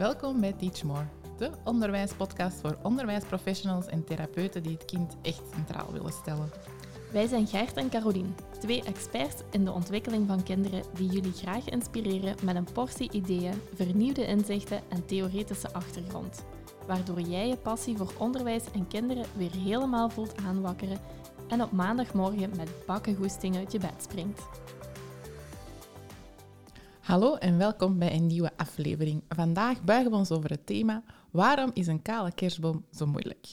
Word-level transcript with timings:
Welkom 0.00 0.40
bij 0.40 0.52
Teach 0.52 0.82
More, 0.82 1.04
de 1.38 1.50
onderwijspodcast 1.64 2.60
voor 2.60 2.76
onderwijsprofessionals 2.82 3.86
en 3.86 4.04
therapeuten 4.04 4.62
die 4.62 4.72
het 4.72 4.84
kind 4.84 5.16
echt 5.22 5.42
centraal 5.54 5.92
willen 5.92 6.12
stellen. 6.12 6.50
Wij 7.12 7.26
zijn 7.26 7.46
Gert 7.46 7.76
en 7.76 7.90
Carolien, 7.90 8.34
twee 8.58 8.82
experts 8.84 9.42
in 9.50 9.64
de 9.64 9.72
ontwikkeling 9.72 10.26
van 10.26 10.42
kinderen 10.42 10.82
die 10.94 11.10
jullie 11.10 11.32
graag 11.32 11.68
inspireren 11.68 12.36
met 12.42 12.56
een 12.56 12.72
portie 12.72 13.12
ideeën, 13.12 13.62
vernieuwde 13.74 14.26
inzichten 14.26 14.80
en 14.88 15.06
theoretische 15.06 15.72
achtergrond. 15.72 16.44
Waardoor 16.86 17.20
jij 17.20 17.48
je 17.48 17.56
passie 17.56 17.96
voor 17.96 18.12
onderwijs 18.18 18.64
en 18.74 18.88
kinderen 18.88 19.24
weer 19.36 19.54
helemaal 19.54 20.10
voelt 20.10 20.36
aanwakkeren 20.36 20.98
en 21.48 21.62
op 21.62 21.72
maandagmorgen 21.72 22.56
met 22.56 22.86
bakkengoesting 22.86 23.56
uit 23.56 23.72
je 23.72 23.78
bed 23.78 24.02
springt. 24.02 24.40
Hallo 27.10 27.34
en 27.34 27.58
welkom 27.58 27.98
bij 27.98 28.12
een 28.12 28.26
nieuwe 28.26 28.50
aflevering. 28.56 29.22
Vandaag 29.28 29.82
buigen 29.82 30.10
we 30.10 30.16
ons 30.16 30.30
over 30.30 30.50
het 30.50 30.66
thema 30.66 31.02
Waarom 31.30 31.70
is 31.74 31.86
een 31.86 32.02
kale 32.02 32.32
kerstboom 32.32 32.84
zo 32.92 33.06
moeilijk? 33.06 33.46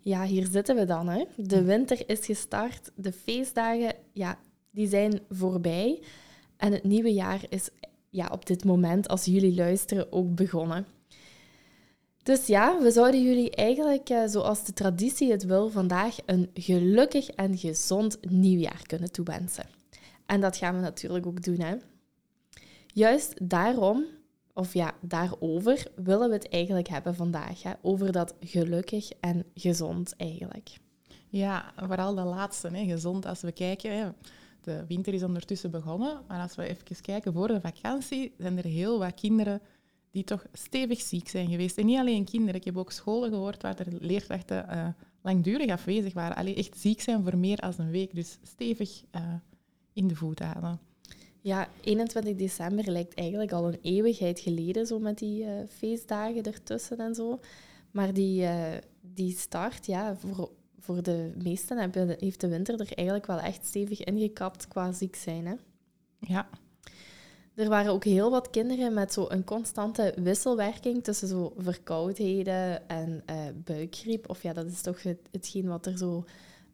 Ja, 0.00 0.24
hier 0.24 0.46
zitten 0.46 0.76
we 0.76 0.84
dan. 0.84 1.08
Hè. 1.08 1.24
De 1.36 1.62
winter 1.62 2.08
is 2.08 2.26
gestart, 2.26 2.90
de 2.94 3.12
feestdagen 3.12 3.94
ja, 4.12 4.38
die 4.70 4.88
zijn 4.88 5.20
voorbij 5.30 6.02
en 6.56 6.72
het 6.72 6.84
nieuwe 6.84 7.12
jaar 7.12 7.40
is 7.48 7.68
ja, 8.10 8.28
op 8.32 8.46
dit 8.46 8.64
moment, 8.64 9.08
als 9.08 9.24
jullie 9.24 9.54
luisteren, 9.54 10.12
ook 10.12 10.34
begonnen. 10.34 10.86
Dus 12.22 12.46
ja, 12.46 12.82
we 12.82 12.90
zouden 12.90 13.22
jullie 13.22 13.50
eigenlijk, 13.50 14.08
eh, 14.08 14.22
zoals 14.26 14.64
de 14.64 14.72
traditie 14.72 15.30
het 15.30 15.44
wil, 15.44 15.70
vandaag 15.70 16.16
een 16.26 16.50
gelukkig 16.54 17.28
en 17.28 17.58
gezond 17.58 18.18
nieuwjaar 18.30 18.82
kunnen 18.86 19.12
toewensen. 19.12 19.66
En 20.26 20.40
dat 20.40 20.56
gaan 20.56 20.74
we 20.74 20.80
natuurlijk 20.80 21.26
ook 21.26 21.42
doen. 21.42 21.60
Hè. 21.60 21.76
Juist 22.92 23.48
daarom, 23.48 24.04
of 24.54 24.74
ja, 24.74 24.94
daarover, 25.00 25.86
willen 25.94 26.28
we 26.28 26.34
het 26.34 26.48
eigenlijk 26.48 26.88
hebben 26.88 27.14
vandaag. 27.14 27.62
Hè? 27.62 27.72
Over 27.82 28.12
dat 28.12 28.34
gelukkig 28.40 29.10
en 29.20 29.44
gezond 29.54 30.16
eigenlijk. 30.16 30.70
Ja, 31.28 31.72
vooral 31.76 32.14
de 32.14 32.22
laatste, 32.22 32.68
hè, 32.68 32.84
gezond. 32.84 33.26
Als 33.26 33.40
we 33.40 33.52
kijken, 33.52 33.98
hè, 33.98 34.08
de 34.60 34.84
winter 34.88 35.14
is 35.14 35.22
ondertussen 35.22 35.70
begonnen, 35.70 36.20
maar 36.28 36.40
als 36.40 36.54
we 36.54 36.68
even 36.68 37.00
kijken 37.00 37.32
voor 37.32 37.48
de 37.48 37.60
vakantie, 37.60 38.34
zijn 38.38 38.58
er 38.58 38.64
heel 38.64 38.98
wat 38.98 39.14
kinderen 39.14 39.60
die 40.10 40.24
toch 40.24 40.46
stevig 40.52 41.00
ziek 41.00 41.28
zijn 41.28 41.48
geweest. 41.48 41.78
En 41.78 41.86
niet 41.86 41.98
alleen 41.98 42.24
kinderen, 42.24 42.54
ik 42.54 42.64
heb 42.64 42.76
ook 42.76 42.92
scholen 42.92 43.30
gehoord 43.30 43.62
waar 43.62 43.78
er 43.78 43.86
leerkrachten 44.00 44.66
uh, 44.70 44.88
langdurig 45.22 45.70
afwezig 45.70 46.12
waren. 46.12 46.36
Alleen 46.36 46.56
echt 46.56 46.78
ziek 46.78 47.00
zijn 47.00 47.22
voor 47.22 47.38
meer 47.38 47.56
dan 47.56 47.74
een 47.76 47.90
week, 47.90 48.14
dus 48.14 48.38
stevig 48.42 49.02
uh, 49.14 49.22
in 49.92 50.08
de 50.08 50.14
voet 50.14 50.38
halen. 50.38 50.89
Ja, 51.42 51.68
21 51.80 52.36
december 52.36 52.90
lijkt 52.90 53.14
eigenlijk 53.14 53.52
al 53.52 53.66
een 53.66 53.78
eeuwigheid 53.82 54.40
geleden, 54.40 54.86
zo 54.86 54.98
met 54.98 55.18
die 55.18 55.44
uh, 55.44 55.50
feestdagen 55.68 56.42
ertussen 56.42 56.98
en 56.98 57.14
zo. 57.14 57.40
Maar 57.90 58.12
die, 58.12 58.42
uh, 58.42 58.64
die 59.00 59.38
start, 59.38 59.86
ja, 59.86 60.16
voor, 60.16 60.50
voor 60.78 61.02
de 61.02 61.32
meesten 61.42 61.78
hebben, 61.78 62.16
heeft 62.18 62.40
de 62.40 62.48
winter 62.48 62.80
er 62.80 62.92
eigenlijk 62.94 63.26
wel 63.26 63.40
echt 63.40 63.66
stevig 63.66 64.04
ingekapt 64.04 64.68
qua 64.68 64.92
ziek 64.92 65.16
zijn. 65.16 65.46
Hè? 65.46 65.54
Ja. 66.18 66.48
Er 67.54 67.68
waren 67.68 67.92
ook 67.92 68.04
heel 68.04 68.30
wat 68.30 68.50
kinderen 68.50 68.94
met 68.94 69.12
zo 69.12 69.26
een 69.28 69.44
constante 69.44 70.14
wisselwerking 70.16 71.04
tussen 71.04 71.28
zo 71.28 71.52
verkoudheden 71.56 72.88
en 72.88 73.22
uh, 73.30 73.36
buikgriep. 73.54 74.28
Of 74.28 74.42
ja, 74.42 74.52
dat 74.52 74.66
is 74.66 74.80
toch 74.80 75.02
het, 75.02 75.18
hetgeen 75.30 75.68
wat 75.68 75.86
er 75.86 75.98
zo 75.98 76.24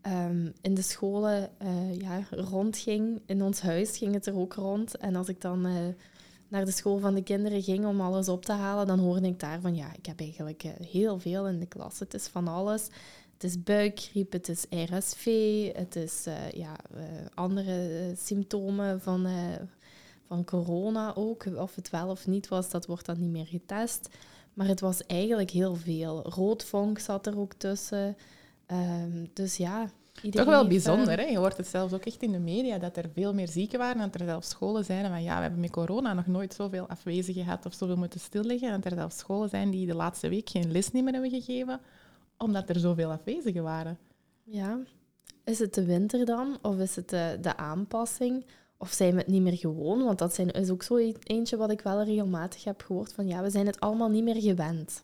um, 0.07 0.53
in 0.61 0.75
de 0.75 0.83
scholen 0.83 1.51
uh, 1.63 1.99
ja, 2.01 2.21
rondging. 2.31 3.23
In 3.27 3.43
ons 3.43 3.61
huis 3.61 3.97
ging 3.97 4.15
het 4.15 4.27
er 4.27 4.37
ook 4.37 4.55
rond. 4.55 4.97
En 4.97 5.17
als 5.17 5.29
ik 5.29 5.41
dan 5.41 5.67
uh, 5.67 5.73
naar 6.49 6.65
de 6.65 6.71
school 6.71 6.99
van 6.99 7.15
de 7.15 7.23
kinderen 7.23 7.63
ging 7.63 7.87
om 7.87 8.01
alles 8.01 8.29
op 8.29 8.45
te 8.45 8.53
halen, 8.53 8.87
dan 8.87 8.99
hoorde 8.99 9.27
ik 9.27 9.41
daar 9.41 9.61
van 9.61 9.75
ja, 9.75 9.93
ik 9.95 10.07
heb 10.07 10.21
eigenlijk 10.21 10.65
uh, 10.65 10.71
heel 10.87 11.19
veel 11.19 11.49
in 11.49 11.59
de 11.59 11.67
klas. 11.67 11.99
Het 11.99 12.15
is 12.15 12.27
van 12.27 12.49
alles. 12.49 12.89
Het 13.33 13.45
is 13.45 13.63
buikgriep, 13.63 14.33
het 14.33 14.49
is 14.49 14.67
RSV, 14.71 15.27
het 15.73 15.97
is 15.97 16.27
ja, 16.55 16.77
andere 17.35 18.13
symptomen 18.17 19.01
van, 19.01 19.27
van 20.27 20.45
corona 20.45 21.15
ook. 21.15 21.47
Of 21.57 21.75
het 21.75 21.91
wel 21.91 22.09
of 22.09 22.27
niet 22.27 22.49
was, 22.49 22.71
dat 22.71 22.87
wordt 22.87 23.07
dan 23.07 23.21
niet 23.21 23.31
meer 23.31 23.47
getest. 23.47 24.09
Maar 24.55 24.67
het 24.67 24.81
was 24.81 25.07
eigenlijk 25.07 25.51
heel 25.51 25.75
veel. 25.75 26.23
Roodvonk 26.23 26.99
zat 26.99 27.27
er 27.27 27.39
ook 27.39 27.53
tussen. 27.53 28.17
Um, 28.67 29.31
dus 29.33 29.57
ja. 29.57 29.91
Toch 30.31 30.45
wel 30.45 30.67
bijzonder, 30.67 31.19
hè? 31.19 31.25
Je 31.25 31.39
hoort 31.39 31.57
het 31.57 31.67
zelfs 31.67 31.93
ook 31.93 32.05
echt 32.05 32.23
in 32.23 32.33
de 32.33 32.39
media 32.39 32.79
dat 32.79 32.97
er 32.97 33.11
veel 33.15 33.35
meer 33.35 33.49
zieken 33.49 33.79
waren. 33.79 34.11
Dat 34.11 34.21
er 34.21 34.27
zelfs 34.27 34.49
scholen 34.49 34.85
zijn 34.85 35.09
van 35.09 35.23
ja, 35.23 35.37
we 35.37 35.43
hebben 35.43 35.61
met 35.61 35.71
corona 35.71 36.13
nog 36.13 36.27
nooit 36.27 36.55
zoveel 36.55 36.87
afwezigen 36.89 37.45
gehad 37.45 37.67
of 37.67 37.75
zoveel 37.75 37.97
moeten 37.97 38.21
stilleggen. 38.21 38.69
En 38.69 38.81
dat 38.81 38.93
er 38.93 38.99
zelfs 38.99 39.19
scholen 39.19 39.49
zijn 39.49 39.71
die 39.71 39.87
de 39.87 39.95
laatste 39.95 40.29
week 40.29 40.51
geen 40.51 40.73
les 40.73 40.91
meer 40.91 41.13
hebben 41.13 41.31
gegeven, 41.31 41.81
omdat 42.37 42.69
er 42.69 42.79
zoveel 42.79 43.11
afwezigen 43.11 43.63
waren. 43.63 43.99
Ja. 44.45 44.79
Is 45.45 45.59
het 45.59 45.75
de 45.75 45.85
winter 45.85 46.25
dan? 46.25 46.59
Of 46.63 46.79
is 46.79 46.97
het 46.97 47.09
de, 47.09 47.39
de 47.41 47.57
aanpassing? 47.57 48.45
Of 48.79 48.93
zijn 48.93 49.13
we 49.13 49.19
het 49.19 49.27
niet 49.27 49.43
meer 49.43 49.57
gewoon? 49.57 50.05
Want 50.05 50.19
dat 50.19 50.35
zijn, 50.35 50.51
is 50.51 50.71
ook 50.71 50.83
zo 50.83 50.97
eentje 51.23 51.57
wat 51.57 51.71
ik 51.71 51.81
wel 51.81 52.03
regelmatig 52.03 52.65
heb 52.65 52.83
gehoord 52.83 53.13
van 53.13 53.27
ja, 53.27 53.43
we 53.43 53.51
zijn 53.51 53.67
het 53.67 53.81
allemaal 53.81 54.09
niet 54.09 54.25
meer 54.25 54.41
gewend. 54.41 55.03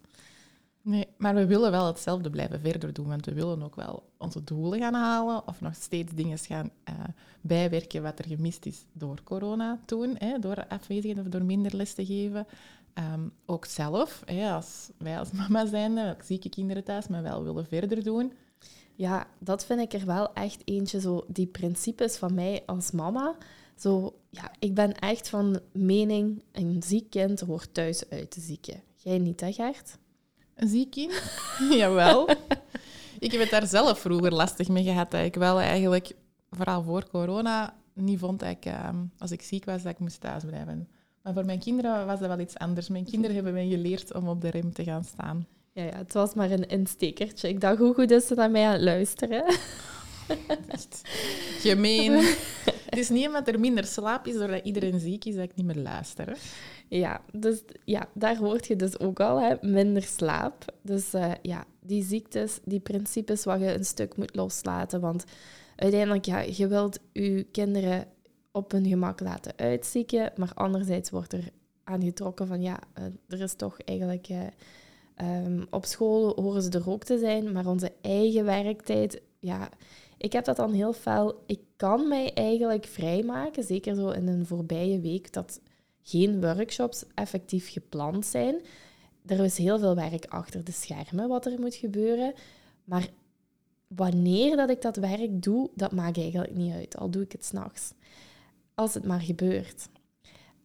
Nee, 0.85 1.09
maar 1.17 1.35
we 1.35 1.47
willen 1.47 1.71
wel 1.71 1.87
hetzelfde 1.87 2.31
blijven 2.31 2.61
verder 2.61 2.93
doen, 2.93 3.09
want 3.09 3.27
we 3.27 3.33
willen 3.33 3.63
ook 3.63 3.75
wel 3.75 4.03
onze 4.19 4.45
doelen 4.45 4.79
gaan 4.79 4.95
halen 4.95 5.49
of 5.49 5.61
nog 5.61 5.75
steeds 5.75 6.13
dingen 6.15 6.39
gaan 6.39 6.71
uh, 6.89 6.95
bijwerken 7.41 8.03
wat 8.03 8.19
er 8.19 8.27
gemist 8.27 8.67
is 8.67 8.85
door 8.93 9.23
corona 9.25 9.79
toen, 9.85 10.15
hè, 10.19 10.39
door 10.39 10.67
afwezigen 10.69 11.23
of 11.23 11.29
door 11.29 11.45
minder 11.45 11.77
les 11.77 11.95
te 11.95 12.07
geven. 12.07 12.47
Um, 13.15 13.33
ook 13.47 13.65
zelf, 13.65 14.23
hè, 14.25 14.53
als 14.53 14.91
wij 14.97 15.19
als 15.19 15.31
mama 15.31 15.67
zijn, 15.67 16.17
zieke 16.25 16.49
kinderen 16.49 16.85
thuis, 16.85 17.09
maar 17.09 17.23
wel 17.23 17.45
willen 17.45 17.67
verder 17.67 18.05
doen. 18.05 18.33
Ja, 18.95 19.27
dat 19.39 19.65
vind 19.65 19.81
ik 19.81 20.01
er 20.01 20.07
wel 20.07 20.33
echt 20.33 20.63
eentje, 20.65 21.01
zo 21.01 21.25
die 21.29 21.47
principes 21.47 22.17
van 22.17 22.35
mij 22.35 22.63
als 22.67 22.91
mama. 22.91 23.37
Zo, 23.77 24.15
ja, 24.31 24.51
ik 24.59 24.75
ben 24.75 24.95
echt 24.95 25.29
van 25.29 25.61
mening, 25.73 26.43
een 26.53 26.83
ziek 26.83 27.11
kind 27.11 27.41
hoort 27.41 27.75
thuis 27.75 28.11
uit 28.11 28.31
te 28.31 28.41
zieken. 28.41 28.83
Jij 28.97 29.19
niet, 29.19 29.41
hè 29.41 29.53
Gert? 29.53 29.99
Een 30.55 30.69
ziek 30.69 30.91
kind? 30.91 31.23
Jawel. 31.71 32.29
ik 33.19 33.33
heb 33.33 33.41
het 33.41 33.51
daar 33.51 33.67
zelf 33.67 33.99
vroeger 33.99 34.33
lastig 34.33 34.69
mee 34.69 34.85
gehad. 34.85 35.11
Dat 35.11 35.25
ik 35.25 35.35
wel 35.35 35.61
eigenlijk, 35.61 36.13
vooral 36.51 36.83
voor 36.83 37.09
corona, 37.09 37.75
niet 37.95 38.19
vond 38.19 38.41
dat 38.41 38.49
ik, 38.49 38.65
ehm, 38.65 38.97
als 39.19 39.31
ik 39.31 39.43
ziek 39.43 39.65
was, 39.65 39.83
dat 39.83 39.93
ik 39.93 39.99
moest 39.99 40.21
thuisblijven. 40.21 40.89
Maar 41.23 41.33
voor 41.33 41.45
mijn 41.45 41.59
kinderen 41.59 42.07
was 42.07 42.21
dat 42.21 42.29
wel 42.29 42.41
iets 42.41 42.59
anders. 42.59 42.89
Mijn 42.89 43.05
kinderen 43.05 43.35
hebben 43.35 43.53
mij 43.53 43.69
geleerd 43.69 44.15
om 44.15 44.29
op 44.29 44.41
de 44.41 44.51
rem 44.51 44.73
te 44.73 44.85
gaan 44.85 45.05
staan. 45.05 45.47
Ja, 45.73 45.83
ja 45.83 45.97
het 45.97 46.13
was 46.13 46.35
maar 46.35 46.51
een 46.51 46.69
instekertje. 46.69 47.49
Ik 47.49 47.61
dacht, 47.61 47.79
hoe 47.79 47.95
goed 47.95 48.11
is 48.11 48.27
ze 48.27 48.35
naar 48.35 48.51
mij 48.51 48.67
aan 48.67 48.73
het 48.73 48.83
luisteren? 48.83 49.45
Gemeen. 51.61 52.13
het 52.91 52.99
is 52.99 53.09
niet 53.09 53.27
omdat 53.27 53.49
er 53.49 53.61
minder 53.61 53.85
slaap 53.85 54.27
is, 54.27 54.35
doordat 54.35 54.65
iedereen 54.65 55.01
ziek 55.01 55.25
is, 55.25 55.35
dat 55.35 55.45
ik 55.45 55.55
niet 55.55 55.67
meer 55.67 55.83
luister. 55.83 56.37
Ja, 56.95 57.21
dus 57.33 57.63
ja, 57.85 58.09
daar 58.15 58.37
hoort 58.37 58.67
je 58.67 58.77
dus 58.77 58.99
ook 58.99 59.21
al, 59.21 59.41
hè, 59.41 59.55
minder 59.61 60.03
slaap. 60.03 60.65
Dus 60.83 61.15
uh, 61.15 61.33
ja, 61.43 61.65
die 61.81 62.03
ziektes, 62.03 62.61
die 62.65 62.81
principes 62.81 63.45
wat 63.45 63.61
je 63.61 63.75
een 63.75 63.85
stuk 63.85 64.17
moet 64.17 64.37
loslaten. 64.37 65.01
Want 65.01 65.25
uiteindelijk, 65.77 66.25
ja, 66.25 66.41
je 66.41 66.67
wilt 66.67 66.99
je 67.13 67.47
kinderen 67.51 68.07
op 68.51 68.73
hun 68.73 68.87
gemak 68.87 69.21
laten 69.21 69.53
uitzieken, 69.57 70.33
maar 70.37 70.53
anderzijds 70.55 71.11
wordt 71.11 71.33
er 71.33 71.49
aangetrokken 71.85 72.47
van, 72.47 72.63
ja, 72.63 72.79
uh, 72.99 73.05
er 73.29 73.41
is 73.41 73.55
toch 73.55 73.79
eigenlijk... 73.85 74.29
Uh, 74.29 75.45
um, 75.45 75.67
op 75.71 75.85
school 75.85 76.41
horen 76.41 76.63
ze 76.63 76.71
er 76.71 76.91
ook 76.91 77.05
te 77.05 77.19
zijn, 77.19 77.53
maar 77.53 77.67
onze 77.67 77.93
eigen 78.01 78.45
werktijd, 78.45 79.23
ja, 79.39 79.69
ik 80.17 80.33
heb 80.33 80.45
dat 80.45 80.57
dan 80.57 80.73
heel 80.73 80.93
fel. 80.93 81.43
Ik 81.47 81.61
kan 81.77 82.09
mij 82.09 82.33
eigenlijk 82.35 82.85
vrijmaken, 82.85 83.65
zeker 83.65 83.95
zo 83.95 84.09
in 84.09 84.29
een 84.29 84.47
voorbije 84.47 85.01
week, 85.01 85.33
dat 85.33 85.61
geen 86.03 86.41
workshops 86.41 87.05
effectief 87.15 87.73
gepland 87.73 88.27
zijn. 88.27 88.61
Er 89.27 89.45
is 89.45 89.59
heel 89.59 89.79
veel 89.79 89.95
werk 89.95 90.25
achter 90.25 90.65
de 90.65 90.73
schermen 90.73 91.29
wat 91.29 91.47
er 91.47 91.61
moet 91.61 91.75
gebeuren. 91.75 92.35
Maar 92.85 93.09
wanneer 93.87 94.57
dat 94.57 94.71
ik 94.71 94.83
dat 94.83 94.97
werk 94.97 95.43
doe, 95.43 95.71
dat 95.75 95.93
maakt 95.93 96.19
eigenlijk 96.19 96.55
niet 96.55 96.73
uit. 96.73 96.97
Al 96.97 97.11
doe 97.11 97.23
ik 97.23 97.33
het 97.33 97.45
s'nachts. 97.45 97.93
Als 98.75 98.95
het 98.95 99.05
maar 99.05 99.21
gebeurt. 99.21 99.89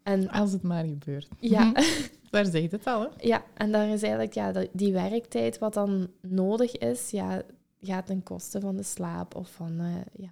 En, 0.03 0.29
Als 0.29 0.51
het 0.51 0.61
maar 0.61 0.85
gebeurt. 0.85 1.27
Ja. 1.39 1.71
Daar 2.29 2.45
zegt 2.45 2.71
het 2.71 2.85
al, 2.85 3.01
hè? 3.01 3.07
Ja, 3.27 3.43
en 3.53 3.71
daar 3.71 3.87
is 3.87 4.01
eigenlijk 4.01 4.33
ja, 4.33 4.65
die 4.71 4.93
werktijd 4.93 5.57
wat 5.57 5.73
dan 5.73 6.07
nodig 6.21 6.77
is, 6.77 7.09
ja, 7.09 7.41
gaat 7.81 8.05
ten 8.05 8.23
koste 8.23 8.59
van 8.59 8.75
de 8.75 8.83
slaap 8.83 9.35
of 9.35 9.51
van 9.51 9.81
uh, 9.81 9.95
ja, 10.13 10.31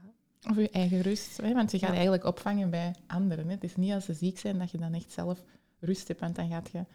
of 0.50 0.56
je 0.56 0.70
eigen 0.70 1.02
rust. 1.02 1.38
Hè? 1.38 1.54
Want 1.54 1.72
je 1.72 1.80
gaat 1.80 1.94
eigenlijk 1.94 2.24
opvangen 2.24 2.70
bij 2.70 2.96
anderen. 3.08 3.46
Hè? 3.46 3.52
Het 3.52 3.64
is 3.64 3.76
niet 3.76 3.94
als 3.94 4.06
ze 4.06 4.14
ziek 4.14 4.40
zijn 4.40 4.60
dat 4.60 4.72
je 4.72 4.78
dan 4.78 4.94
echt 4.94 5.12
zelf 5.12 5.44
rust 5.80 6.08
hebt. 6.08 6.20
Want 6.20 6.36
dan 6.36 6.50
gaat 6.50 6.70
je 6.72 6.86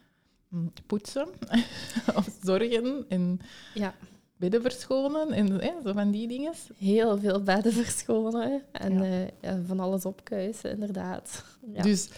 mm, 0.48 0.72
poetsen 0.86 1.28
of 2.18 2.38
zorgen 2.42 3.04
en 3.08 3.40
ja. 3.74 3.94
bedden 4.36 4.62
verschonen 4.62 5.32
en 5.32 5.60
hè, 5.60 5.72
zo 5.84 5.92
van 5.92 6.10
die 6.10 6.28
dingen. 6.28 6.52
Heel 6.78 7.18
veel 7.18 7.42
bedden 7.42 7.72
verschonen 7.82 8.62
en 8.72 9.02
ja. 9.02 9.54
uh, 9.54 9.54
van 9.66 9.80
alles 9.80 10.04
opkuisen, 10.04 10.70
inderdaad. 10.70 11.44
Dus 11.60 12.08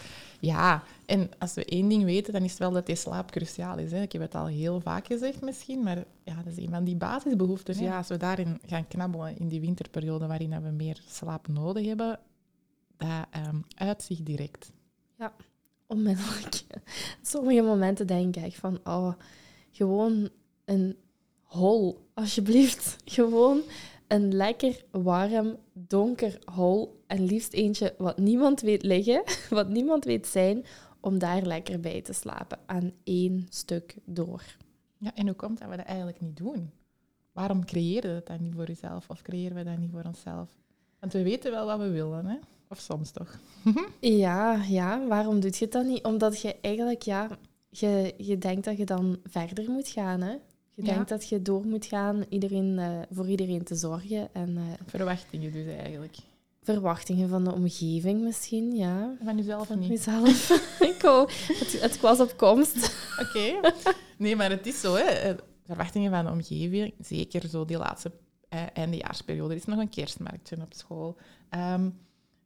Ja, 0.43 0.83
en 1.07 1.31
als 1.39 1.55
we 1.55 1.65
één 1.65 1.89
ding 1.89 2.05
weten, 2.05 2.33
dan 2.33 2.43
is 2.43 2.51
het 2.51 2.59
wel 2.59 2.71
dat 2.71 2.87
die 2.87 2.97
slaap 2.97 3.31
cruciaal 3.31 3.79
is. 3.79 3.91
Hè. 3.91 4.03
Ik 4.03 4.13
heb 4.13 4.23
het 4.23 4.35
al 4.35 4.47
heel 4.47 4.81
vaak 4.81 5.07
gezegd 5.07 5.41
misschien, 5.41 5.83
maar 5.83 6.05
ja, 6.25 6.35
dat 6.35 6.47
is 6.47 6.57
een 6.57 6.71
van 6.71 6.85
die 6.85 6.97
basisbehoeften. 6.97 7.83
Ja, 7.83 7.97
als 7.97 8.09
we 8.09 8.17
daarin 8.17 8.61
gaan 8.67 8.89
knabbelen 8.89 9.39
in 9.39 9.49
die 9.49 9.61
winterperiode 9.61 10.27
waarin 10.27 10.63
we 10.63 10.71
meer 10.71 11.03
slaap 11.07 11.49
nodig 11.49 11.87
hebben, 11.87 12.19
dat 12.97 13.27
um, 13.49 13.65
uit 13.75 14.03
zich 14.03 14.23
direct. 14.23 14.73
Ja, 15.19 15.33
onmiddellijk. 15.87 16.65
Sommige 17.23 17.63
momenten 17.63 18.07
denk 18.07 18.37
ik 18.37 18.57
van, 18.57 18.81
oh, 18.85 19.13
gewoon 19.71 20.29
een 20.65 20.97
hol, 21.43 22.09
alsjeblieft. 22.15 22.97
Gewoon 23.05 23.61
een 24.13 24.35
lekker 24.35 24.85
warm, 24.91 25.57
donker 25.73 26.39
hol. 26.55 27.01
En 27.07 27.25
liefst 27.25 27.53
eentje 27.53 27.95
wat 27.99 28.19
niemand 28.19 28.61
weet 28.61 28.83
liggen, 28.83 29.23
wat 29.51 29.69
niemand 29.69 30.05
weet 30.05 30.27
zijn, 30.27 30.65
om 31.01 31.19
daar 31.19 31.43
lekker 31.43 31.81
bij 31.81 32.03
te 32.03 32.13
slapen. 32.13 32.59
Aan 32.67 32.93
één 33.05 33.47
stuk 33.49 33.97
door. 34.05 34.43
Ja, 34.99 35.15
en 35.15 35.27
hoe 35.27 35.37
komt 35.37 35.59
dat 35.59 35.69
we 35.69 35.77
dat 35.77 35.87
eigenlijk 35.87 36.21
niet 36.21 36.37
doen? 36.37 36.71
Waarom 37.33 37.65
creëren 37.65 38.11
we 38.11 38.17
dat 38.17 38.27
dan 38.27 38.43
niet 38.43 38.55
voor 38.55 38.67
jezelf? 38.67 39.11
Of 39.11 39.23
creëren 39.23 39.57
we 39.57 39.65
dat 39.65 39.79
niet 39.79 39.91
voor 39.91 40.05
onszelf? 40.05 40.49
Want 40.99 41.13
we 41.13 41.23
weten 41.23 41.51
wel 41.51 41.67
wat 41.67 41.79
we 41.79 41.91
willen, 41.91 42.27
hè? 42.27 42.37
Of 42.69 42.79
soms 42.79 43.11
toch? 43.11 43.39
ja, 44.01 44.63
ja, 44.69 45.07
waarom 45.07 45.41
doe 45.41 45.53
je 45.55 45.69
dat 45.69 45.85
niet? 45.85 46.05
Omdat 46.05 46.41
je 46.41 46.57
eigenlijk, 46.61 47.03
ja, 47.03 47.29
je, 47.69 48.15
je 48.17 48.39
denkt 48.39 48.65
dat 48.65 48.77
je 48.77 48.85
dan 48.85 49.19
verder 49.25 49.71
moet 49.71 49.89
gaan, 49.89 50.21
hè? 50.21 50.37
Je 50.75 50.83
denkt 50.83 51.09
dat 51.09 51.29
je 51.29 51.43
door 51.43 51.67
moet 51.67 51.87
gaan 51.87 52.25
iedereen, 52.29 52.79
uh, 52.79 52.99
voor 53.11 53.29
iedereen 53.29 53.63
te 53.63 53.75
zorgen. 53.75 54.29
En, 54.33 54.51
uh, 54.51 54.63
verwachtingen 54.87 55.53
dus 55.53 55.67
eigenlijk. 55.67 56.17
Verwachtingen 56.63 57.29
van 57.29 57.45
de 57.45 57.53
omgeving 57.53 58.23
misschien, 58.23 58.77
ja. 58.77 59.17
Van 59.25 59.37
jezelf 59.37 59.67
van 59.67 59.79
niet? 59.79 59.89
Mezelf. 59.89 60.51
ik 60.95 61.03
wou, 61.03 61.31
het, 61.33 61.81
het 61.81 62.01
was 62.01 62.21
op 62.21 62.37
komst. 62.37 62.77
Oké. 63.23 63.73
Nee, 64.19 64.37
maar 64.37 64.51
het 64.51 64.67
is 64.67 64.81
zo, 64.81 64.95
hè. 64.95 65.03
Eh, 65.03 65.35
verwachtingen 65.67 66.11
van 66.11 66.25
de 66.25 66.31
omgeving, 66.31 66.95
zeker 67.01 67.49
zo 67.49 67.65
die 67.65 67.79
laatste 67.79 68.13
eh, 68.49 68.63
eindejaarsperiode. 68.73 69.51
Er 69.51 69.61
is 69.61 69.65
nog 69.65 69.79
een 69.79 69.89
kerstmarktje 69.89 70.57
op 70.61 70.75
school. 70.75 71.17
Um, 71.51 71.99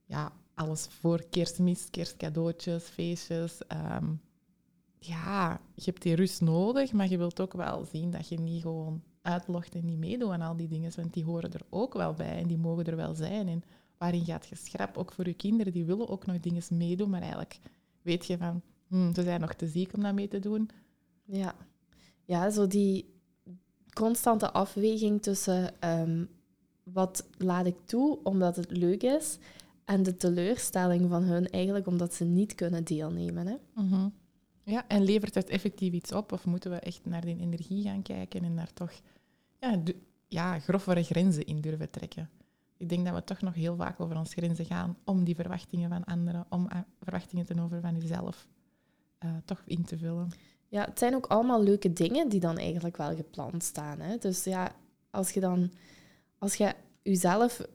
ja, 0.04 0.32
alles 0.54 0.88
voor 1.00 1.24
kerstmis, 1.30 1.90
kerstcadeautjes, 1.90 2.84
feestjes. 2.84 3.60
Um, 3.68 4.20
ja, 5.06 5.60
je 5.74 5.82
hebt 5.84 6.02
die 6.02 6.14
rust 6.14 6.40
nodig, 6.40 6.92
maar 6.92 7.08
je 7.08 7.18
wilt 7.18 7.40
ook 7.40 7.52
wel 7.52 7.84
zien 7.84 8.10
dat 8.10 8.28
je 8.28 8.38
niet 8.38 8.62
gewoon 8.62 9.02
uitlogt 9.22 9.74
en 9.74 9.84
niet 9.84 9.98
meedoet 9.98 10.30
aan 10.30 10.40
al 10.40 10.56
die 10.56 10.68
dingen, 10.68 10.92
want 10.96 11.14
die 11.14 11.24
horen 11.24 11.52
er 11.52 11.66
ook 11.70 11.94
wel 11.94 12.14
bij 12.14 12.38
en 12.38 12.46
die 12.46 12.58
mogen 12.58 12.84
er 12.84 12.96
wel 12.96 13.14
zijn. 13.14 13.48
En 13.48 13.62
waarin 13.98 14.24
gaat 14.24 14.46
je 14.46 14.56
schrap? 14.56 14.96
Ook 14.96 15.12
voor 15.12 15.26
je 15.26 15.34
kinderen, 15.34 15.72
die 15.72 15.84
willen 15.84 16.08
ook 16.08 16.26
nog 16.26 16.40
dingen 16.40 16.62
meedoen, 16.70 17.10
maar 17.10 17.20
eigenlijk 17.20 17.58
weet 18.02 18.26
je 18.26 18.38
van, 18.38 18.62
hmm, 18.88 19.14
ze 19.14 19.22
zijn 19.22 19.40
nog 19.40 19.54
te 19.54 19.66
ziek 19.66 19.92
om 19.92 20.02
dat 20.02 20.14
mee 20.14 20.28
te 20.28 20.38
doen. 20.38 20.70
Ja, 21.24 21.54
ja 22.24 22.50
zo 22.50 22.66
die 22.66 23.14
constante 23.92 24.50
afweging 24.52 25.22
tussen 25.22 25.80
ehm, 25.80 26.24
wat 26.82 27.26
laat 27.38 27.66
ik 27.66 27.76
toe 27.84 28.18
omdat 28.22 28.56
het 28.56 28.70
leuk 28.70 29.02
is 29.02 29.38
en 29.84 30.02
de 30.02 30.16
teleurstelling 30.16 31.10
van 31.10 31.22
hun 31.22 31.50
eigenlijk 31.50 31.86
omdat 31.86 32.14
ze 32.14 32.24
niet 32.24 32.54
kunnen 32.54 32.84
deelnemen. 32.84 33.46
Hè? 33.46 33.56
Mhm. 33.74 34.08
Ja, 34.68 34.84
en 34.88 35.02
levert 35.02 35.34
het 35.34 35.48
effectief 35.48 35.92
iets 35.92 36.12
op? 36.12 36.32
Of 36.32 36.44
moeten 36.44 36.70
we 36.70 36.76
echt 36.76 37.04
naar 37.04 37.20
die 37.20 37.38
energie 37.38 37.82
gaan 37.82 38.02
kijken 38.02 38.44
en 38.44 38.56
daar 38.56 38.72
toch 38.72 38.92
ja, 39.58 39.82
ja, 40.28 40.58
grovere 40.58 41.02
grenzen 41.02 41.44
in 41.44 41.60
durven 41.60 41.90
trekken? 41.90 42.30
Ik 42.76 42.88
denk 42.88 43.04
dat 43.04 43.14
we 43.14 43.24
toch 43.24 43.40
nog 43.40 43.54
heel 43.54 43.76
vaak 43.76 44.00
over 44.00 44.16
onze 44.16 44.32
grenzen 44.32 44.64
gaan 44.64 44.96
om 45.04 45.24
die 45.24 45.34
verwachtingen 45.34 45.88
van 45.88 46.04
anderen, 46.04 46.46
om 46.48 46.68
verwachtingen 47.02 47.46
ten 47.46 47.58
over 47.58 47.80
van 47.80 47.98
jezelf 47.98 48.46
uh, 49.24 49.30
toch 49.44 49.62
in 49.66 49.84
te 49.84 49.98
vullen. 49.98 50.30
Ja, 50.68 50.84
het 50.84 50.98
zijn 50.98 51.14
ook 51.14 51.26
allemaal 51.26 51.62
leuke 51.62 51.92
dingen 51.92 52.28
die 52.28 52.40
dan 52.40 52.58
eigenlijk 52.58 52.96
wel 52.96 53.16
gepland 53.16 53.62
staan. 53.62 54.00
Hè? 54.00 54.16
Dus 54.16 54.44
ja, 54.44 54.74
als 55.10 55.30
je 55.30 55.40
dan, 55.40 55.72
als 56.38 56.54
je 56.54 56.74
jezelf 57.02 57.66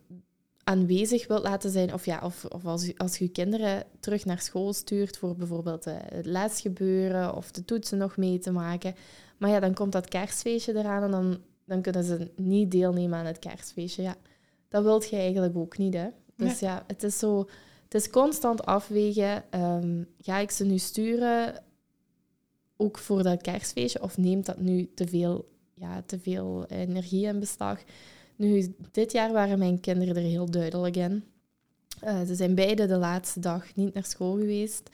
aanwezig 0.64 1.28
wilt 1.28 1.44
laten 1.44 1.70
zijn, 1.70 1.94
of, 1.94 2.06
ja, 2.06 2.22
of, 2.24 2.46
of 2.46 2.66
als, 2.66 2.86
je, 2.86 2.98
als 2.98 3.18
je 3.18 3.28
kinderen 3.28 3.84
terug 4.00 4.26
naar 4.26 4.42
school 4.42 4.74
stuurt 4.74 5.18
voor 5.18 5.36
bijvoorbeeld 5.36 5.88
uh, 5.88 5.94
het 5.98 6.26
lesgebeuren 6.26 7.36
of 7.36 7.52
de 7.52 7.66
toetsen 7.66 7.98
nog 7.98 8.18
mee 8.18 8.40
te 8.40 8.52
maken. 8.52 8.96
Maar 9.38 9.50
ja, 9.50 9.60
dan 9.60 9.74
komt 9.74 9.92
dat 9.92 10.08
kerstfeestje 10.08 10.76
eraan 10.76 11.04
en 11.04 11.12
dan, 11.12 11.42
dan 11.66 11.82
kunnen 11.82 12.04
ze 12.04 12.32
niet 12.36 12.72
deelnemen 12.72 13.20
aan 13.20 13.26
het 13.26 13.40
kerstfeestje. 13.40 14.02
Ja, 14.02 14.16
dat 14.70 14.84
wilt 14.84 15.10
je 15.10 15.16
eigenlijk 15.16 15.58
ook 15.58 15.78
niet, 15.78 15.94
hè. 15.94 16.08
Dus 16.36 16.60
ja, 16.60 16.84
het 16.88 17.04
is 17.04 17.20
zo... 17.20 17.50
Het 17.84 18.02
is 18.02 18.10
constant 18.10 18.66
afwegen. 18.66 19.44
Um, 19.56 20.08
ga 20.20 20.38
ik 20.38 20.52
ze 20.52 20.66
nu 20.66 20.78
sturen, 20.78 21.64
ook 22.78 22.98
voor 22.98 23.24
dat 23.24 23.42
kerstfeestje, 23.42 24.02
of 24.02 24.18
neemt 24.18 24.46
dat 24.46 24.60
nu 24.60 24.92
te 24.96 25.08
veel, 25.08 25.50
ja, 25.74 26.04
te 26.06 26.20
veel 26.20 26.66
energie 26.66 27.26
in 27.26 27.40
beslag? 27.40 27.80
Nu, 28.42 28.76
dit 28.92 29.12
jaar 29.12 29.32
waren 29.32 29.60
mijn 29.60 29.80
kinderen 29.80 30.16
er 30.16 30.22
heel 30.22 30.52
duidelijk 30.52 30.96
in. 30.96 31.24
Uh, 32.04 32.22
ze 32.28 32.36
zijn 32.36 32.56
beide 32.56 32.86
de 32.86 32.98
laatste 32.98 33.40
dag 33.40 33.76
niet 33.76 33.94
naar 33.94 34.06
school 34.06 34.38
geweest. 34.38 34.90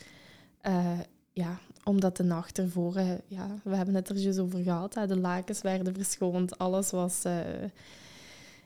Uh, 0.67 0.99
ja, 1.31 1.59
omdat 1.83 2.17
de 2.17 2.23
nacht 2.23 2.57
ervoor, 2.57 2.97
uh, 2.97 3.11
ja, 3.27 3.47
we 3.63 3.75
hebben 3.75 3.95
het 3.95 4.09
er 4.09 4.15
juist 4.15 4.39
over 4.39 4.63
gehad, 4.63 4.95
hè, 4.95 5.07
de 5.07 5.17
lakens 5.17 5.61
werden 5.61 5.95
verschoond, 5.95 6.57
alles 6.57 6.91
was... 6.91 7.21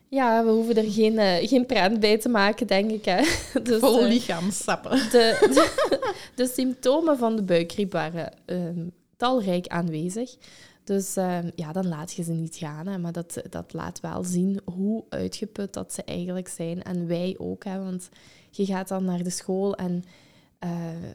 ja, 0.08 0.44
we 0.44 0.50
hoeven 0.50 0.76
er 0.76 0.92
geen, 0.92 1.46
geen 1.48 1.66
prent 1.66 2.00
bij 2.00 2.18
te 2.18 2.28
maken, 2.28 2.66
denk 2.66 2.90
ik. 2.90 3.04
Hè. 3.04 3.22
Dus, 3.62 3.80
Vol 3.80 4.04
lichaamsappen. 4.04 4.90
De, 4.90 5.36
de, 5.40 5.90
de, 6.34 6.46
symptomen 6.46 7.18
van 7.18 7.36
de 7.36 7.42
buikgriep 7.42 7.92
waren 7.92 8.32
ehm, 8.44 8.86
talrijk 9.16 9.66
aanwezig. 9.66 10.36
Dus 10.84 11.16
ehm, 11.16 11.50
ja, 11.54 11.72
dan 11.72 11.88
laat 11.88 12.12
je 12.12 12.22
ze 12.22 12.32
niet 12.32 12.56
gaan. 12.56 12.86
Hè. 12.86 12.98
Maar 12.98 13.12
dat, 13.12 13.42
dat 13.50 13.72
laat 13.72 14.00
wel 14.00 14.24
zien 14.24 14.60
hoe 14.64 15.04
uitgeput 15.08 15.72
dat 15.72 15.92
ze 15.92 16.04
eigenlijk 16.04 16.48
zijn. 16.48 16.82
En 16.82 17.06
wij 17.06 17.34
ook. 17.38 17.64
Hè, 17.64 17.78
want 17.82 18.08
je 18.50 18.66
gaat 18.66 18.88
dan 18.88 19.04
naar 19.04 19.22
de 19.22 19.30
school 19.30 19.74
en 19.74 20.04
uh, 20.64 21.10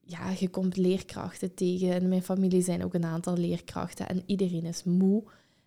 ja, 0.00 0.30
je 0.38 0.48
komt 0.48 0.76
leerkrachten 0.76 1.54
tegen. 1.54 1.90
In 1.90 2.08
mijn 2.08 2.22
familie 2.22 2.62
zijn 2.62 2.84
ook 2.84 2.94
een 2.94 3.04
aantal 3.04 3.36
leerkrachten. 3.36 4.08
En 4.08 4.22
iedereen 4.26 4.64
is 4.64 4.84
moe. 4.84 5.22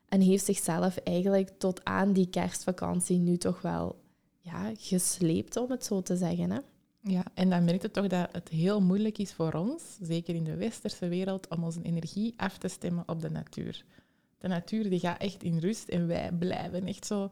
En 0.08 0.22
heeft 0.22 0.46
zichzelf 0.46 0.98
eigenlijk 0.98 1.50
tot 1.58 1.86
aan 1.86 2.14
die 2.14 2.30
kerstvakantie 2.30 3.18
nu 3.18 3.38
toch 3.38 3.62
wel 3.62 4.00
ja, 4.40 4.72
gesleept, 4.78 5.58
om 5.58 5.72
het 5.72 5.86
zo 5.86 6.02
te 6.02 6.16
zeggen. 6.16 6.52
Hè. 6.52 6.60
Ja, 7.04 7.24
en 7.34 7.50
dan 7.50 7.64
merk 7.64 7.82
je 7.82 7.92
toch 7.92 8.08
dat 8.08 8.30
het 8.32 8.50
heel 8.50 8.82
moeilijk 8.82 9.18
is 9.18 9.34
voor 9.34 9.54
ons, 9.54 9.98
zeker 10.02 10.36
in 10.36 10.44
de 10.44 10.56
westerse 10.56 11.08
wereld, 11.08 11.48
om 11.48 11.64
onze 11.64 11.82
energie 11.82 12.34
af 12.38 12.58
te 12.58 12.68
stemmen 12.68 13.04
op 13.08 13.22
de 13.22 13.30
natuur. 13.30 13.86
De 14.38 14.48
natuur 14.48 14.90
die 14.90 15.00
gaat 15.00 15.22
echt 15.22 15.44
in 15.44 15.58
rust 15.58 15.90
en 15.90 16.08
wij 16.08 16.32
blijven 16.32 16.86
echt 16.86 17.06
zo 17.06 17.32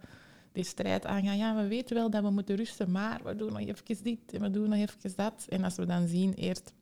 die 0.51 0.63
strijd 0.63 1.05
aangaan. 1.05 1.37
Ja, 1.37 1.55
we 1.55 1.67
weten 1.67 1.95
wel 1.95 2.09
dat 2.09 2.23
we 2.23 2.29
moeten 2.29 2.55
rusten, 2.55 2.91
maar 2.91 3.21
we 3.23 3.35
doen 3.35 3.51
nog 3.51 3.59
even 3.59 4.03
dit 4.03 4.33
en 4.33 4.41
we 4.41 4.51
doen 4.51 4.69
nog 4.69 4.79
even 4.79 5.13
dat. 5.15 5.45
En 5.49 5.63
als 5.63 5.75
we 5.75 5.85
dan 5.85 6.07
zien, 6.07 6.33
eerst 6.33 6.73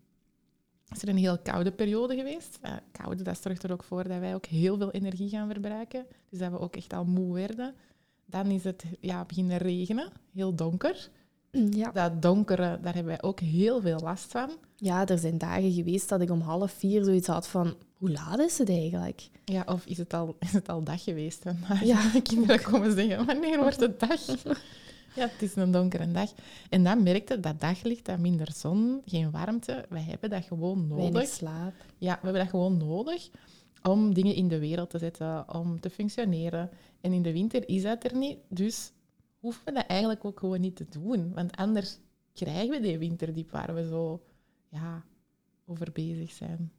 is 0.89 1.01
er 1.01 1.09
een 1.09 1.17
heel 1.17 1.37
koude 1.37 1.71
periode 1.71 2.15
geweest. 2.15 2.59
Uh, 2.63 2.71
koude, 2.91 3.23
dat 3.23 3.41
zorgt 3.41 3.63
er 3.63 3.71
ook 3.71 3.83
voor 3.83 4.07
dat 4.07 4.19
wij 4.19 4.35
ook 4.35 4.45
heel 4.45 4.77
veel 4.77 4.91
energie 4.91 5.29
gaan 5.29 5.51
verbruiken. 5.51 6.05
Dus 6.29 6.39
dat 6.39 6.51
we 6.51 6.59
ook 6.59 6.75
echt 6.75 6.93
al 6.93 7.05
moe 7.05 7.33
werden. 7.33 7.75
Dan 8.25 8.45
is 8.45 8.63
het 8.63 8.83
ja, 8.99 9.25
beginnen 9.25 9.57
regenen, 9.57 10.11
heel 10.33 10.55
donker. 10.55 11.09
Ja. 11.51 11.91
Dat 11.91 12.21
donkere, 12.21 12.79
daar 12.81 12.93
hebben 12.93 13.05
wij 13.05 13.21
ook 13.21 13.39
heel 13.39 13.81
veel 13.81 13.99
last 13.99 14.31
van. 14.31 14.49
Ja, 14.75 15.05
er 15.05 15.17
zijn 15.17 15.37
dagen 15.37 15.71
geweest 15.71 16.09
dat 16.09 16.21
ik 16.21 16.29
om 16.29 16.41
half 16.41 16.71
vier 16.71 17.03
zoiets 17.03 17.27
had 17.27 17.47
van... 17.47 17.75
Hoe 17.97 18.11
laat 18.11 18.39
is 18.39 18.57
het 18.57 18.69
eigenlijk? 18.69 19.29
Ja, 19.45 19.63
of 19.65 19.85
is 19.85 19.97
het 19.97 20.13
al, 20.13 20.35
is 20.39 20.53
het 20.53 20.69
al 20.69 20.83
dag 20.83 21.03
geweest? 21.03 21.43
Ja. 21.83 22.11
De 22.11 22.21
kinderen 22.29 22.61
komen 22.61 22.91
zeggen, 22.91 23.25
wanneer 23.25 23.57
wordt 23.57 23.79
het 23.79 23.99
dag? 23.99 24.25
ja, 25.15 25.27
het 25.27 25.41
is 25.41 25.55
een 25.55 25.71
donkere 25.71 26.11
dag. 26.11 26.31
En 26.69 26.83
dan 26.83 27.03
merkte 27.03 27.39
dat 27.39 27.59
daglicht, 27.59 28.05
dat 28.05 28.19
minder 28.19 28.51
zon, 28.55 29.01
geen 29.05 29.31
warmte. 29.31 29.85
Wij 29.89 30.01
hebben 30.01 30.29
dat 30.29 30.43
gewoon 30.43 30.87
nodig. 30.87 31.11
Weinig 31.11 31.33
slaap. 31.33 31.73
Ja, 31.97 32.13
we 32.13 32.19
hebben 32.21 32.41
dat 32.41 32.49
gewoon 32.49 32.77
nodig 32.77 33.29
om 33.83 34.13
dingen 34.13 34.35
in 34.35 34.47
de 34.47 34.59
wereld 34.59 34.89
te 34.89 34.97
zetten, 34.97 35.53
om 35.53 35.79
te 35.79 35.89
functioneren. 35.89 36.69
En 37.01 37.13
in 37.13 37.21
de 37.21 37.31
winter 37.31 37.69
is 37.69 37.81
dat 37.81 38.03
er 38.03 38.15
niet. 38.15 38.37
Dus 38.49 38.91
hoeven 39.47 39.65
we 39.65 39.71
dat 39.71 39.85
eigenlijk 39.85 40.25
ook 40.25 40.39
gewoon 40.39 40.59
niet 40.59 40.75
te 40.75 40.85
doen. 40.89 41.33
Want 41.33 41.55
anders 41.55 41.99
krijgen 42.33 42.69
we 42.69 42.79
die 42.79 42.97
winterdiep 42.97 43.51
waar 43.51 43.75
we 43.75 43.87
zo 43.87 44.21
ja, 44.69 45.03
over 45.65 45.91
bezig 45.91 46.31
zijn. 46.31 46.71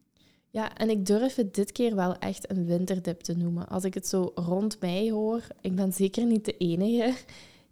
Ja, 0.51 0.77
en 0.77 0.91
ik 0.91 1.07
durf 1.07 1.35
het 1.35 1.55
dit 1.55 1.73
keer 1.73 1.95
wel 1.95 2.19
echt 2.19 2.51
een 2.51 2.67
winterdip 2.67 3.21
te 3.21 3.37
noemen. 3.37 3.69
Als 3.69 3.85
ik 3.85 3.95
het 3.95 4.07
zo 4.07 4.33
rond 4.35 4.81
mij 4.81 5.11
hoor, 5.11 5.47
ik 5.61 5.75
ben 5.75 5.93
zeker 5.93 6.27
niet 6.27 6.45
de 6.45 6.57
enige. 6.57 7.15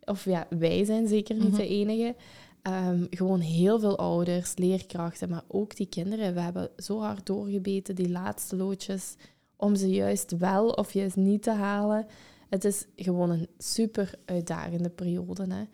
Of 0.04 0.24
ja, 0.24 0.46
wij 0.50 0.84
zijn 0.84 1.08
zeker 1.08 1.34
niet 1.34 1.56
de 1.56 1.62
mhm. 1.62 1.72
enige. 1.72 2.14
Um, 2.62 3.06
gewoon 3.10 3.40
heel 3.40 3.80
veel 3.80 3.98
ouders, 3.98 4.56
leerkrachten, 4.56 5.28
maar 5.28 5.44
ook 5.48 5.76
die 5.76 5.86
kinderen. 5.86 6.34
We 6.34 6.40
hebben 6.40 6.70
zo 6.76 7.00
hard 7.00 7.26
doorgebeten, 7.26 7.94
die 7.94 8.10
laatste 8.10 8.56
loodjes, 8.56 9.14
om 9.56 9.76
ze 9.76 9.88
juist 9.88 10.36
wel 10.36 10.68
of 10.68 10.92
juist 10.92 11.16
niet 11.16 11.42
te 11.42 11.50
halen. 11.50 12.06
Het 12.48 12.64
is 12.64 12.86
gewoon 12.96 13.30
een 13.30 13.48
super 13.58 14.14
uitdagende 14.24 14.90
periode. 14.90 15.54
Hè. 15.54 15.64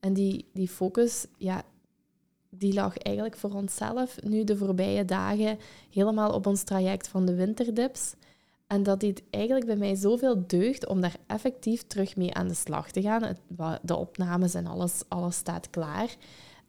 En 0.00 0.12
die, 0.12 0.48
die 0.52 0.68
focus, 0.68 1.26
ja, 1.36 1.62
die 2.50 2.74
lag 2.74 2.98
eigenlijk 2.98 3.36
voor 3.36 3.54
onszelf 3.54 4.22
nu 4.22 4.44
de 4.44 4.56
voorbije 4.56 5.04
dagen 5.04 5.58
helemaal 5.90 6.32
op 6.32 6.46
ons 6.46 6.62
traject 6.62 7.08
van 7.08 7.26
de 7.26 7.34
winterdips. 7.34 8.14
En 8.66 8.82
dat 8.82 9.00
dit 9.00 9.22
eigenlijk 9.30 9.66
bij 9.66 9.76
mij 9.76 9.94
zoveel 9.94 10.46
deugt 10.46 10.86
om 10.86 11.00
daar 11.00 11.16
effectief 11.26 11.86
terug 11.86 12.16
mee 12.16 12.34
aan 12.34 12.48
de 12.48 12.54
slag 12.54 12.90
te 12.90 13.02
gaan. 13.02 13.36
de 13.82 13.96
opnames 13.96 14.54
en 14.54 14.66
alles, 14.66 15.02
alles 15.08 15.36
staat 15.36 15.70
klaar. 15.70 16.16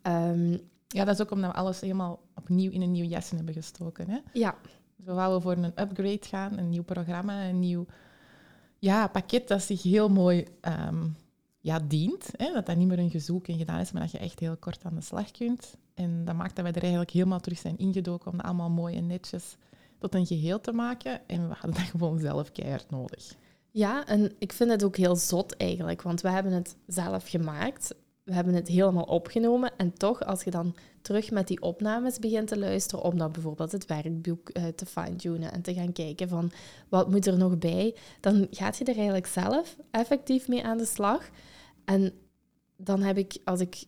Ehm, 0.02 0.58
ja, 0.88 1.06
dat 1.06 1.14
is 1.16 1.22
ook 1.22 1.32
omdat 1.32 1.52
we 1.52 1.58
alles 1.58 1.82
helemaal 1.82 2.20
opnieuw 2.36 2.72
in 2.72 2.82
een 2.82 2.92
nieuw 2.92 3.06
jasje 3.06 3.36
hebben 3.36 3.54
gestoken. 3.54 4.10
Hè? 4.10 4.18
Ja. 4.34 4.56
Dus 4.96 5.06
we 5.06 5.14
wouden 5.14 5.42
voor 5.42 5.52
een 5.52 5.82
upgrade 5.82 6.20
gaan, 6.22 6.58
een 6.58 6.70
nieuw 6.70 6.84
programma, 6.84 7.48
een 7.48 7.60
nieuw 7.60 7.86
ja, 8.80 9.08
pakket 9.08 9.48
dat 9.48 9.62
zich 9.62 9.84
heel 9.84 10.10
mooi 10.10 10.46
ehm, 10.62 11.08
ja, 11.60 11.80
dient. 11.80 12.30
Hè? 12.38 12.52
Dat 12.54 12.66
dat 12.66 12.76
niet 12.76 12.88
meer 12.88 13.00
een 13.00 13.10
gezoek 13.10 13.48
en 13.48 13.58
gedaan 13.58 13.80
is, 13.80 13.92
maar 13.92 14.02
dat 14.02 14.12
je 14.12 14.18
echt 14.18 14.40
heel 14.40 14.58
kort 14.58 14.84
aan 14.84 14.96
de 14.96 15.02
slag 15.02 15.32
kunt. 15.32 15.78
En 15.94 16.26
dat 16.26 16.36
maakt 16.36 16.56
dat 16.56 16.64
wij 16.64 16.74
er 16.74 16.82
eigenlijk 16.82 17.12
helemaal 17.12 17.40
terug 17.40 17.58
zijn 17.58 17.78
ingedoken 17.78 18.32
om 18.32 18.38
dat 18.38 18.46
allemaal 18.46 18.70
mooi 18.70 18.96
en 18.96 19.08
netjes 19.08 19.56
tot 19.98 20.16
een 20.16 20.26
geheel 20.26 20.62
te 20.62 20.72
maken. 20.72 21.28
En 21.28 21.48
we 21.48 21.54
hadden 21.54 21.74
dat 21.74 21.90
gewoon 21.92 22.20
zelf 22.20 22.52
keihard 22.52 22.90
nodig. 22.90 23.36
Ja, 23.72 24.06
en 24.06 24.32
ik 24.40 24.54
vind 24.54 24.72
het 24.72 24.84
ook 24.84 24.98
heel 24.98 25.16
zot 25.16 25.56
eigenlijk, 25.58 26.02
want 26.02 26.22
we 26.22 26.30
hebben 26.30 26.52
het 26.52 26.76
zelf 26.88 27.28
gemaakt. 27.30 27.96
We 28.30 28.36
hebben 28.36 28.54
het 28.54 28.68
helemaal 28.68 29.04
opgenomen. 29.04 29.72
En 29.78 29.94
toch, 29.94 30.26
als 30.26 30.44
je 30.44 30.52
dan 30.52 30.76
terug 31.02 31.32
met 31.32 31.48
die 31.48 31.62
opnames 31.62 32.20
begint 32.20 32.48
te 32.48 32.60
luisteren, 32.60 33.04
om 33.04 33.18
dan 33.18 33.32
bijvoorbeeld 33.32 33.72
het 33.72 33.86
werkboek 33.86 34.50
uh, 34.54 34.64
te 34.68 34.86
fine-tunen 34.86 35.52
en 35.52 35.62
te 35.62 35.74
gaan 35.74 35.92
kijken 35.92 36.30
van 36.30 36.52
wat 36.90 37.10
moet 37.10 37.26
er 37.26 37.38
nog 37.38 37.58
bij, 37.58 37.96
dan 38.20 38.48
gaat 38.52 38.78
je 38.78 38.84
er 38.84 38.96
eigenlijk 38.96 39.28
zelf 39.28 39.78
effectief 39.92 40.48
mee 40.48 40.64
aan 40.64 40.78
de 40.78 40.86
slag. 40.86 41.30
En 41.86 42.14
dan 42.78 43.02
heb 43.02 43.18
ik, 43.18 43.38
als 43.44 43.60
ik 43.60 43.84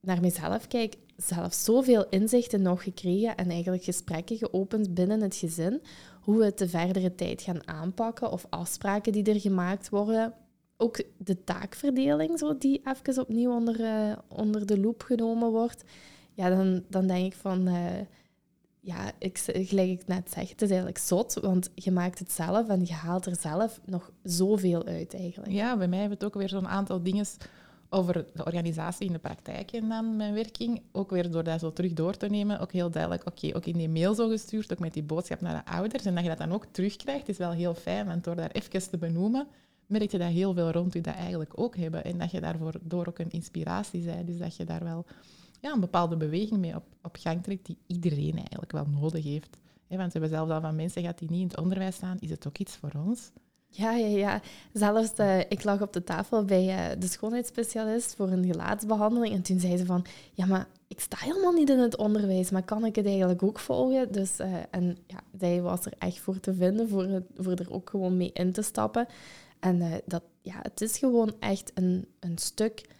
naar 0.00 0.20
mezelf 0.20 0.66
kijk, 0.66 0.96
zelf 1.16 1.54
zoveel 1.54 2.08
inzichten 2.08 2.62
nog 2.62 2.82
gekregen 2.82 3.36
en 3.36 3.50
eigenlijk 3.50 3.84
gesprekken 3.84 4.36
geopend 4.36 4.94
binnen 4.94 5.20
het 5.20 5.36
gezin, 5.36 5.82
hoe 6.20 6.38
we 6.38 6.44
het 6.44 6.58
de 6.58 6.68
verdere 6.68 7.14
tijd 7.14 7.42
gaan 7.42 7.68
aanpakken 7.68 8.32
of 8.32 8.46
afspraken 8.48 9.12
die 9.12 9.24
er 9.24 9.40
gemaakt 9.40 9.88
worden. 9.88 10.34
Ook 10.80 11.02
de 11.16 11.44
taakverdeling, 11.44 12.38
zo, 12.38 12.58
die 12.58 12.82
even 12.84 13.22
opnieuw 13.22 13.52
onder, 13.52 13.80
uh, 13.80 14.12
onder 14.28 14.66
de 14.66 14.80
loep 14.80 15.02
genomen 15.02 15.50
wordt. 15.50 15.84
Ja, 16.34 16.48
dan, 16.48 16.84
dan 16.88 17.06
denk 17.06 17.26
ik 17.26 17.34
van, 17.34 17.68
uh, 17.68 18.00
ja, 18.80 19.12
ik, 19.18 19.38
gelijk 19.44 19.90
ik 19.90 20.06
net 20.06 20.30
zeg, 20.30 20.48
het 20.48 20.62
is 20.62 20.68
eigenlijk 20.68 20.98
zot, 20.98 21.34
want 21.34 21.70
je 21.74 21.90
maakt 21.90 22.18
het 22.18 22.32
zelf 22.32 22.68
en 22.68 22.80
je 22.84 22.92
haalt 22.92 23.26
er 23.26 23.36
zelf 23.36 23.80
nog 23.84 24.12
zoveel 24.22 24.84
uit 24.84 25.14
eigenlijk. 25.14 25.52
Ja, 25.52 25.76
bij 25.76 25.88
mij 25.88 25.98
hebben 25.98 26.18
het 26.18 26.26
ook 26.26 26.34
weer 26.34 26.48
zo'n 26.48 26.68
aantal 26.68 27.02
dingen 27.02 27.26
over 27.90 28.26
de 28.34 28.44
organisatie 28.44 29.06
in 29.06 29.12
de 29.12 29.18
praktijk 29.18 29.72
en 29.72 29.88
dan 29.88 30.16
mijn 30.16 30.34
werking. 30.34 30.82
Ook 30.92 31.10
weer 31.10 31.30
door 31.30 31.44
dat 31.44 31.60
zo 31.60 31.72
terug 31.72 31.92
door 31.92 32.16
te 32.16 32.26
nemen, 32.26 32.60
ook 32.60 32.72
heel 32.72 32.90
duidelijk, 32.90 33.26
oké, 33.26 33.56
ook 33.56 33.66
in 33.66 33.76
die 33.76 33.88
mail 33.88 34.14
zo 34.14 34.28
gestuurd, 34.28 34.72
ook 34.72 34.78
met 34.78 34.92
die 34.92 35.02
boodschap 35.02 35.40
naar 35.40 35.64
de 35.64 35.70
ouders. 35.70 36.04
En 36.04 36.14
dat 36.14 36.22
je 36.22 36.28
dat 36.28 36.38
dan 36.38 36.52
ook 36.52 36.66
terugkrijgt, 36.70 37.28
is 37.28 37.38
wel 37.38 37.52
heel 37.52 37.74
fijn, 37.74 38.06
want 38.06 38.24
door 38.24 38.36
daar 38.36 38.50
even 38.50 38.90
te 38.90 38.98
benoemen, 38.98 39.46
merk 39.88 40.10
je 40.10 40.18
dat 40.18 40.30
heel 40.30 40.54
veel 40.54 40.70
rond 40.70 40.94
u 40.94 41.00
dat 41.00 41.14
eigenlijk 41.14 41.52
ook 41.54 41.76
hebben. 41.76 42.04
En 42.04 42.18
dat 42.18 42.30
je 42.30 42.40
daarvoor 42.40 42.74
door 42.82 43.06
ook 43.06 43.18
een 43.18 43.30
inspiratie 43.30 44.04
bent. 44.04 44.26
Dus 44.26 44.38
dat 44.38 44.56
je 44.56 44.64
daar 44.64 44.84
wel 44.84 45.04
ja, 45.60 45.72
een 45.72 45.80
bepaalde 45.80 46.16
beweging 46.16 46.60
mee 46.60 46.74
op, 46.74 46.84
op 47.02 47.16
gang 47.20 47.42
trekt 47.42 47.66
die 47.66 47.78
iedereen 47.86 48.36
eigenlijk 48.36 48.72
wel 48.72 48.86
nodig 48.86 49.24
heeft. 49.24 49.56
want 49.88 50.12
we 50.12 50.18
hebben 50.18 50.30
zelfs 50.30 50.50
al 50.50 50.60
van 50.60 50.76
mensen 50.76 51.00
gehad 51.00 51.18
die 51.18 51.30
niet 51.30 51.40
in 51.40 51.48
het 51.48 51.58
onderwijs 51.58 51.94
staan, 51.94 52.16
is 52.20 52.30
het 52.30 52.46
ook 52.46 52.58
iets 52.58 52.76
voor 52.76 52.92
ons? 53.06 53.30
Ja, 53.70 53.92
ja, 53.92 54.06
ja. 54.06 54.40
Zelfs, 54.72 55.12
uh, 55.16 55.38
ik 55.38 55.64
lag 55.64 55.80
op 55.80 55.92
de 55.92 56.04
tafel 56.04 56.44
bij 56.44 56.64
uh, 56.64 57.00
de 57.00 57.06
schoonheidsspecialist 57.06 58.14
voor 58.14 58.28
een 58.28 58.44
gelaatsbehandeling. 58.44 59.34
En 59.34 59.42
toen 59.42 59.60
zei 59.60 59.76
ze 59.76 59.86
van, 59.86 60.04
ja, 60.32 60.46
maar 60.46 60.66
ik 60.86 61.00
sta 61.00 61.16
helemaal 61.20 61.52
niet 61.52 61.70
in 61.70 61.78
het 61.78 61.96
onderwijs, 61.96 62.50
maar 62.50 62.62
kan 62.62 62.84
ik 62.84 62.96
het 62.96 63.06
eigenlijk 63.06 63.42
ook 63.42 63.58
volgen? 63.58 64.12
Dus, 64.12 64.40
uh, 64.40 64.54
en 64.70 64.96
ja, 65.06 65.20
zij 65.38 65.60
was 65.62 65.84
er 65.84 65.92
echt 65.98 66.18
voor 66.18 66.40
te 66.40 66.54
vinden, 66.54 66.88
voor, 66.88 67.22
voor 67.36 67.52
er 67.52 67.72
ook 67.72 67.90
gewoon 67.90 68.16
mee 68.16 68.30
in 68.32 68.52
te 68.52 68.62
stappen. 68.62 69.06
En 69.60 70.02
dat, 70.06 70.22
ja, 70.40 70.58
het 70.62 70.80
is 70.80 70.98
gewoon 70.98 71.34
echt 71.40 71.70
een, 71.74 72.06
een 72.20 72.38
stuk... 72.38 72.96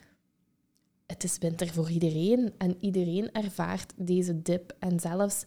Het 1.07 1.25
is 1.25 1.39
winter 1.39 1.69
voor 1.69 1.91
iedereen 1.91 2.53
en 2.59 2.77
iedereen 2.81 3.33
ervaart 3.33 3.93
deze 3.97 4.43
dip. 4.43 4.77
En 4.79 5.01
zelfs 5.01 5.45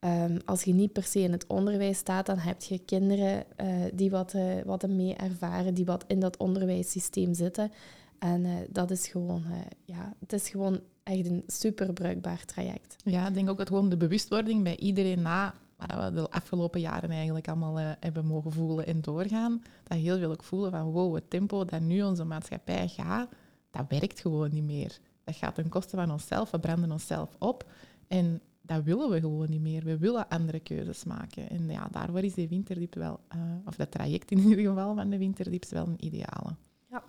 Ehm, 0.00 0.38
als 0.44 0.62
je 0.62 0.74
niet 0.74 0.92
per 0.92 1.02
se 1.02 1.20
in 1.20 1.32
het 1.32 1.46
onderwijs 1.46 1.98
staat, 1.98 2.26
dan 2.26 2.38
heb 2.38 2.62
je 2.62 2.78
kinderen 2.78 3.44
uh, 3.60 3.84
die 3.94 4.10
wat, 4.10 4.34
uh, 4.34 4.62
wat 4.64 4.88
mee 4.88 5.14
ervaren, 5.14 5.74
die 5.74 5.84
wat 5.84 6.04
in 6.06 6.20
dat 6.20 6.36
onderwijssysteem 6.36 7.34
zitten. 7.34 7.72
En 8.18 8.66
dat 8.70 8.90
is 8.90 9.08
gewoon, 9.08 9.42
ja, 9.84 10.14
het 10.20 10.32
is 10.32 10.48
gewoon 10.48 10.80
echt 11.02 11.26
een 11.26 11.42
super 11.46 11.92
bruikbaar 11.92 12.44
traject. 12.44 12.96
Ja, 13.04 13.28
ik 13.28 13.34
denk 13.34 13.50
ook 13.50 13.58
dat 13.58 13.68
gewoon 13.68 13.88
de 13.88 13.96
bewustwording 13.96 14.62
bij 14.62 14.76
iedereen 14.76 15.22
na 15.22 15.54
wat 15.78 16.04
we 16.04 16.12
de 16.12 16.30
afgelopen 16.30 16.80
jaren 16.80 17.10
eigenlijk 17.10 17.48
allemaal 17.48 17.78
hebben 18.00 18.26
mogen 18.26 18.52
voelen 18.52 18.86
en 18.86 19.00
doorgaan, 19.00 19.62
dat 19.84 19.98
heel 19.98 20.18
veel 20.18 20.30
ook 20.30 20.42
voelen 20.42 20.70
van 20.70 20.84
wow, 20.84 21.14
het 21.14 21.30
tempo 21.30 21.64
dat 21.64 21.80
nu 21.80 22.02
onze 22.02 22.24
maatschappij 22.24 22.88
gaat, 22.88 23.28
dat 23.70 23.84
werkt 23.88 24.20
gewoon 24.20 24.50
niet 24.52 24.64
meer. 24.64 24.98
Dat 25.24 25.36
gaat 25.36 25.54
ten 25.54 25.68
koste 25.68 25.96
van 25.96 26.10
onszelf, 26.10 26.50
we 26.50 26.58
branden 26.58 26.92
onszelf 26.92 27.36
op. 27.38 27.70
En 28.08 28.40
dat 28.62 28.82
willen 28.82 29.10
we 29.10 29.20
gewoon 29.20 29.50
niet 29.50 29.60
meer. 29.60 29.84
We 29.84 29.98
willen 29.98 30.28
andere 30.28 30.60
keuzes 30.60 31.04
maken. 31.04 31.50
En 31.50 31.70
ja, 31.70 31.88
daarvoor 31.90 32.22
is 32.22 32.34
die 32.34 32.48
winterdiep 32.48 32.94
wel, 32.94 33.20
uh, 33.36 33.42
of 33.64 33.76
dat 33.76 33.90
traject 33.90 34.30
in 34.30 34.38
ieder 34.48 34.64
geval 34.64 34.94
van 34.94 35.10
de 35.10 35.18
winterdiep, 35.18 35.64
wel 35.64 35.86
een 35.86 36.04
ideale. 36.04 36.54
Ja, 36.90 37.04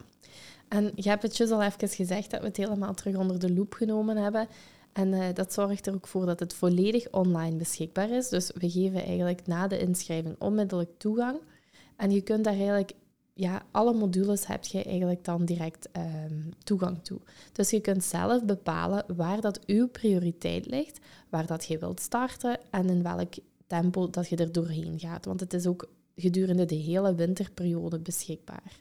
en 0.67 0.91
je 0.95 1.09
hebt 1.09 1.23
het 1.23 1.37
dus 1.37 1.51
al 1.51 1.63
even 1.63 1.89
gezegd 1.89 2.31
dat 2.31 2.39
we 2.39 2.47
het 2.47 2.57
helemaal 2.57 2.93
terug 2.93 3.15
onder 3.15 3.39
de 3.39 3.53
loep 3.53 3.73
genomen 3.73 4.17
hebben. 4.17 4.47
En 4.93 5.13
uh, 5.13 5.25
dat 5.33 5.53
zorgt 5.53 5.87
er 5.87 5.93
ook 5.93 6.07
voor 6.07 6.25
dat 6.25 6.39
het 6.39 6.53
volledig 6.53 7.11
online 7.11 7.55
beschikbaar 7.55 8.09
is. 8.09 8.29
Dus 8.29 8.51
we 8.55 8.69
geven 8.69 9.03
eigenlijk 9.03 9.47
na 9.47 9.67
de 9.67 9.79
inschrijving 9.79 10.35
onmiddellijk 10.39 10.91
toegang. 10.97 11.39
En 11.95 12.11
je 12.11 12.21
kunt 12.21 12.43
daar 12.43 12.53
eigenlijk 12.53 12.91
ja, 13.33 13.63
alle 13.71 13.93
modules 13.93 14.47
heb 14.47 14.65
je 14.65 14.83
eigenlijk 14.83 15.25
dan 15.25 15.45
direct 15.45 15.89
ehm, 15.91 16.41
toegang 16.63 17.03
toe. 17.03 17.19
Dus 17.51 17.69
je 17.69 17.79
kunt 17.79 18.03
zelf 18.03 18.43
bepalen 18.45 19.03
waar 19.15 19.41
dat 19.41 19.65
uw 19.65 19.87
prioriteit 19.87 20.65
ligt, 20.65 20.99
waar 21.29 21.45
dat 21.45 21.65
je 21.65 21.77
wilt 21.77 21.99
starten 21.99 22.59
en 22.69 22.89
in 22.89 23.03
welk 23.03 23.33
tempo 23.67 24.09
dat 24.09 24.29
je 24.29 24.35
er 24.35 24.51
doorheen 24.51 24.99
gaat. 24.99 25.25
Want 25.25 25.39
het 25.39 25.53
is 25.53 25.67
ook 25.67 25.89
gedurende 26.15 26.65
de 26.65 26.75
hele 26.75 27.15
winterperiode 27.15 27.99
beschikbaar. 27.99 28.79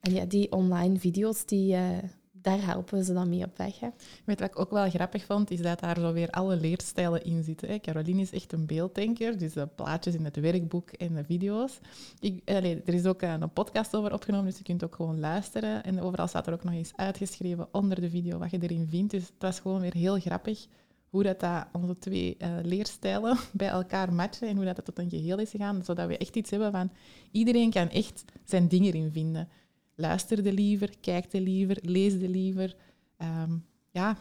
En 0.00 0.12
ja, 0.12 0.24
die 0.24 0.52
online 0.52 0.98
video's, 0.98 1.46
die, 1.46 1.74
uh, 1.74 1.98
daar 2.46 2.64
helpen 2.64 2.98
we 2.98 3.04
ze 3.04 3.12
dan 3.12 3.28
mee 3.28 3.44
op 3.44 3.56
weg. 3.56 3.80
Hè. 3.80 3.88
Wat 4.24 4.40
ik 4.40 4.58
ook 4.58 4.70
wel 4.70 4.90
grappig 4.90 5.24
vond, 5.24 5.50
is 5.50 5.62
dat 5.62 5.80
daar 5.80 5.98
zo 5.98 6.12
weer 6.12 6.30
alle 6.30 6.56
leerstijlen 6.56 7.24
in 7.24 7.42
zitten. 7.42 7.68
Hè. 7.68 7.78
Caroline 7.78 8.20
is 8.20 8.30
echt 8.30 8.52
een 8.52 8.66
beelddenker, 8.66 9.38
dus 9.38 9.52
de 9.52 9.66
plaatjes 9.66 10.14
in 10.14 10.24
het 10.24 10.36
werkboek 10.36 10.90
en 10.90 11.14
de 11.14 11.24
video's. 11.24 11.78
Ik, 12.20 12.42
er 12.44 12.94
is 12.94 13.06
ook 13.06 13.22
een 13.22 13.52
podcast 13.52 13.96
over 13.96 14.12
opgenomen, 14.12 14.46
dus 14.46 14.58
je 14.58 14.64
kunt 14.64 14.84
ook 14.84 14.94
gewoon 14.94 15.20
luisteren. 15.20 15.84
En 15.84 16.00
overal 16.00 16.26
staat 16.26 16.46
er 16.46 16.52
ook 16.52 16.64
nog 16.64 16.74
eens 16.74 16.92
uitgeschreven 16.96 17.68
onder 17.72 18.00
de 18.00 18.10
video 18.10 18.38
wat 18.38 18.50
je 18.50 18.58
erin 18.60 18.86
vindt. 18.90 19.10
Dus 19.10 19.22
het 19.22 19.32
was 19.38 19.60
gewoon 19.60 19.80
weer 19.80 19.94
heel 19.94 20.20
grappig 20.20 20.66
hoe 21.10 21.22
dat, 21.22 21.40
dat 21.40 21.66
onze 21.72 21.98
twee 21.98 22.36
uh, 22.38 22.48
leerstijlen 22.62 23.36
bij 23.52 23.68
elkaar 23.68 24.12
matchen 24.12 24.48
en 24.48 24.56
hoe 24.56 24.64
dat, 24.64 24.76
dat 24.76 24.84
tot 24.84 24.98
een 24.98 25.10
geheel 25.10 25.38
is 25.38 25.50
gegaan, 25.50 25.84
zodat 25.84 26.08
we 26.08 26.18
echt 26.18 26.36
iets 26.36 26.50
hebben 26.50 26.72
van 26.72 26.90
iedereen 27.30 27.70
kan 27.70 27.88
echt 27.88 28.24
zijn 28.44 28.68
ding 28.68 28.86
erin 28.86 29.10
vinden 29.12 29.48
luisterde 29.96 30.52
liever, 30.52 30.90
kijkte 31.00 31.40
liever, 31.40 31.78
leesde 31.82 32.28
liever. 32.28 32.74
Um, 33.18 33.64
ja, 33.90 34.16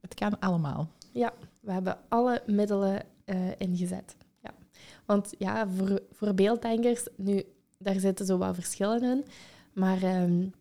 het 0.00 0.14
kan 0.14 0.38
allemaal. 0.40 0.90
Ja, 1.12 1.32
we 1.60 1.72
hebben 1.72 1.98
alle 2.08 2.42
middelen 2.46 3.02
uh, 3.26 3.50
ingezet. 3.58 4.16
Ja. 4.42 4.50
Want 5.06 5.34
ja, 5.38 5.68
voor, 6.12 6.34
beelddenkers, 6.34 7.06
nu, 7.16 7.42
daar 7.78 8.00
zitten 8.00 8.26
zo 8.26 8.38
wat 8.38 8.54
verschillen 8.54 9.02
in. 9.02 9.24
Maar 9.72 10.22
um, 10.22 10.52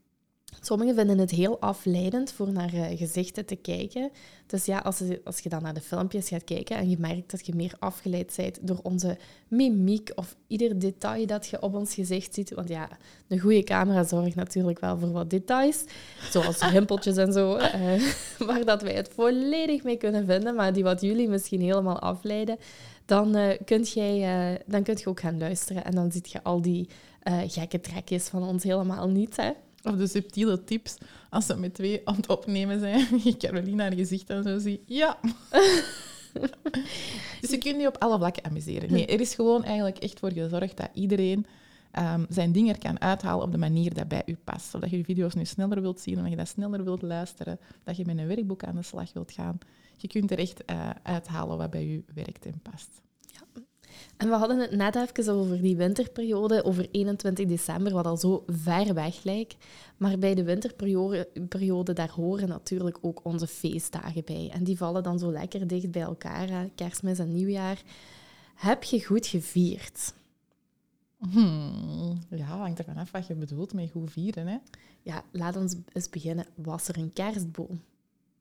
Sommigen 0.61 0.95
vinden 0.95 1.17
het 1.17 1.31
heel 1.31 1.59
afleidend 1.59 2.31
voor 2.31 2.51
naar 2.51 2.73
uh, 2.73 2.85
gezichten 2.97 3.45
te 3.45 3.55
kijken. 3.55 4.11
Dus 4.47 4.65
ja, 4.65 4.77
als 4.77 4.97
je, 4.97 5.21
als 5.23 5.39
je 5.39 5.49
dan 5.49 5.61
naar 5.61 5.73
de 5.73 5.81
filmpjes 5.81 6.27
gaat 6.27 6.43
kijken 6.43 6.77
en 6.77 6.89
je 6.89 6.97
merkt 6.99 7.31
dat 7.31 7.45
je 7.45 7.55
meer 7.55 7.73
afgeleid 7.79 8.33
bent 8.35 8.59
door 8.61 8.79
onze 8.83 9.17
mimiek 9.47 10.11
of 10.15 10.35
ieder 10.47 10.79
detail 10.79 11.25
dat 11.25 11.47
je 11.47 11.61
op 11.61 11.75
ons 11.75 11.93
gezicht 11.93 12.33
ziet. 12.33 12.53
Want 12.53 12.69
ja, 12.69 12.89
een 13.27 13.39
goede 13.39 13.63
camera 13.63 14.03
zorgt 14.03 14.35
natuurlijk 14.35 14.79
wel 14.79 14.97
voor 14.97 15.11
wat 15.11 15.29
details, 15.29 15.83
zoals 16.31 16.59
rimpeltjes 16.71 17.17
en 17.17 17.33
zo, 17.33 17.57
uh, 17.57 18.01
waar 18.47 18.65
dat 18.65 18.81
wij 18.81 18.93
het 18.93 19.09
volledig 19.13 19.83
mee 19.83 19.97
kunnen 19.97 20.25
vinden, 20.25 20.55
maar 20.55 20.73
die 20.73 20.83
wat 20.83 21.01
jullie 21.01 21.29
misschien 21.29 21.61
helemaal 21.61 21.99
afleiden. 21.99 22.57
Dan, 23.05 23.37
uh, 23.37 23.49
kunt 23.65 23.91
jij, 23.91 24.61
dan 24.65 24.83
kunt 24.83 24.99
je 24.99 25.07
ook 25.07 25.19
gaan 25.19 25.37
luisteren 25.37 25.83
en 25.83 25.95
dan 25.95 26.11
zie 26.11 26.21
je 26.23 26.43
al 26.43 26.61
die 26.61 26.89
gekke 27.47 27.79
trekjes 27.79 28.27
van 28.27 28.43
ons 28.43 28.63
helemaal 28.63 29.09
niet. 29.09 29.35
Hè? 29.35 29.51
Of 29.83 29.95
de 29.95 30.07
subtiele 30.07 30.63
tips 30.63 30.97
als 31.29 31.45
ze 31.45 31.57
met 31.57 31.73
twee 31.73 32.01
aan 32.03 32.15
het 32.15 32.29
opnemen 32.29 32.79
zijn. 32.79 33.05
Je 33.23 33.37
Carolina 33.37 33.83
haar 33.83 33.93
gezicht 33.93 34.29
en 34.29 34.43
zo 34.43 34.59
zie. 34.59 34.83
Ja. 34.85 35.19
dus 37.41 37.49
je 37.49 37.57
kunt 37.57 37.77
niet 37.77 37.87
op 37.87 37.97
alle 37.97 38.17
vlakken 38.17 38.43
amuseren. 38.43 38.91
Nee, 38.91 39.05
er 39.05 39.19
is 39.19 39.35
gewoon 39.35 39.63
eigenlijk 39.63 39.97
echt 39.97 40.19
voor 40.19 40.31
gezorgd 40.31 40.77
dat 40.77 40.89
iedereen 40.93 41.45
um, 41.99 42.25
zijn 42.29 42.51
dingen 42.51 42.77
kan 42.77 43.01
uithalen 43.01 43.45
op 43.45 43.51
de 43.51 43.57
manier 43.57 43.93
dat 43.93 44.07
bij 44.07 44.23
u 44.25 44.37
past. 44.43 44.69
Zodat 44.69 44.89
je 44.89 44.97
je 44.97 45.03
video's 45.03 45.33
nu 45.33 45.45
sneller 45.45 45.81
wilt 45.81 45.99
zien, 45.99 46.15
of 46.15 46.21
dat 46.21 46.29
je 46.29 46.37
dat 46.37 46.47
sneller 46.47 46.83
wilt 46.83 47.01
luisteren, 47.01 47.59
dat 47.83 47.97
je 47.97 48.05
met 48.05 48.17
een 48.17 48.27
werkboek 48.27 48.63
aan 48.63 48.75
de 48.75 48.81
slag 48.81 49.13
wilt 49.13 49.31
gaan. 49.31 49.57
je 49.97 50.07
kunt 50.07 50.31
er 50.31 50.39
echt 50.39 50.63
uh, 50.71 50.89
uithalen 51.03 51.57
wat 51.57 51.69
bij 51.69 51.85
u 51.85 52.05
werkt 52.13 52.45
en 52.45 52.59
past. 52.61 53.01
En 54.17 54.29
we 54.29 54.35
hadden 54.35 54.59
het 54.59 54.71
net 54.71 54.95
even 54.95 55.33
over 55.33 55.61
die 55.61 55.75
winterperiode, 55.75 56.63
over 56.63 56.87
21 56.91 57.45
december, 57.45 57.93
wat 57.93 58.05
al 58.05 58.17
zo 58.17 58.43
ver 58.47 58.93
weg 58.93 59.23
lijkt. 59.23 59.55
Maar 59.97 60.17
bij 60.17 60.35
de 60.35 60.43
winterperiode, 60.43 61.93
daar 61.93 62.11
horen 62.11 62.47
natuurlijk 62.47 62.97
ook 63.01 63.19
onze 63.23 63.47
feestdagen 63.47 64.23
bij. 64.25 64.49
En 64.53 64.63
die 64.63 64.77
vallen 64.77 65.03
dan 65.03 65.19
zo 65.19 65.31
lekker 65.31 65.67
dicht 65.67 65.91
bij 65.91 66.01
elkaar, 66.01 66.49
hè? 66.49 66.69
kerstmis 66.75 67.19
en 67.19 67.33
nieuwjaar. 67.33 67.81
Heb 68.55 68.83
je 68.83 69.05
goed 69.05 69.27
gevierd? 69.27 70.13
Hmm, 71.31 72.21
ja, 72.29 72.45
hangt 72.45 72.79
ervan 72.79 72.97
af 72.97 73.11
wat 73.11 73.27
je 73.27 73.35
bedoelt 73.35 73.73
met 73.73 73.91
goed 73.91 74.11
vieren. 74.11 74.47
Hè? 74.47 74.57
Ja, 75.01 75.23
laat 75.31 75.55
ons 75.55 75.75
eens 75.93 76.09
beginnen. 76.09 76.45
Was 76.55 76.87
er 76.87 76.97
een 76.97 77.13
kerstboom? 77.13 77.81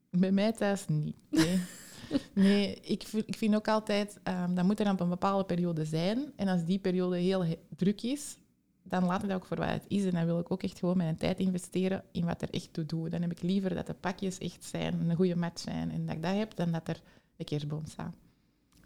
Bij 0.09 0.31
mij 0.31 0.51
thuis 0.51 0.87
niet. 0.87 1.15
Nee. 1.29 1.59
Nee, 2.33 2.75
ik, 2.75 3.03
ik 3.03 3.37
vind 3.37 3.55
ook 3.55 3.67
altijd, 3.67 4.19
um, 4.23 4.55
dat 4.55 4.65
moet 4.65 4.79
er 4.79 4.91
op 4.91 4.99
een 4.99 5.09
bepaalde 5.09 5.43
periode 5.43 5.85
zijn. 5.85 6.31
En 6.35 6.47
als 6.47 6.65
die 6.65 6.79
periode 6.79 7.17
heel 7.17 7.45
druk 7.75 8.01
is, 8.01 8.37
dan 8.83 9.05
laat 9.05 9.23
ik 9.23 9.29
dat 9.29 9.37
ook 9.37 9.45
voor 9.45 9.57
wat 9.57 9.69
het 9.69 9.85
is. 9.87 10.05
En 10.05 10.11
dan 10.11 10.25
wil 10.25 10.39
ik 10.39 10.51
ook 10.51 10.63
echt 10.63 10.79
gewoon 10.79 10.97
mijn 10.97 11.17
tijd 11.17 11.39
investeren 11.39 12.03
in 12.11 12.25
wat 12.25 12.41
er 12.41 12.49
echt 12.49 12.73
toe 12.73 12.85
doet. 12.85 13.11
Dan 13.11 13.21
heb 13.21 13.31
ik 13.31 13.41
liever 13.41 13.75
dat 13.75 13.87
de 13.87 13.93
pakjes 13.93 14.37
echt 14.37 14.63
zijn, 14.63 15.09
een 15.09 15.15
goede 15.15 15.35
match 15.35 15.61
zijn 15.61 15.91
en 15.91 16.05
dat 16.05 16.15
ik 16.15 16.21
dat 16.21 16.35
heb, 16.35 16.55
dan 16.55 16.71
dat 16.71 16.87
er 16.87 17.01
een 17.37 17.45
kerstboom 17.45 17.85
staat. 17.85 18.15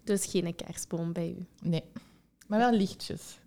Dus 0.04 0.26
geen 0.26 0.54
kerstboom 0.54 1.12
bij 1.12 1.36
u? 1.38 1.46
Nee, 1.68 1.84
maar 2.46 2.58
wel 2.58 2.72
lichtjes. 2.72 3.38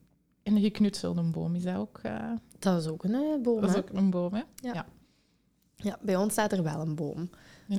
En 0.44 0.56
een 0.56 0.62
geknutselde 0.62 1.22
boom 1.22 1.56
is 1.56 1.64
dat 1.64 1.76
ook... 1.76 2.00
Uh... 2.06 2.32
Dat 2.60 2.82
is 2.82 2.88
ook 2.88 3.04
een 3.04 3.12
uh, 3.12 3.42
boom, 3.42 3.62
Dat 3.62 3.70
is 3.70 3.76
ook 3.76 3.90
een 3.90 4.10
boom, 4.10 4.34
hè? 4.34 4.42
Ja. 4.56 4.74
ja. 4.74 4.86
ja. 5.76 6.00
bij 6.02 6.16
ons 6.16 6.32
staat 6.32 6.52
er 6.52 6.64
wel 6.64 6.82
een 6.82 6.96
boom. 6.96 7.30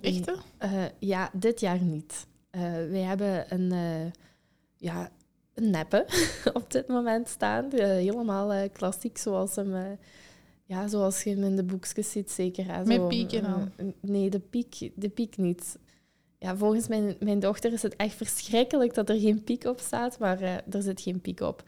Echte? 0.00 0.36
Uh, 0.64 0.84
ja, 0.98 1.30
dit 1.32 1.60
jaar 1.60 1.80
niet. 1.82 2.26
Uh, 2.50 2.62
wij 2.62 3.00
hebben 3.00 3.54
een, 3.54 3.72
uh, 3.72 4.10
ja, 4.76 5.10
een 5.54 5.70
neppe 5.70 6.06
op 6.52 6.70
dit 6.70 6.88
moment 6.88 7.28
staan. 7.28 7.68
helemaal 7.72 8.70
klassiek, 8.70 9.18
zoals, 9.18 9.56
hem, 9.56 9.98
ja, 10.64 10.88
zoals 10.88 11.22
je 11.22 11.30
hem 11.30 11.44
in 11.44 11.56
de 11.56 11.64
boekjes 11.64 12.10
ziet, 12.10 12.30
zeker. 12.30 12.72
Hè. 12.72 12.84
Met 12.84 13.08
pieken 13.08 13.42
dan? 13.42 13.72
nee, 14.00 14.30
de 14.30 14.40
piek, 14.40 14.90
de 14.94 15.08
piek 15.08 15.36
niet. 15.36 15.78
Ja, 16.38 16.56
volgens 16.56 16.88
mijn, 16.88 17.16
mijn 17.20 17.40
dochter 17.40 17.72
is 17.72 17.82
het 17.82 17.96
echt 17.96 18.14
verschrikkelijk 18.14 18.94
dat 18.94 19.08
er 19.08 19.20
geen 19.20 19.44
piek 19.44 19.64
op 19.64 19.80
staat, 19.80 20.18
maar 20.18 20.42
er 20.70 20.82
zit 20.82 21.00
geen 21.00 21.20
piek 21.20 21.40
op. 21.40 21.62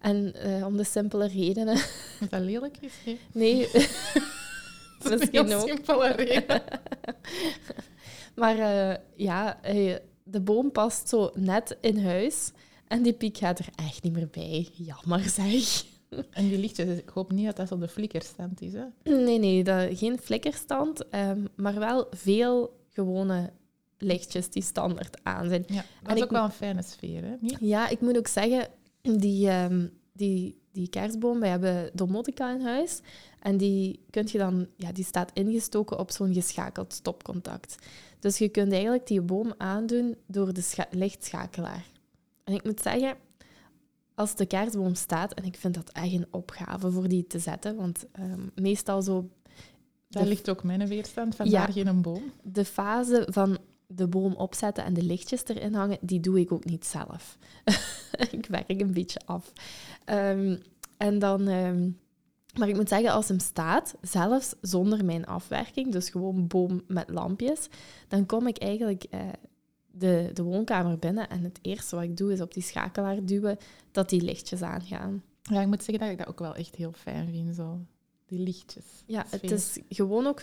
En 0.00 0.34
om 0.64 0.76
de 0.76 0.84
simpele 0.84 1.26
redenen... 1.26 1.80
Dat 2.20 2.30
dat 2.30 2.40
lelijk 2.40 2.76
is? 2.80 3.16
Nee. 3.32 3.68
Dat 5.10 5.20
is 5.20 5.28
een 5.32 5.46
heel 5.46 5.60
simpele 5.60 6.08
reden. 6.08 6.62
maar 8.40 8.56
uh, 8.56 8.96
ja, 9.16 9.60
de 10.24 10.40
boom 10.40 10.72
past 10.72 11.08
zo 11.08 11.30
net 11.34 11.76
in 11.80 12.04
huis. 12.04 12.52
En 12.88 13.02
die 13.02 13.12
piek 13.12 13.36
gaat 13.36 13.58
er 13.58 13.68
echt 13.76 14.02
niet 14.02 14.12
meer 14.12 14.28
bij. 14.30 14.68
Jammer 14.72 15.20
zeg. 15.20 15.84
En 16.30 16.48
die 16.48 16.58
lichtjes, 16.58 16.98
ik 16.98 17.08
hoop 17.08 17.32
niet 17.32 17.46
dat 17.46 17.56
dat 17.56 17.68
zo 17.68 17.78
de 17.78 17.88
flikkerstand 17.88 18.60
is. 18.60 18.72
Hè? 18.72 18.84
Nee, 19.02 19.38
nee, 19.38 19.64
dat, 19.64 19.98
geen 19.98 20.18
flikkerstand. 20.18 21.14
Um, 21.14 21.48
maar 21.56 21.78
wel 21.78 22.06
veel 22.10 22.76
gewone 22.88 23.52
lichtjes 23.98 24.50
die 24.50 24.62
standaard 24.62 25.18
aan 25.22 25.48
zijn. 25.48 25.64
Ja, 25.66 25.84
dat 26.02 26.16
is 26.16 26.22
ook 26.22 26.30
wel 26.30 26.44
een 26.44 26.50
fijne 26.50 26.82
sfeer, 26.82 27.22
hè? 27.22 27.34
Niet? 27.40 27.56
Ja, 27.60 27.88
ik 27.88 28.00
moet 28.00 28.16
ook 28.16 28.26
zeggen, 28.26 28.68
die, 29.02 29.50
um, 29.50 29.90
die, 30.12 30.61
die 30.72 30.88
kerstboom, 30.88 31.40
wij 31.40 31.48
hebben 31.48 31.90
domotica 31.92 32.54
in 32.54 32.60
huis. 32.60 33.00
En 33.40 33.56
die, 33.56 34.00
kunt 34.10 34.30
je 34.30 34.38
dan, 34.38 34.66
ja, 34.76 34.92
die 34.92 35.04
staat 35.04 35.30
ingestoken 35.32 35.98
op 35.98 36.10
zo'n 36.10 36.34
geschakeld 36.34 36.92
stopcontact. 36.92 37.76
Dus 38.18 38.38
je 38.38 38.48
kunt 38.48 38.72
eigenlijk 38.72 39.06
die 39.06 39.20
boom 39.20 39.54
aandoen 39.58 40.16
door 40.26 40.52
de 40.52 40.86
lichtschakelaar. 40.90 41.84
En 42.44 42.54
ik 42.54 42.64
moet 42.64 42.80
zeggen, 42.80 43.16
als 44.14 44.36
de 44.36 44.46
kerstboom 44.46 44.94
staat, 44.94 45.34
en 45.34 45.44
ik 45.44 45.56
vind 45.56 45.74
dat 45.74 45.90
echt 45.90 46.12
een 46.12 46.26
opgave 46.30 46.90
voor 46.90 47.08
die 47.08 47.26
te 47.26 47.38
zetten, 47.38 47.76
want 47.76 48.06
um, 48.18 48.50
meestal 48.54 49.02
zo... 49.02 49.28
Daar 50.08 50.26
ligt 50.26 50.50
ook 50.50 50.62
mijn 50.62 50.86
weerstand, 50.88 51.34
vandaar 51.34 51.66
ja, 51.66 51.72
geen 51.72 52.02
boom. 52.02 52.32
De 52.42 52.64
fase 52.64 53.26
van 53.30 53.58
de 53.94 54.08
boom 54.08 54.34
opzetten 54.34 54.84
en 54.84 54.94
de 54.94 55.02
lichtjes 55.02 55.44
erin 55.44 55.74
hangen, 55.74 55.98
die 56.00 56.20
doe 56.20 56.40
ik 56.40 56.52
ook 56.52 56.64
niet 56.64 56.86
zelf. 56.86 57.38
ik 58.30 58.46
werk 58.46 58.80
een 58.80 58.92
beetje 58.92 59.20
af. 59.24 59.52
Um, 60.06 60.62
en 60.96 61.18
dan... 61.18 61.48
Um, 61.48 62.00
maar 62.58 62.68
ik 62.68 62.76
moet 62.76 62.88
zeggen, 62.88 63.12
als 63.12 63.28
hem 63.28 63.38
staat, 63.38 63.94
zelfs 64.00 64.54
zonder 64.60 65.04
mijn 65.04 65.26
afwerking, 65.26 65.92
dus 65.92 66.10
gewoon 66.10 66.46
boom 66.46 66.82
met 66.86 67.10
lampjes, 67.10 67.68
dan 68.08 68.26
kom 68.26 68.46
ik 68.46 68.58
eigenlijk 68.58 69.04
uh, 69.10 69.20
de, 69.90 70.30
de 70.32 70.42
woonkamer 70.42 70.98
binnen 70.98 71.28
en 71.28 71.44
het 71.44 71.58
eerste 71.62 71.96
wat 71.96 72.04
ik 72.04 72.16
doe 72.16 72.32
is 72.32 72.40
op 72.40 72.54
die 72.54 72.62
schakelaar 72.62 73.24
duwen 73.24 73.58
dat 73.90 74.08
die 74.08 74.22
lichtjes 74.22 74.62
aangaan. 74.62 75.22
Ja, 75.42 75.60
ik 75.60 75.66
moet 75.66 75.82
zeggen 75.82 75.98
dat 75.98 76.12
ik 76.12 76.18
dat 76.18 76.26
ook 76.26 76.38
wel 76.38 76.54
echt 76.54 76.74
heel 76.74 76.92
fijn 76.92 77.30
vind, 77.30 77.54
zo. 77.54 77.78
Die 78.26 78.38
lichtjes. 78.38 78.84
Ja, 79.06 79.24
het 79.28 79.50
is 79.50 79.78
gewoon 79.88 80.26
ook... 80.26 80.42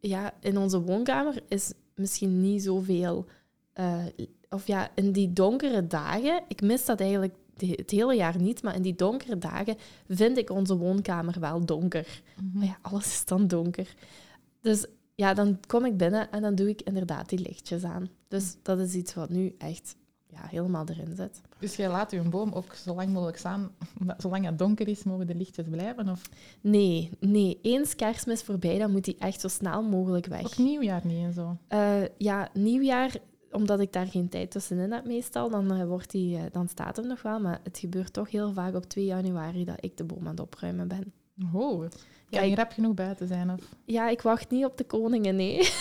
Ja, 0.00 0.34
in 0.40 0.58
onze 0.58 0.80
woonkamer 0.80 1.42
is 1.48 1.72
misschien 1.94 2.40
niet 2.40 2.62
zoveel... 2.62 3.26
Uh, 3.80 4.04
of 4.50 4.66
ja, 4.66 4.90
in 4.94 5.12
die 5.12 5.32
donkere 5.32 5.86
dagen, 5.86 6.42
ik 6.48 6.60
mis 6.60 6.84
dat 6.84 7.00
eigenlijk 7.00 7.34
het 7.56 7.90
hele 7.90 8.14
jaar 8.14 8.40
niet, 8.40 8.62
maar 8.62 8.74
in 8.74 8.82
die 8.82 8.94
donkere 8.94 9.38
dagen 9.38 9.76
vind 10.08 10.38
ik 10.38 10.50
onze 10.50 10.76
woonkamer 10.76 11.40
wel 11.40 11.64
donker. 11.64 12.22
Mhm. 12.36 12.58
Maar 12.58 12.66
ja, 12.66 12.78
alles 12.82 13.04
is 13.04 13.24
dan 13.24 13.46
donker. 13.46 13.94
Dus 14.60 14.86
ja, 15.14 15.34
dan 15.34 15.58
kom 15.66 15.84
ik 15.84 15.96
binnen 15.96 16.30
en 16.30 16.42
dan 16.42 16.54
doe 16.54 16.68
ik 16.68 16.82
inderdaad 16.82 17.28
die 17.28 17.38
lichtjes 17.38 17.84
aan. 17.84 18.10
Dus 18.28 18.56
dat 18.62 18.78
is 18.78 18.94
iets 18.94 19.14
wat 19.14 19.30
nu 19.30 19.54
echt 19.58 19.96
ja, 20.32 20.46
helemaal 20.48 20.88
erin 20.88 21.16
zit. 21.16 21.40
Dus 21.58 21.76
jij 21.76 21.88
laat 21.88 22.10
je 22.10 22.20
boom 22.20 22.52
ook 22.52 22.74
zo 22.74 22.94
lang 22.94 23.08
mogelijk 23.08 23.38
staan, 23.38 23.70
zolang 24.18 24.44
het 24.44 24.58
donker 24.58 24.88
is, 24.88 25.02
mogen 25.02 25.26
de 25.26 25.34
lichtjes 25.34 25.66
blijven? 25.70 26.08
Of? 26.08 26.22
Nee, 26.60 27.10
nee. 27.20 27.58
Eens 27.62 27.94
kerstmis 27.94 28.42
voorbij, 28.42 28.78
dan 28.78 28.90
moet 28.90 29.04
die 29.04 29.16
echt 29.18 29.40
zo 29.40 29.48
snel 29.48 29.82
mogelijk 29.82 30.26
weg. 30.26 30.44
Ook 30.44 30.56
nieuwjaar 30.56 31.00
niet 31.04 31.24
en 31.24 31.32
zo? 31.32 31.56
Uh, 31.68 32.08
ja, 32.18 32.48
nieuwjaar 32.52 33.16
omdat 33.50 33.80
ik 33.80 33.92
daar 33.92 34.06
geen 34.06 34.28
tijd 34.28 34.50
tussenin 34.50 34.92
heb 34.92 35.04
meestal, 35.04 35.50
dan, 35.50 35.72
uh, 35.72 35.84
wordt 35.84 36.10
die, 36.10 36.36
uh, 36.36 36.42
dan 36.52 36.68
staat 36.68 36.96
hem 36.96 37.06
nog 37.06 37.22
wel. 37.22 37.40
Maar 37.40 37.60
het 37.62 37.78
gebeurt 37.78 38.12
toch 38.12 38.30
heel 38.30 38.52
vaak 38.52 38.74
op 38.74 38.84
2 38.84 39.04
januari 39.04 39.64
dat 39.64 39.76
ik 39.80 39.96
de 39.96 40.04
boom 40.04 40.24
aan 40.24 40.30
het 40.30 40.40
opruimen 40.40 40.88
ben. 40.88 41.12
Oh, 41.52 41.84
ja, 42.28 42.42
je 42.42 42.54
rap 42.54 42.72
genoeg 42.72 42.94
buiten 42.94 43.26
zijn? 43.26 43.50
Of? 43.50 43.60
Ja, 43.84 44.08
ik 44.08 44.22
wacht 44.22 44.50
niet 44.50 44.64
op 44.64 44.76
de 44.76 44.84
koningen, 44.84 45.36
nee. 45.36 45.58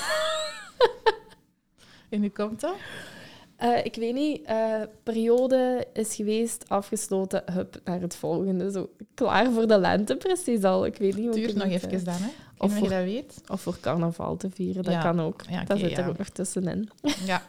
en 2.09 2.19
hoe 2.19 2.31
komt 2.31 2.59
dat? 2.59 2.75
Uh, 3.63 3.85
ik 3.85 3.95
weet 3.95 4.13
niet, 4.13 4.41
periode 5.03 5.87
is 5.93 6.15
geweest, 6.15 6.69
afgesloten, 6.69 7.43
hup, 7.51 7.81
naar 7.83 8.01
het 8.01 8.15
volgende. 8.15 8.71
Zo, 8.71 8.89
klaar 9.13 9.51
voor 9.51 9.67
de 9.67 9.77
lente, 9.77 10.15
precies 10.15 10.63
al. 10.63 10.85
Ik 10.85 10.97
weet 10.97 11.15
niet 11.15 11.25
hoe 11.25 11.35
Duurt 11.35 11.55
nog 11.55 11.67
even 11.67 12.03
dan, 12.03 12.13
hè? 12.13 12.29
Of 12.57 12.73
voor, 12.73 12.83
je 12.83 12.89
dat 12.89 13.03
weet. 13.03 13.41
Of 13.47 13.61
voor 13.61 13.79
carnaval 13.79 14.37
te 14.37 14.49
vieren, 14.49 14.83
dat 14.83 15.01
kan 15.01 15.19
ook. 15.19 15.41
Ja, 15.41 15.51
okay, 15.51 15.65
dat 15.65 15.79
zit 15.79 15.97
er 15.97 16.07
ook 16.07 16.17
nog 16.17 16.29
tussenin. 16.29 16.89
Ja. 17.25 17.43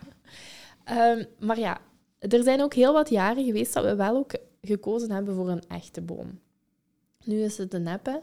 um, 1.16 1.27
maar 1.38 1.59
ja, 1.59 1.81
er 2.18 2.42
zijn 2.42 2.62
ook 2.62 2.75
heel 2.75 2.92
wat 2.92 3.09
jaren 3.09 3.44
geweest 3.44 3.72
dat 3.72 3.85
we 3.85 3.94
wel 3.94 4.16
ook 4.16 4.33
gekozen 4.61 5.11
hebben 5.11 5.35
voor 5.35 5.48
een 5.48 5.62
echte 5.68 6.01
boom. 6.01 6.40
Nu 7.25 7.42
is 7.42 7.59
het 7.59 7.75
een 7.75 7.83
neppe, 7.83 8.22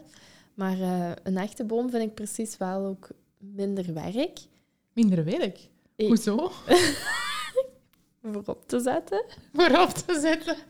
maar 0.54 0.78
een 1.22 1.36
echte 1.36 1.64
boom 1.64 1.90
vind 1.90 2.02
ik 2.02 2.14
precies 2.14 2.56
wel 2.56 2.86
ook 2.86 3.08
minder 3.38 3.94
werk. 3.94 4.38
Minder 4.92 5.24
werk? 5.24 5.58
Hoezo? 5.96 6.50
voor 8.32 8.42
op 8.46 8.68
te 8.68 8.80
zetten. 8.80 9.24
Voor 9.52 9.78
op 9.78 9.90
te 9.90 10.20
zetten. 10.20 10.56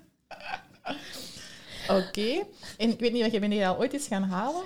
Oké. 1.89 2.07
Okay. 2.09 2.45
En 2.77 2.89
ik 2.89 3.01
weet 3.01 3.13
niet, 3.13 3.23
wat 3.23 3.33
je 3.33 3.39
bent 3.39 3.63
al 3.63 3.79
ooit 3.79 3.93
eens 3.93 4.07
gaan 4.07 4.23
halen? 4.23 4.63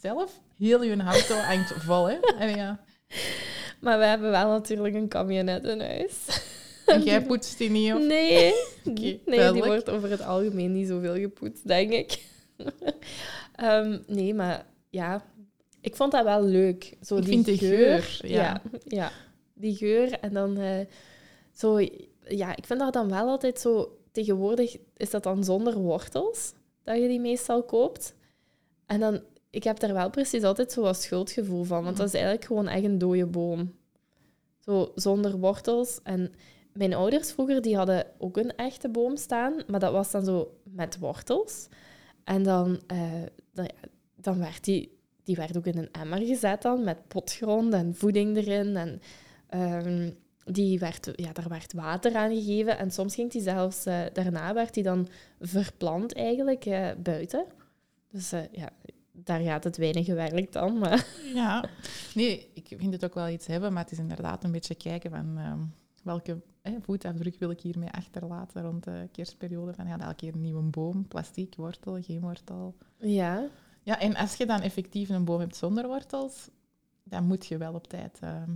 Zelf? 0.00 0.40
Heel 0.58 0.82
je 0.82 0.96
auto 0.96 1.34
hangt 1.34 1.72
vol, 1.76 2.08
hè? 2.08 2.18
En 2.38 2.56
ja. 2.56 2.80
Maar 3.80 3.98
we 3.98 4.04
hebben 4.04 4.30
wel 4.30 4.48
natuurlijk 4.48 4.94
een 4.94 5.08
camionet 5.08 5.64
in 5.64 5.80
huis. 5.80 6.42
En 6.86 7.02
jij 7.02 7.22
poetst 7.22 7.58
die 7.58 7.70
niet, 7.70 7.92
of? 7.92 8.00
Nee. 8.00 8.54
Okay, 8.84 9.20
nee, 9.24 9.52
die 9.52 9.64
wordt 9.64 9.90
over 9.90 10.10
het 10.10 10.22
algemeen 10.22 10.72
niet 10.72 10.88
zoveel 10.88 11.14
gepoetst, 11.14 11.66
denk 11.66 11.92
ik. 11.92 12.22
um, 13.62 14.04
nee, 14.06 14.34
maar 14.34 14.66
ja, 14.90 15.24
ik 15.80 15.96
vond 15.96 16.12
dat 16.12 16.24
wel 16.24 16.44
leuk. 16.44 16.96
Zo 17.02 17.16
ik 17.16 17.24
die 17.24 17.32
vind 17.32 17.44
de 17.44 17.58
geur, 17.58 18.18
ja. 18.22 18.28
ja. 18.28 18.62
ja. 18.84 19.12
die 19.54 19.76
geur. 19.76 20.12
En 20.12 20.32
dan 20.32 20.58
uh, 20.58 20.80
zo... 21.58 21.78
Ja, 22.28 22.56
ik 22.56 22.66
vind 22.66 22.80
dat 22.80 22.92
dan 22.92 23.08
wel 23.08 23.28
altijd 23.28 23.60
zo... 23.60 23.92
Tegenwoordig 24.12 24.76
is 24.96 25.10
dat 25.10 25.22
dan 25.22 25.44
zonder 25.44 25.78
wortels, 25.78 26.52
dat 26.82 26.96
je 26.96 27.08
die 27.08 27.20
meestal 27.20 27.62
koopt. 27.62 28.14
En 28.86 29.00
dan 29.00 29.20
ik 29.50 29.64
heb 29.64 29.78
daar 29.78 29.92
wel 29.92 30.10
precies 30.10 30.42
altijd 30.42 30.72
zo 30.72 30.82
wat 30.82 31.02
schuldgevoel 31.02 31.64
van. 31.64 31.84
Want 31.84 31.96
dat 31.96 32.06
is 32.06 32.14
eigenlijk 32.14 32.44
gewoon 32.44 32.68
echt 32.68 32.84
een 32.84 32.98
dode 32.98 33.26
boom. 33.26 33.74
Zo 34.58 34.92
zonder 34.94 35.38
wortels. 35.38 36.00
En 36.02 36.32
mijn 36.72 36.94
ouders 36.94 37.32
vroeger 37.32 37.62
die 37.62 37.76
hadden 37.76 38.06
ook 38.18 38.36
een 38.36 38.56
echte 38.56 38.88
boom 38.88 39.16
staan, 39.16 39.62
maar 39.66 39.80
dat 39.80 39.92
was 39.92 40.10
dan 40.10 40.24
zo 40.24 40.54
met 40.62 40.98
wortels. 40.98 41.68
En 42.24 42.42
dan, 42.42 42.80
uh, 42.92 43.22
dan, 43.52 43.68
dan, 44.14 44.38
werd 44.38 44.64
die, 44.64 44.98
die 45.22 45.36
werd 45.36 45.56
ook 45.56 45.66
in 45.66 45.78
een 45.78 45.92
emmer 45.92 46.18
gezet 46.18 46.62
dan, 46.62 46.84
met 46.84 47.08
potgrond 47.08 47.72
en 47.72 47.94
voeding 47.94 48.36
erin. 48.36 48.76
En, 48.76 49.00
um, 49.86 50.16
die 50.50 50.78
werd, 50.78 51.10
ja, 51.14 51.32
daar 51.32 51.48
werd 51.48 51.72
water 51.72 52.16
aan 52.16 52.34
gegeven. 52.34 52.78
En 52.78 52.90
soms 52.90 53.14
ging 53.14 53.30
die 53.30 53.42
zelfs, 53.42 53.86
eh, 53.86 54.00
daarna 54.12 54.54
werd 54.54 54.74
die 54.74 54.82
dan 54.82 55.08
verplant 55.40 56.14
eigenlijk 56.14 56.64
eh, 56.66 56.90
buiten. 57.02 57.46
Dus 58.10 58.32
eh, 58.32 58.42
ja, 58.52 58.70
daar 59.12 59.40
gaat 59.40 59.64
het 59.64 59.76
weinig 59.76 60.06
gewerkt 60.06 60.52
dan. 60.52 60.78
Maar 60.78 61.06
Ja, 61.34 61.68
nee, 62.14 62.50
ik 62.54 62.66
vind 62.78 62.92
het 62.92 63.04
ook 63.04 63.14
wel 63.14 63.28
iets 63.28 63.46
hebben, 63.46 63.72
maar 63.72 63.82
het 63.82 63.92
is 63.92 63.98
inderdaad 63.98 64.44
een 64.44 64.52
beetje 64.52 64.74
kijken 64.74 65.10
van 65.10 65.38
ehm, 65.38 65.60
welke 66.02 66.40
hè, 66.62 66.76
voetafdruk 66.80 67.38
wil 67.38 67.50
ik 67.50 67.60
hiermee 67.60 67.90
achterlaten 67.90 68.62
rond 68.62 68.84
de 68.84 69.08
kerstperiode. 69.12 69.74
Van 69.74 69.86
ja, 69.86 69.98
elke 69.98 70.14
keer 70.14 70.34
een 70.34 70.40
nieuwe 70.40 70.62
boom, 70.62 71.08
plastic, 71.08 71.54
wortel, 71.56 72.02
geen 72.02 72.20
wortel. 72.20 72.74
ja, 72.98 73.48
Ja, 73.82 74.00
en 74.00 74.16
als 74.16 74.36
je 74.36 74.46
dan 74.46 74.60
effectief 74.60 75.08
een 75.08 75.24
boom 75.24 75.40
hebt 75.40 75.56
zonder 75.56 75.86
wortels, 75.86 76.48
dan 77.02 77.24
moet 77.24 77.46
je 77.46 77.56
wel 77.56 77.74
op 77.74 77.86
tijd 77.86 78.18
ehm, 78.20 78.50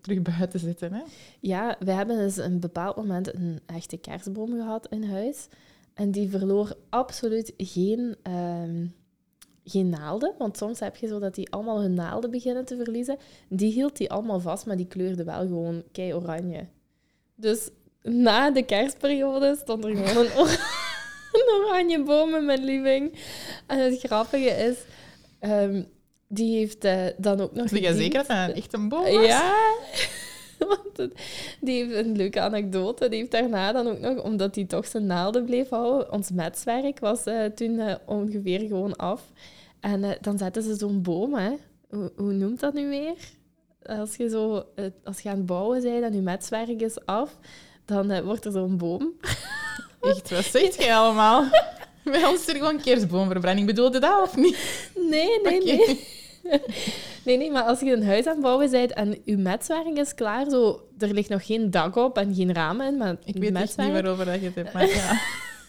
terug 0.00 0.22
buiten 0.22 0.60
zetten. 0.60 0.92
Hè? 0.92 1.02
ja, 1.40 1.76
we 1.78 1.92
hebben 1.92 2.16
dus 2.16 2.36
een 2.36 2.60
bepaald 2.60 2.96
moment 2.96 3.34
een 3.34 3.60
echte 3.66 3.96
kerstboom 3.96 4.50
gehad 4.50 4.86
in 4.90 5.04
huis. 5.04 5.48
En 5.94 6.10
die 6.10 6.30
verloor 6.30 6.74
absoluut 6.88 7.52
geen, 7.56 8.16
ehm, 8.22 8.86
geen 9.64 9.88
naalden. 9.88 10.34
Want 10.38 10.56
soms 10.56 10.80
heb 10.80 10.96
je 10.96 11.06
zo 11.06 11.18
dat 11.18 11.34
die 11.34 11.50
allemaal 11.52 11.80
hun 11.80 11.94
naalden 11.94 12.30
beginnen 12.30 12.64
te 12.64 12.76
verliezen. 12.76 13.16
Die 13.48 13.72
hield 13.72 13.96
die 13.96 14.10
allemaal 14.10 14.40
vast, 14.40 14.66
maar 14.66 14.76
die 14.76 14.86
kleurde 14.86 15.24
wel 15.24 15.40
gewoon 15.40 15.82
kei 15.92 16.14
oranje. 16.14 16.66
Dus 17.34 17.68
na 18.02 18.50
de 18.50 18.62
kerstperiode 18.62 19.56
stond 19.60 19.84
er 19.84 19.96
gewoon 19.96 20.26
een, 20.26 20.32
or- 20.40 20.60
een 21.32 21.64
oranje 21.64 22.02
boom 22.02 22.34
in 22.34 22.44
mijn 22.44 22.64
living. 22.64 23.18
En 23.66 23.78
het 23.78 23.98
grappige 24.00 24.50
is, 24.50 24.78
ehm, 25.38 25.82
die 26.34 26.56
heeft 26.56 26.84
eh, 26.84 27.02
dan 27.16 27.40
ook 27.40 27.54
nog... 27.54 27.68
Zeg 27.68 27.80
je 27.80 27.94
zeker 27.94 28.18
dat 28.26 28.28
een 28.28 28.54
echt 28.54 28.72
een 28.72 28.88
boom 28.88 29.02
was? 29.04 29.26
Ja, 29.26 29.54
want 30.68 30.96
het- 30.96 31.12
die 31.60 31.84
heeft 31.84 32.06
een 32.06 32.16
leuke 32.16 32.40
anekdote. 32.40 33.08
Die 33.08 33.18
heeft 33.18 33.30
daarna 33.30 33.72
dan 33.72 33.86
ook 33.88 33.98
nog, 33.98 34.22
omdat 34.22 34.54
hij 34.54 34.64
toch 34.64 34.86
zijn 34.86 35.06
naalden 35.06 35.44
bleef 35.44 35.68
houden, 35.68 36.12
ons 36.12 36.30
metswerk 36.30 36.98
was 37.00 37.24
eh, 37.24 37.44
toen 37.44 37.78
eh, 37.78 37.94
ongeveer 38.06 38.60
gewoon 38.60 38.96
af. 38.96 39.22
En 39.80 40.16
dan 40.20 40.38
zetten 40.38 40.62
ze 40.62 40.74
zo'n 40.74 41.02
boom, 41.02 41.34
hè. 41.34 41.50
Hoe, 41.90 42.12
hoe 42.16 42.32
noemt 42.32 42.60
dat 42.60 42.74
nu 42.74 42.88
weer? 42.88 43.14
Als 43.98 44.16
je, 44.16 44.28
zo, 44.28 44.64
als 45.04 45.20
je 45.20 45.28
aan 45.28 45.36
het 45.36 45.46
bouwen 45.46 45.82
bent 45.82 46.04
en 46.04 46.14
je 46.14 46.20
metswerk 46.20 46.80
is 46.80 47.04
af, 47.04 47.38
dan 47.84 48.22
wordt 48.24 48.44
er 48.44 48.52
zo'n 48.52 48.76
boom. 48.76 49.12
Echt, 50.00 50.30
wat 50.30 50.44
zeg 50.44 50.76
je 50.76 50.94
allemaal? 50.94 51.44
Bij 52.04 52.24
ons 52.24 52.40
is 52.40 52.48
er 52.48 52.54
gewoon 52.54 52.80
kerstboomverbranding. 52.80 53.66
Bedoelde 53.66 53.98
dat 53.98 54.22
of 54.22 54.36
niet? 54.36 54.56
Nee, 55.10 55.40
nee, 55.42 55.62
nee. 55.64 56.06
Nee, 57.24 57.36
nee, 57.36 57.50
maar 57.50 57.62
als 57.62 57.80
je 57.80 57.92
een 57.92 58.04
huis 58.04 58.26
aan 58.26 58.32
het 58.32 58.42
bouwen 58.42 58.70
bent 58.70 58.92
en 58.92 59.18
je 59.24 59.36
metswerk 59.36 59.98
is 59.98 60.14
klaar, 60.14 60.50
zo, 60.50 60.80
er 60.98 61.12
ligt 61.12 61.28
nog 61.28 61.46
geen 61.46 61.70
dak 61.70 61.96
op 61.96 62.18
en 62.18 62.34
geen 62.34 62.54
ramen 62.54 62.86
in, 62.86 62.96
maar 62.96 63.16
Ik 63.24 63.36
weet 63.36 63.52
metswerk, 63.52 63.92
niet 63.92 64.02
waarover 64.02 64.24
dat 64.24 64.40
je 64.40 64.46
het 64.46 64.54
hebt, 64.54 64.72
maar 64.72 64.88
ja. 64.88 65.20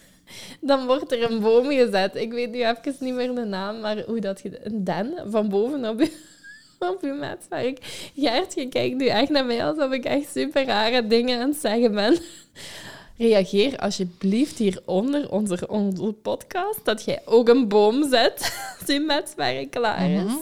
dan 0.68 0.86
wordt 0.86 1.12
er 1.12 1.30
een 1.30 1.40
boom 1.40 1.70
gezet. 1.70 2.14
Ik 2.14 2.32
weet 2.32 2.50
nu 2.50 2.64
even 2.64 2.96
niet 2.98 3.14
meer 3.14 3.34
de 3.34 3.44
naam, 3.44 3.80
maar 3.80 4.02
hoe 4.06 4.20
dat 4.20 4.40
je... 4.42 4.66
Een 4.66 4.84
den 4.84 5.14
van 5.26 5.48
boven 5.48 5.88
op 5.90 6.00
je, 6.00 6.10
op 6.78 6.98
je 7.00 7.12
metswerk. 7.12 7.78
Gert, 8.16 8.54
je 8.54 8.68
kijkt 8.68 8.96
nu 8.96 9.06
echt 9.06 9.28
naar 9.28 9.44
mij 9.44 9.64
alsof 9.64 9.92
ik 9.92 10.04
echt 10.04 10.30
super 10.32 10.64
rare 10.64 11.06
dingen 11.06 11.40
aan 11.40 11.48
het 11.48 11.58
zeggen 11.58 11.94
ben. 11.94 12.18
Reageer 13.16 13.78
alsjeblieft 13.78 14.58
hieronder 14.58 15.30
onze, 15.30 15.68
onze 15.68 16.12
podcast 16.12 16.84
dat 16.84 17.04
jij 17.04 17.22
ook 17.24 17.48
een 17.48 17.68
boom 17.68 18.08
zet 18.08 18.40
als 18.80 18.88
je 18.88 19.00
metswerk 19.00 19.70
klaar 19.70 20.10
is. 20.10 20.22
Mhm. 20.22 20.36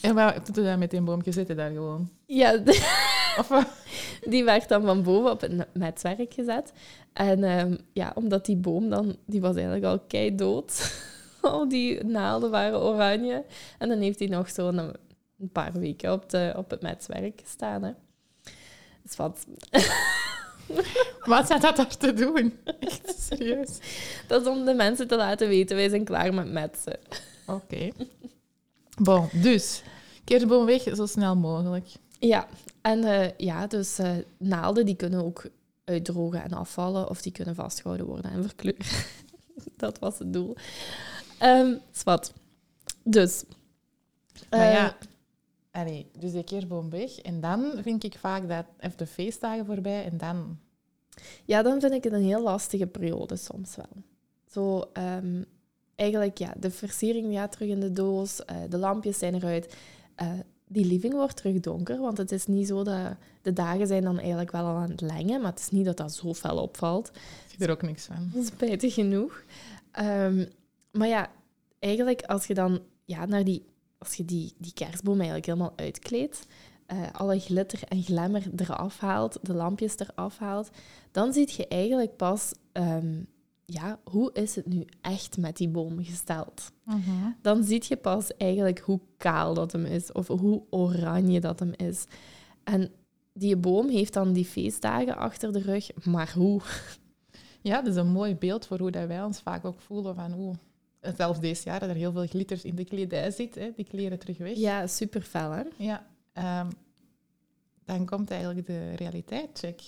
En 0.00 0.14
wat 0.14 0.46
doe 0.54 0.64
je 0.64 0.70
dan 0.70 0.78
met 0.78 0.90
die 0.90 1.00
boom? 1.00 1.20
Je 1.24 1.32
zit 1.32 1.48
er 1.48 1.56
daar 1.56 1.70
gewoon. 1.70 2.08
Ja, 2.26 2.62
Of? 3.38 3.80
Die 4.24 4.44
werd 4.44 4.68
dan 4.68 4.82
van 4.82 5.02
boven 5.02 5.30
op 5.30 5.40
het 5.40 5.66
metswerk 5.74 6.34
gezet. 6.34 6.72
En 7.12 7.44
ehm, 7.44 7.76
ja, 7.92 8.12
omdat 8.14 8.46
die 8.46 8.56
boom 8.56 8.88
dan, 8.90 9.16
die 9.26 9.40
was 9.40 9.54
eigenlijk 9.54 9.84
al 9.84 9.98
kei 9.98 10.34
dood. 10.34 10.92
al 11.40 11.68
die 11.68 12.04
naalden 12.04 12.50
waren 12.50 12.82
oranje. 12.82 13.44
En 13.78 13.88
dan 13.88 13.98
heeft 13.98 14.18
hij 14.18 14.28
nog 14.28 14.50
zo'n 14.50 14.78
een, 14.78 14.94
een 15.38 15.50
paar 15.52 15.72
weken 15.72 16.12
op, 16.12 16.30
de, 16.30 16.52
op 16.56 16.70
het 16.70 16.82
metswerk 16.82 17.40
gestaan. 17.44 17.82
Hè. 17.82 17.92
Dus 19.02 19.16
wat, 19.16 19.46
Wat 21.24 21.46
zat 21.46 21.60
dat 21.60 21.76
daar 21.76 21.96
te 21.96 22.12
doen? 22.12 22.58
Echt 22.80 23.14
serieus. 23.18 23.78
dat 24.26 24.42
is 24.42 24.48
om 24.48 24.64
de 24.64 24.74
mensen 24.74 25.08
te 25.08 25.16
laten 25.16 25.48
weten, 25.48 25.76
wij 25.76 25.88
zijn 25.88 26.04
klaar 26.04 26.34
met 26.34 26.52
metsen. 26.52 26.98
Oké. 27.46 27.90
Bon, 29.02 29.28
dus 29.32 29.82
kerstboom 30.24 30.66
weg 30.66 30.82
zo 30.82 31.06
snel 31.06 31.36
mogelijk. 31.36 31.86
Ja, 32.18 32.46
en 32.82 33.04
eh, 33.04 33.30
ja, 33.36 33.66
dus 33.66 33.98
eh, 33.98 34.10
naalden 34.38 34.86
die 34.86 34.96
kunnen 34.96 35.24
ook 35.24 35.46
uitdrogen 35.84 36.42
en 36.42 36.52
afvallen 36.52 37.08
of 37.08 37.22
die 37.22 37.32
kunnen 37.32 37.54
vastgehouden 37.54 38.06
worden 38.06 38.30
en 38.30 38.42
verkleuren. 38.42 38.86
dat 39.76 39.98
was 39.98 40.18
het 40.18 40.32
doel. 40.32 40.56
Ehm 41.38 41.74
zwart. 41.90 42.32
Dus. 43.02 43.44
Maar 44.50 44.60
eh, 44.60 44.72
ja, 44.72 44.96
allee, 45.76 46.10
dus 46.18 46.32
die 46.32 46.44
kerstboom 46.44 46.90
weg. 46.90 47.18
En 47.18 47.40
dan 47.40 47.72
vind 47.82 48.04
ik 48.04 48.18
vaak 48.18 48.48
dat 48.48 48.64
even 48.78 48.98
de 48.98 49.06
feestdagen 49.06 49.66
voorbij 49.66 50.04
en 50.04 50.18
dan... 50.18 50.58
ja, 51.44 51.62
dan 51.62 51.80
vind 51.80 51.92
ik 51.92 52.04
het 52.04 52.12
een 52.12 52.24
heel 52.24 52.42
lastige 52.42 52.86
periode 52.86 53.36
soms 53.36 53.76
wel. 53.76 54.02
Zo, 54.50 54.90
ehm, 54.92 55.42
eigenlijk, 55.94 56.38
ja, 56.38 56.54
de 56.56 56.70
versiering 56.70 57.34
gaat 57.34 57.52
terug 57.52 57.68
in 57.68 57.80
de 57.80 57.92
doos, 57.92 58.44
eh, 58.44 58.56
de 58.68 58.78
lampjes 58.78 59.18
zijn 59.18 59.34
eruit. 59.34 59.76
Eh, 60.14 60.32
die 60.68 60.84
living 60.84 61.14
wordt 61.14 61.36
terug 61.36 61.60
donker, 61.60 62.00
want 62.00 62.18
het 62.18 62.32
is 62.32 62.46
niet 62.46 62.66
zo 62.66 62.82
dat... 62.82 63.16
De 63.42 63.52
dagen 63.52 63.86
zijn 63.86 64.02
dan 64.02 64.18
eigenlijk 64.18 64.50
wel 64.50 64.64
al 64.64 64.76
aan 64.76 64.90
het 64.90 65.00
lengen, 65.00 65.40
maar 65.40 65.50
het 65.50 65.60
is 65.60 65.70
niet 65.70 65.84
dat 65.84 65.96
dat 65.96 66.14
zo 66.14 66.34
fel 66.34 66.62
opvalt. 66.62 67.08
Ik 67.08 67.54
zie 67.56 67.66
er 67.66 67.70
ook 67.70 67.82
niks 67.82 68.04
van. 68.04 68.44
Spijtig 68.44 68.94
genoeg. 68.94 69.44
Ehm, 69.90 70.46
maar 70.90 71.08
ja, 71.08 71.30
eigenlijk 71.78 72.22
als 72.22 72.46
je 72.46 72.54
dan 72.54 72.80
ja, 73.04 73.26
naar 73.26 73.44
die, 73.44 73.66
als 74.06 74.14
je 74.14 74.24
die, 74.24 74.52
die 74.58 74.72
kerstboom 74.72 75.16
eigenlijk 75.16 75.46
helemaal 75.46 75.72
uitkleedt, 75.76 76.46
eh, 76.86 76.98
alle 77.12 77.38
glitter 77.38 77.82
en 77.88 78.02
glamour 78.02 78.42
eraf 78.56 78.98
haalt, 78.98 79.38
de 79.42 79.54
lampjes 79.54 79.98
eraf 79.98 80.38
haalt, 80.38 80.70
dan 81.10 81.32
zie 81.32 81.52
je 81.56 81.68
eigenlijk 81.68 82.16
pas, 82.16 82.52
ehm, 82.72 83.22
ja, 83.64 84.00
hoe 84.04 84.30
is 84.32 84.54
het 84.54 84.66
nu 84.66 84.84
echt 85.00 85.38
met 85.38 85.56
die 85.56 85.68
boom 85.68 86.04
gesteld? 86.04 86.72
Dan 87.42 87.64
zie 87.64 87.84
je 87.88 87.96
pas 87.96 88.36
eigenlijk 88.36 88.78
hoe 88.78 89.00
kaal 89.16 89.54
dat 89.54 89.72
hem 89.72 89.84
is 89.84 90.12
of 90.12 90.26
hoe 90.26 90.62
oranje 90.70 91.40
dat 91.40 91.58
hem 91.58 91.72
is. 91.76 92.04
En 92.64 92.90
die 93.32 93.56
boom 93.56 93.88
heeft 93.88 94.12
dan 94.12 94.32
die 94.32 94.44
feestdagen 94.44 95.16
achter 95.16 95.52
de 95.52 95.60
rug, 95.60 96.04
maar 96.04 96.32
hoe? 96.34 96.60
Ja, 97.62 97.82
dat 97.82 97.92
is 97.92 97.96
een 97.96 98.12
mooi 98.12 98.36
beeld 98.36 98.66
voor 98.66 98.78
hoe 98.78 98.90
dat 98.90 99.06
wij 99.06 99.22
ons 99.22 99.40
vaak 99.40 99.64
ook 99.64 99.80
voelen 99.80 100.14
van 100.14 100.32
hoe... 100.32 100.54
Zelfs 101.16 101.40
deze 101.40 101.64
jaar 101.64 101.80
dat 101.80 101.88
er 101.88 101.94
heel 101.94 102.12
veel 102.12 102.26
glitters 102.26 102.64
in 102.64 102.74
de 102.74 102.84
kledij 102.84 103.30
zit, 103.30 103.54
hè, 103.54 103.72
die 103.76 103.84
kleren 103.84 104.18
terug 104.18 104.38
weg. 104.38 104.56
Ja, 104.56 104.86
super 104.86 105.22
fel, 105.22 105.50
hè? 105.50 105.62
Ja, 105.76 106.06
ehm, 106.32 106.70
dan 107.84 108.06
komt 108.06 108.30
eigenlijk 108.30 108.66
de 108.66 108.94
realiteit-check. 108.94 109.80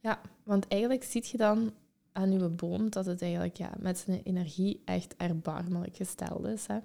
Ja, 0.00 0.20
want 0.42 0.68
eigenlijk 0.68 1.04
zie 1.04 1.24
je 1.30 1.36
dan 1.36 1.72
aan 2.12 2.32
je 2.32 2.48
boom 2.48 2.90
dat 2.90 3.06
het 3.06 3.22
eigenlijk 3.22 3.56
ja, 3.56 3.72
met 3.78 3.98
zijn 3.98 4.20
energie 4.24 4.82
echt 4.84 5.14
erbarmelijk 5.16 5.96
gesteld 5.96 6.46
is. 6.46 6.66
Hè? 6.66 6.78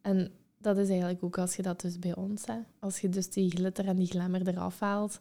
En 0.00 0.32
dat 0.58 0.76
is 0.76 0.88
eigenlijk 0.88 1.22
ook 1.24 1.38
als 1.38 1.56
je 1.56 1.62
dat 1.62 1.80
dus 1.80 1.98
bij 1.98 2.16
ons, 2.16 2.46
hè? 2.46 2.58
als 2.78 2.98
je 2.98 3.08
dus 3.08 3.30
die 3.30 3.50
glitter 3.50 3.86
en 3.86 3.96
die 3.96 4.06
glamour 4.06 4.48
eraf 4.48 4.80
haalt 4.80 5.20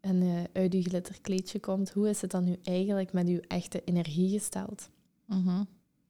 en 0.00 0.22
eh, 0.22 0.42
uit 0.52 0.72
je 0.72 0.82
glitterkleedje 0.82 1.60
komt, 1.60 1.90
hoe 1.90 2.08
is 2.08 2.20
het 2.20 2.30
dan 2.30 2.44
nu 2.44 2.56
eigenlijk 2.62 3.12
met 3.12 3.28
je 3.28 3.40
echte 3.40 3.84
energie 3.84 4.38
gesteld? 4.38 4.88
Mhm. 5.24 5.62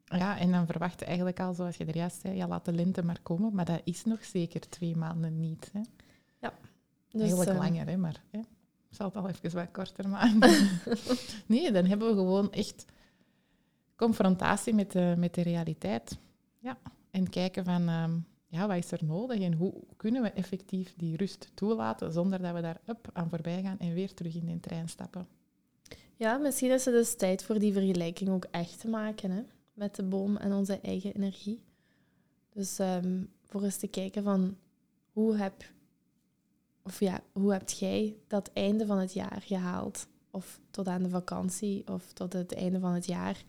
Ja, 0.08 0.38
en 0.38 0.52
dan 0.52 0.66
verwacht 0.66 1.00
je 1.00 1.06
eigenlijk 1.06 1.40
al, 1.40 1.54
zoals 1.54 1.76
je 1.76 1.84
er 1.84 1.96
juist 1.96 2.20
zei, 2.20 2.36
ja, 2.36 2.46
laat 2.46 2.64
de 2.64 2.72
lente 2.72 3.02
maar 3.02 3.20
komen. 3.22 3.54
Maar 3.54 3.64
dat 3.64 3.80
is 3.84 4.04
nog 4.04 4.24
zeker 4.24 4.68
twee 4.68 4.96
maanden 4.96 5.40
niet. 5.40 5.70
Hè. 5.72 5.80
Dus, 7.10 7.20
eigenlijk 7.20 7.50
eh, 7.50 7.56
langer, 7.56 7.86
hè, 7.86 7.96
maar 7.96 8.22
hè. 8.30 8.38
ik 8.38 8.46
zal 8.90 9.06
het 9.06 9.16
al 9.16 9.28
even 9.28 9.54
wat 9.54 9.70
korter 9.72 10.08
maken. 10.08 10.38
nee, 11.46 11.72
dan 11.72 11.84
hebben 11.84 12.08
we 12.08 12.14
gewoon 12.14 12.52
echt 12.52 12.84
confrontatie 13.96 14.74
met 14.74 14.92
de, 14.92 15.14
met 15.18 15.34
de 15.34 15.42
realiteit. 15.42 16.18
Ja. 16.58 16.78
En 17.10 17.30
kijken 17.30 17.64
van, 17.64 17.88
ehm, 17.88 18.18
ja, 18.46 18.66
wat 18.66 18.76
is 18.76 18.90
er 18.90 19.04
nodig 19.04 19.40
en 19.40 19.52
hoe 19.52 19.74
kunnen 19.96 20.22
we 20.22 20.30
effectief 20.30 20.94
die 20.96 21.16
rust 21.16 21.50
toelaten 21.54 22.12
zonder 22.12 22.42
dat 22.42 22.54
we 22.54 22.60
daar 22.60 22.80
up 22.86 23.10
aan 23.12 23.28
voorbij 23.28 23.62
gaan 23.62 23.78
en 23.78 23.94
weer 23.94 24.14
terug 24.14 24.34
in 24.34 24.46
de 24.46 24.60
trein 24.60 24.88
stappen. 24.88 25.28
Ja, 26.16 26.36
misschien 26.36 26.70
is 26.70 26.84
het 26.84 26.94
dus 26.94 27.16
tijd 27.16 27.44
voor 27.44 27.58
die 27.58 27.72
vergelijking 27.72 28.30
ook 28.30 28.46
echt 28.50 28.80
te 28.80 28.88
maken 28.88 29.30
hè? 29.30 29.42
Met 29.78 29.96
de 29.96 30.02
boom 30.02 30.36
en 30.36 30.52
onze 30.52 30.80
eigen 30.80 31.14
energie. 31.14 31.62
Dus 32.52 32.78
ehm, 32.78 33.24
voor 33.44 33.62
eens 33.62 33.76
te 33.76 33.86
kijken 33.86 34.22
van 34.22 34.56
hoe 35.12 35.36
heb, 35.36 35.64
of 36.82 37.00
ja, 37.00 37.20
hoe 37.32 37.52
hebt 37.52 37.78
jij 37.78 38.16
dat 38.26 38.50
einde 38.52 38.86
van 38.86 38.98
het 38.98 39.12
jaar 39.12 39.42
gehaald? 39.44 40.06
Of 40.30 40.60
tot 40.70 40.88
aan 40.88 41.02
de 41.02 41.08
vakantie 41.08 41.86
of 41.86 42.12
tot 42.12 42.32
het 42.32 42.54
einde 42.54 42.80
van 42.80 42.92
het 42.92 43.06
jaar. 43.06 43.44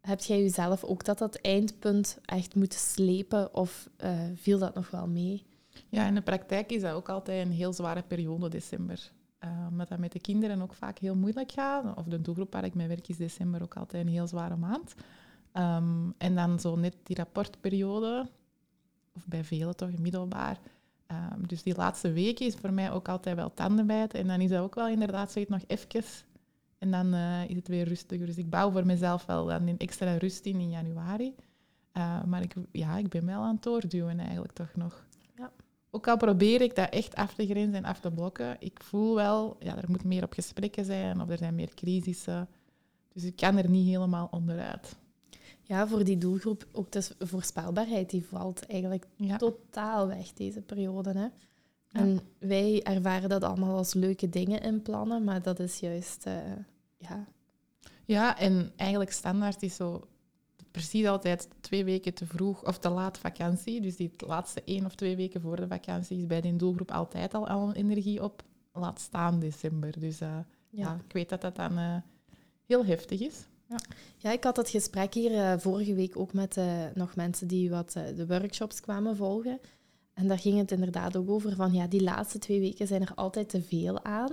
Heb 0.00 0.20
jij 0.20 0.42
jezelf 0.42 0.84
ook 0.84 1.04
dat 1.04 1.18
dat 1.18 1.34
eindpunt 1.34 2.18
echt 2.24 2.54
moeten 2.54 2.78
slepen 2.78 3.54
of 3.54 3.88
eh, 3.96 4.20
viel 4.34 4.58
dat 4.58 4.74
nog 4.74 4.90
wel 4.90 5.06
mee? 5.06 5.46
Ja, 5.88 6.06
in 6.06 6.14
de 6.14 6.22
praktijk 6.22 6.72
is 6.72 6.82
dat 6.82 6.94
ook 6.94 7.08
altijd 7.08 7.46
een 7.46 7.52
heel 7.52 7.72
zware 7.72 8.02
periode, 8.02 8.48
december. 8.48 9.12
Uh, 9.44 9.84
dat 9.88 9.98
met 9.98 10.12
de 10.12 10.20
kinderen 10.20 10.62
ook 10.62 10.74
vaak 10.74 10.98
heel 10.98 11.16
moeilijk 11.16 11.52
gaat. 11.52 11.96
Of 11.96 12.04
de 12.04 12.20
doelgroep 12.20 12.52
waar 12.52 12.64
ik 12.64 12.74
mee 12.74 12.88
werk 12.88 13.08
is 13.08 13.16
december 13.16 13.62
ook 13.62 13.76
altijd 13.76 14.06
een 14.06 14.12
heel 14.12 14.26
zware 14.26 14.56
maand. 14.56 14.94
Um, 15.54 16.14
en 16.18 16.34
dan 16.34 16.60
zo 16.60 16.76
net 16.76 16.96
die 17.02 17.16
rapportperiode, 17.16 18.28
of 19.14 19.26
bij 19.26 19.44
velen 19.44 19.76
toch 19.76 19.98
middelbaar. 19.98 20.58
Um, 21.06 21.46
dus 21.46 21.62
die 21.62 21.76
laatste 21.76 22.12
week 22.12 22.40
is 22.40 22.54
voor 22.54 22.72
mij 22.72 22.90
ook 22.90 23.08
altijd 23.08 23.36
wel 23.36 23.54
tandenbijten. 23.54 24.20
En 24.20 24.26
dan 24.26 24.40
is 24.40 24.50
dat 24.50 24.60
ook 24.62 24.74
wel 24.74 24.88
inderdaad 24.88 25.32
zoiets 25.32 25.50
nog 25.50 25.62
even. 25.66 26.04
En 26.78 26.90
dan 26.90 27.14
uh, 27.14 27.48
is 27.48 27.56
het 27.56 27.68
weer 27.68 27.88
rustiger. 27.88 28.26
Dus 28.26 28.36
ik 28.36 28.50
bouw 28.50 28.70
voor 28.70 28.86
mezelf 28.86 29.26
wel 29.26 29.46
dan 29.46 29.66
een 29.66 29.78
extra 29.78 30.16
rust 30.16 30.44
in 30.46 30.60
in 30.60 30.70
januari. 30.70 31.34
Uh, 31.96 32.24
maar 32.24 32.42
ik, 32.42 32.54
ja, 32.72 32.96
ik 32.96 33.08
ben 33.08 33.26
wel 33.26 33.42
aan 33.42 33.54
het 33.54 33.62
doorduwen 33.62 34.18
eigenlijk 34.18 34.52
toch 34.52 34.74
nog. 34.74 35.06
Ook 35.90 36.08
al 36.08 36.16
probeer 36.16 36.60
ik 36.60 36.74
dat 36.74 36.90
echt 36.90 37.14
af 37.14 37.34
te 37.34 37.46
grenzen 37.46 37.74
en 37.74 37.84
af 37.84 38.00
te 38.00 38.10
blokken, 38.10 38.56
ik 38.58 38.80
voel 38.82 39.14
wel, 39.14 39.56
ja, 39.58 39.76
er 39.76 39.90
moet 39.90 40.04
meer 40.04 40.24
op 40.24 40.32
gesprekken 40.32 40.84
zijn 40.84 41.20
of 41.20 41.28
er 41.28 41.38
zijn 41.38 41.54
meer 41.54 41.74
crisissen. 41.74 42.48
Dus 43.12 43.24
ik 43.24 43.36
kan 43.36 43.56
er 43.56 43.68
niet 43.68 43.86
helemaal 43.86 44.28
onderuit. 44.30 44.96
Ja, 45.62 45.86
voor 45.86 46.04
die 46.04 46.18
doelgroep 46.18 46.66
ook 46.72 46.92
de 46.92 47.02
voorspelbaarheid, 47.18 48.10
die 48.10 48.24
valt 48.24 48.66
eigenlijk 48.66 49.06
totaal 49.38 50.06
weg 50.06 50.32
deze 50.32 50.60
periode. 50.60 51.12
Hè? 51.12 51.28
En 51.92 52.20
wij 52.38 52.82
ervaren 52.82 53.28
dat 53.28 53.44
allemaal 53.44 53.76
als 53.76 53.94
leuke 53.94 54.28
dingen 54.28 54.60
in 54.60 54.82
plannen, 54.82 55.24
maar 55.24 55.42
dat 55.42 55.58
is 55.58 55.78
juist, 55.78 56.26
uh, 56.26 56.34
ja... 56.96 57.26
Ja, 58.04 58.38
en 58.38 58.72
eigenlijk 58.76 59.12
standaard 59.12 59.62
is 59.62 59.74
zo 59.74 60.08
precies 60.70 61.06
altijd 61.06 61.48
twee 61.60 61.84
weken 61.84 62.14
te 62.14 62.26
vroeg 62.26 62.66
of 62.66 62.78
te 62.78 62.88
laat 62.88 63.18
vakantie. 63.18 63.80
Dus 63.80 63.96
die 63.96 64.10
laatste 64.16 64.62
één 64.64 64.84
of 64.84 64.94
twee 64.94 65.16
weken 65.16 65.40
voor 65.40 65.56
de 65.56 65.68
vakantie 65.68 66.18
is 66.18 66.26
bij 66.26 66.40
die 66.40 66.56
doelgroep 66.56 66.90
altijd 66.90 67.34
al 67.34 67.48
al 67.48 67.72
energie 67.72 68.22
op. 68.22 68.42
Laat 68.72 69.00
staan 69.00 69.40
december. 69.40 70.00
Dus 70.00 70.20
uh, 70.20 70.38
ja. 70.68 71.00
ik 71.06 71.12
weet 71.12 71.28
dat 71.28 71.40
dat 71.40 71.56
dan 71.56 71.78
uh, 71.78 71.96
heel 72.66 72.84
heftig 72.84 73.20
is. 73.20 73.46
Ja. 73.68 73.76
ja, 74.16 74.32
ik 74.32 74.44
had 74.44 74.54
dat 74.54 74.68
gesprek 74.68 75.14
hier 75.14 75.30
uh, 75.30 75.54
vorige 75.58 75.94
week 75.94 76.18
ook 76.18 76.32
met 76.32 76.60
nog 76.94 77.16
mensen 77.16 77.48
die 77.48 77.70
wat 77.70 77.92
de 77.92 78.26
workshops 78.26 78.80
kwamen 78.80 79.16
volgen. 79.16 79.60
En 80.14 80.28
daar 80.28 80.38
ging 80.38 80.58
het 80.58 80.70
inderdaad 80.70 81.16
ook 81.16 81.30
over 81.30 81.54
van 81.54 81.72
ja, 81.72 81.86
die 81.86 82.02
laatste 82.02 82.38
twee 82.38 82.60
weken 82.60 82.86
zijn 82.86 83.02
er 83.02 83.14
altijd 83.14 83.48
te 83.48 83.62
veel 83.62 84.04
aan. 84.04 84.32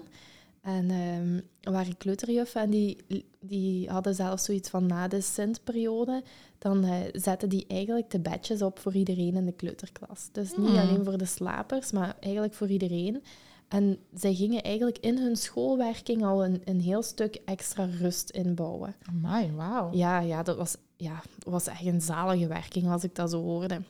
En 0.67 0.91
um, 0.91 1.41
er 1.61 1.71
waren 1.71 1.97
kleuterjuffen 1.97 2.61
en 2.61 2.69
die, 2.69 2.97
die 3.39 3.89
hadden 3.89 4.15
zelfs 4.15 4.43
zoiets 4.43 4.69
van 4.69 4.85
na 4.85 5.07
de 5.07 5.21
Sint-periode, 5.21 6.23
dan 6.57 6.85
uh, 6.85 6.95
zetten 7.11 7.49
die 7.49 7.65
eigenlijk 7.67 8.09
de 8.09 8.19
bedjes 8.19 8.61
op 8.61 8.79
voor 8.79 8.93
iedereen 8.93 9.35
in 9.35 9.45
de 9.45 9.51
kleuterklas. 9.51 10.29
Dus 10.31 10.57
niet 10.57 10.67
hmm. 10.67 10.77
alleen 10.77 11.03
voor 11.03 11.17
de 11.17 11.25
slapers, 11.25 11.91
maar 11.91 12.15
eigenlijk 12.19 12.53
voor 12.53 12.67
iedereen. 12.67 13.23
En 13.67 13.97
zij 14.13 14.33
gingen 14.33 14.61
eigenlijk 14.61 14.97
in 14.97 15.17
hun 15.17 15.35
schoolwerking 15.35 16.25
al 16.25 16.45
een, 16.45 16.61
een 16.65 16.81
heel 16.81 17.03
stuk 17.03 17.41
extra 17.45 17.85
rust 17.99 18.29
inbouwen. 18.29 18.95
Amai, 19.09 19.51
wauw. 19.51 19.93
Ja, 19.93 20.19
ja, 20.19 20.43
dat 20.43 20.57
was, 20.57 20.75
ja, 20.97 21.21
dat 21.39 21.53
was 21.53 21.67
echt 21.67 21.85
een 21.85 22.01
zalige 22.01 22.47
werking 22.47 22.89
als 22.89 23.03
ik 23.03 23.15
dat 23.15 23.29
zo 23.29 23.41
hoorde. 23.41 23.81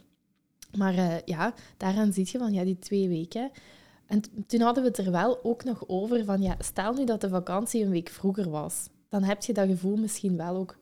Maar 0.77 0.93
uh, 0.93 1.19
ja, 1.25 1.53
daaraan 1.77 2.13
zie 2.13 2.27
je 2.31 2.37
van 2.37 2.53
ja, 2.53 2.63
die 2.63 2.79
twee 2.79 3.07
weken 3.07 3.51
en 4.07 4.45
toen 4.47 4.61
hadden 4.61 4.83
we 4.83 4.89
het 4.89 4.97
er 4.97 5.11
wel 5.11 5.43
ook 5.43 5.63
nog 5.63 5.83
over 5.87 6.25
van, 6.25 6.41
ja, 6.41 6.55
stel 6.59 6.93
nu 6.93 7.05
dat 7.05 7.21
de 7.21 7.29
vakantie 7.29 7.83
een 7.83 7.89
week 7.89 8.09
vroeger 8.09 8.49
was, 8.49 8.89
dan 9.09 9.23
heb 9.23 9.43
je 9.43 9.53
dat 9.53 9.67
gevoel 9.67 9.95
misschien 9.95 10.37
wel 10.37 10.55
ook 10.55 10.77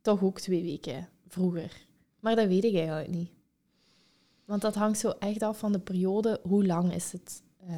toch 0.00 0.22
ook 0.22 0.40
twee 0.40 0.62
weken 0.62 1.08
vroeger. 1.28 1.86
Maar 2.20 2.36
dat 2.36 2.46
weet 2.46 2.64
ik 2.64 2.74
eigenlijk 2.74 3.10
niet. 3.10 3.30
Want 4.44 4.62
dat 4.62 4.74
hangt 4.74 4.98
zo 4.98 5.08
echt 5.18 5.42
af 5.42 5.58
van 5.58 5.72
de 5.72 5.78
periode, 5.78 6.40
hoe 6.42 6.66
lang 6.66 6.92
is 6.92 7.12
het? 7.12 7.42
Uh... 7.68 7.76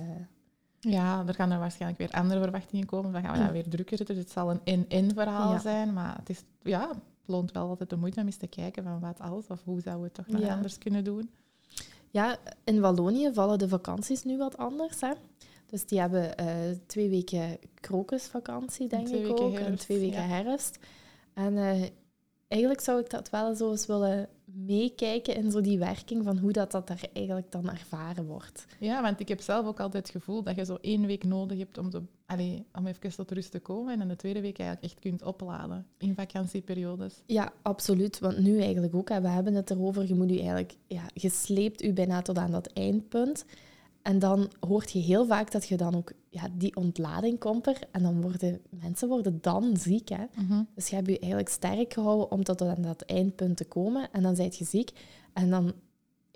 Ja, 0.81 1.24
er 1.26 1.35
gaan 1.35 1.50
er 1.50 1.59
waarschijnlijk 1.59 2.00
weer 2.00 2.20
andere 2.20 2.40
verwachtingen 2.40 2.87
komen. 2.87 3.12
Dan 3.12 3.22
gaan 3.22 3.33
we 3.33 3.44
dat 3.44 3.52
weer 3.52 3.68
drukker. 3.68 4.05
Dus 4.05 4.16
het 4.16 4.31
zal 4.31 4.50
een 4.50 4.61
in-in 4.64 5.14
verhaal 5.14 5.61
zijn. 5.61 5.92
Maar 5.92 6.16
het 6.16 6.31
is, 6.31 6.42
ja, 6.62 6.88
het 6.88 6.98
loont 7.24 7.52
wel 7.52 7.68
altijd 7.68 7.90
de 7.90 7.96
moeite 7.96 8.20
om 8.20 8.26
eens 8.26 8.37
te 8.37 8.46
kijken 8.46 8.83
van 8.83 9.00
wat 9.00 9.20
alles 9.20 9.46
of 9.46 9.64
hoe 9.64 9.81
zouden 9.81 10.02
we 10.02 10.11
het 10.14 10.26
toch 10.26 10.40
nog 10.40 10.50
anders 10.50 10.79
kunnen 10.79 11.05
doen. 11.05 11.31
Ja, 12.16 12.38
in 12.64 12.81
Wallonië 12.81 13.31
vallen 13.33 13.59
de 13.59 13.68
vakanties 13.68 14.24
nu 14.24 14.37
wat 14.37 14.57
anders. 14.57 15.00
Hè? 15.00 15.12
Dus 15.66 15.87
die 15.87 16.00
hebben 16.00 16.35
uh, 16.40 16.46
twee 16.87 17.09
weken 17.09 17.59
krokusvakantie, 17.74 18.88
denk 18.88 19.09
ik 19.09 19.40
ook. 19.40 19.52
Herfst, 19.52 19.66
en 19.66 19.79
twee 19.79 19.98
weken 19.98 20.29
herfst. 20.29 20.79
En 21.35 21.52
uh, 21.52 21.83
eigenlijk 22.48 22.81
zou 22.81 23.00
ik 23.00 23.11
dat 23.11 23.31
wel 23.31 23.55
zo 23.55 23.70
eens 23.70 23.87
willen 23.87 24.29
meekijken 24.44 25.35
in 25.37 25.50
zo 25.50 25.61
die 25.61 25.79
werking 25.79 26.24
van 26.24 26.38
hoe 26.38 26.52
dat, 26.52 26.70
dat 26.70 26.87
daar 26.87 27.09
eigenlijk 27.12 27.52
dan 27.52 27.70
ervaren 27.70 28.26
wordt. 28.26 28.66
Ja, 28.81 29.02
want 29.02 29.20
ik 29.20 29.29
heb 29.29 29.40
zelf 29.40 29.66
ook 29.66 29.81
altijd 29.81 30.07
het 30.07 30.16
gevoel 30.16 30.42
dat 30.42 30.57
je 30.57 30.64
zo 30.64 30.79
één 30.81 31.07
week 31.07 31.24
nodig 31.24 31.59
hebt 31.59 31.79
om, 31.79 31.90
te, 31.90 32.02
allez, 32.27 32.61
om 32.73 32.87
even 32.87 33.15
tot 33.15 33.31
rust 33.31 33.51
te 33.51 33.61
komen 33.61 33.95
en 33.95 34.01
in 34.01 34.09
de 34.09 34.17
tweede 34.17 34.41
week 34.41 34.59
eigenlijk 34.59 34.93
echt 34.93 35.03
kunt 35.03 35.23
opladen 35.23 35.87
in 35.99 36.15
vakantieperiodes. 36.15 37.23
Ja, 37.27 37.53
absoluut. 37.62 38.19
Want 38.19 38.39
nu 38.39 38.61
eigenlijk 38.61 38.95
ook, 38.95 39.09
hè, 39.09 39.21
we 39.21 39.29
hebben 39.29 39.55
het 39.55 39.71
erover, 39.71 40.07
je 40.07 40.15
moet 40.15 40.31
u 40.31 40.37
eigenlijk, 40.37 40.77
ja, 40.87 41.03
gesleept 41.15 41.83
u 41.83 41.93
bijna 41.93 42.23
tot 42.23 42.39
aan 42.39 42.51
dat 42.51 42.67
eindpunt. 42.67 43.45
En 44.03 44.19
dan 44.19 44.51
hoort 44.61 44.91
je 44.91 44.99
heel 44.99 45.27
vaak 45.27 45.51
dat 45.51 45.69
je 45.69 45.77
dan 45.77 45.95
ook 45.95 46.12
ja, 46.31 46.49
die 46.53 46.77
ontlading 46.77 47.39
komt 47.39 47.67
er. 47.67 47.79
En 47.91 48.03
dan 48.03 48.21
worden 48.21 48.61
mensen 48.69 49.09
worden 49.09 49.39
dan 49.41 49.77
ziek. 49.77 50.09
Hè? 50.09 50.25
Mhm. 50.35 50.62
Dus 50.75 50.89
je 50.89 50.95
hebt 50.95 51.07
je 51.07 51.19
eigenlijk 51.19 51.51
sterk 51.51 51.93
gehouden 51.93 52.31
om 52.31 52.45
tot 52.45 52.62
aan 52.62 52.83
dat 52.83 53.03
eindpunt 53.03 53.57
te 53.57 53.65
komen. 53.65 54.09
En 54.12 54.23
dan 54.23 54.35
ben 54.35 54.53
je 54.53 54.65
ziek. 54.65 54.91
En 55.33 55.51
dan 55.51 55.73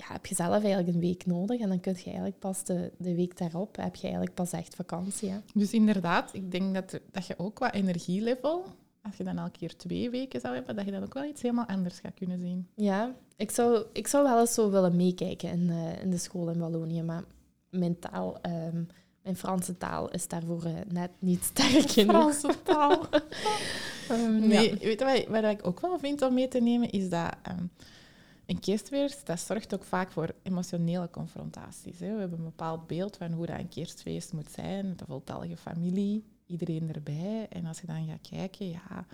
ja, 0.00 0.12
heb 0.12 0.26
je 0.26 0.34
zelf 0.34 0.62
eigenlijk 0.62 0.88
een 0.88 1.00
week 1.00 1.26
nodig. 1.26 1.60
En 1.60 1.68
dan 1.68 1.80
kun 1.80 1.94
je 1.96 2.04
eigenlijk 2.04 2.38
pas 2.38 2.64
de, 2.64 2.90
de 2.98 3.14
week 3.14 3.38
daarop, 3.38 3.76
heb 3.76 3.94
je 3.94 4.02
eigenlijk 4.02 4.34
pas 4.34 4.52
echt 4.52 4.74
vakantie. 4.74 5.30
Hè? 5.30 5.38
Dus 5.54 5.72
inderdaad, 5.72 6.34
ik 6.34 6.50
denk 6.50 6.74
dat, 6.74 7.00
dat 7.10 7.26
je 7.26 7.38
ook 7.38 7.54
qua 7.54 7.72
energielevel, 7.72 8.64
als 9.02 9.16
je 9.16 9.24
dan 9.24 9.38
elke 9.38 9.58
keer 9.58 9.76
twee 9.76 10.10
weken 10.10 10.40
zou 10.40 10.54
hebben, 10.54 10.76
dat 10.76 10.84
je 10.84 10.90
dan 10.90 11.02
ook 11.02 11.14
wel 11.14 11.24
iets 11.24 11.42
helemaal 11.42 11.66
anders 11.66 11.98
gaat 11.98 12.14
kunnen 12.14 12.38
zien. 12.38 12.66
Ja, 12.74 13.14
ik 13.36 13.50
zou, 13.50 13.84
ik 13.92 14.06
zou 14.06 14.24
wel 14.24 14.40
eens 14.40 14.54
zo 14.54 14.70
willen 14.70 14.96
meekijken 14.96 15.50
in, 15.50 15.68
uh, 15.68 16.02
in 16.02 16.10
de 16.10 16.18
school 16.18 16.50
in 16.50 16.58
Wallonië. 16.58 17.02
Maar 17.02 17.24
mentaal. 17.70 18.38
Um, 18.42 18.86
mijn 19.22 19.36
Franse 19.36 19.76
taal 19.76 20.10
is 20.10 20.28
daarvoor 20.28 20.64
uh, 20.66 20.72
net 20.88 21.10
niet 21.18 21.42
sterk 21.42 21.90
genoeg. 21.98 22.34
Franse 22.34 22.62
taal. 22.62 23.06
um, 24.12 24.46
nee, 24.46 24.70
ja. 24.70 24.78
weet 24.78 24.98
je 24.98 25.04
wat, 25.04 25.42
wat 25.42 25.50
ik 25.50 25.66
ook 25.66 25.80
wel 25.80 25.98
vind 25.98 26.22
om 26.22 26.34
mee 26.34 26.48
te 26.48 26.60
nemen, 26.60 26.90
is 26.90 27.08
dat 27.08 27.34
um, 27.48 27.70
een 28.50 28.60
kerstfeest, 28.60 29.26
dat 29.26 29.40
zorgt 29.40 29.74
ook 29.74 29.84
vaak 29.84 30.10
voor 30.10 30.34
emotionele 30.42 31.10
confrontaties. 31.10 31.98
Hè. 31.98 32.14
We 32.14 32.20
hebben 32.20 32.38
een 32.38 32.44
bepaald 32.44 32.86
beeld 32.86 33.16
van 33.16 33.32
hoe 33.32 33.46
dat 33.46 33.58
een 33.58 33.68
kerstfeest 33.68 34.32
moet 34.32 34.50
zijn, 34.50 34.88
met 34.88 35.00
een 35.00 35.06
voltallige 35.06 35.56
familie, 35.56 36.24
iedereen 36.46 36.94
erbij. 36.94 37.46
En 37.48 37.66
als 37.66 37.80
je 37.80 37.86
dan 37.86 38.06
gaat 38.06 38.28
kijken, 38.28 38.68
ja, 38.68 39.06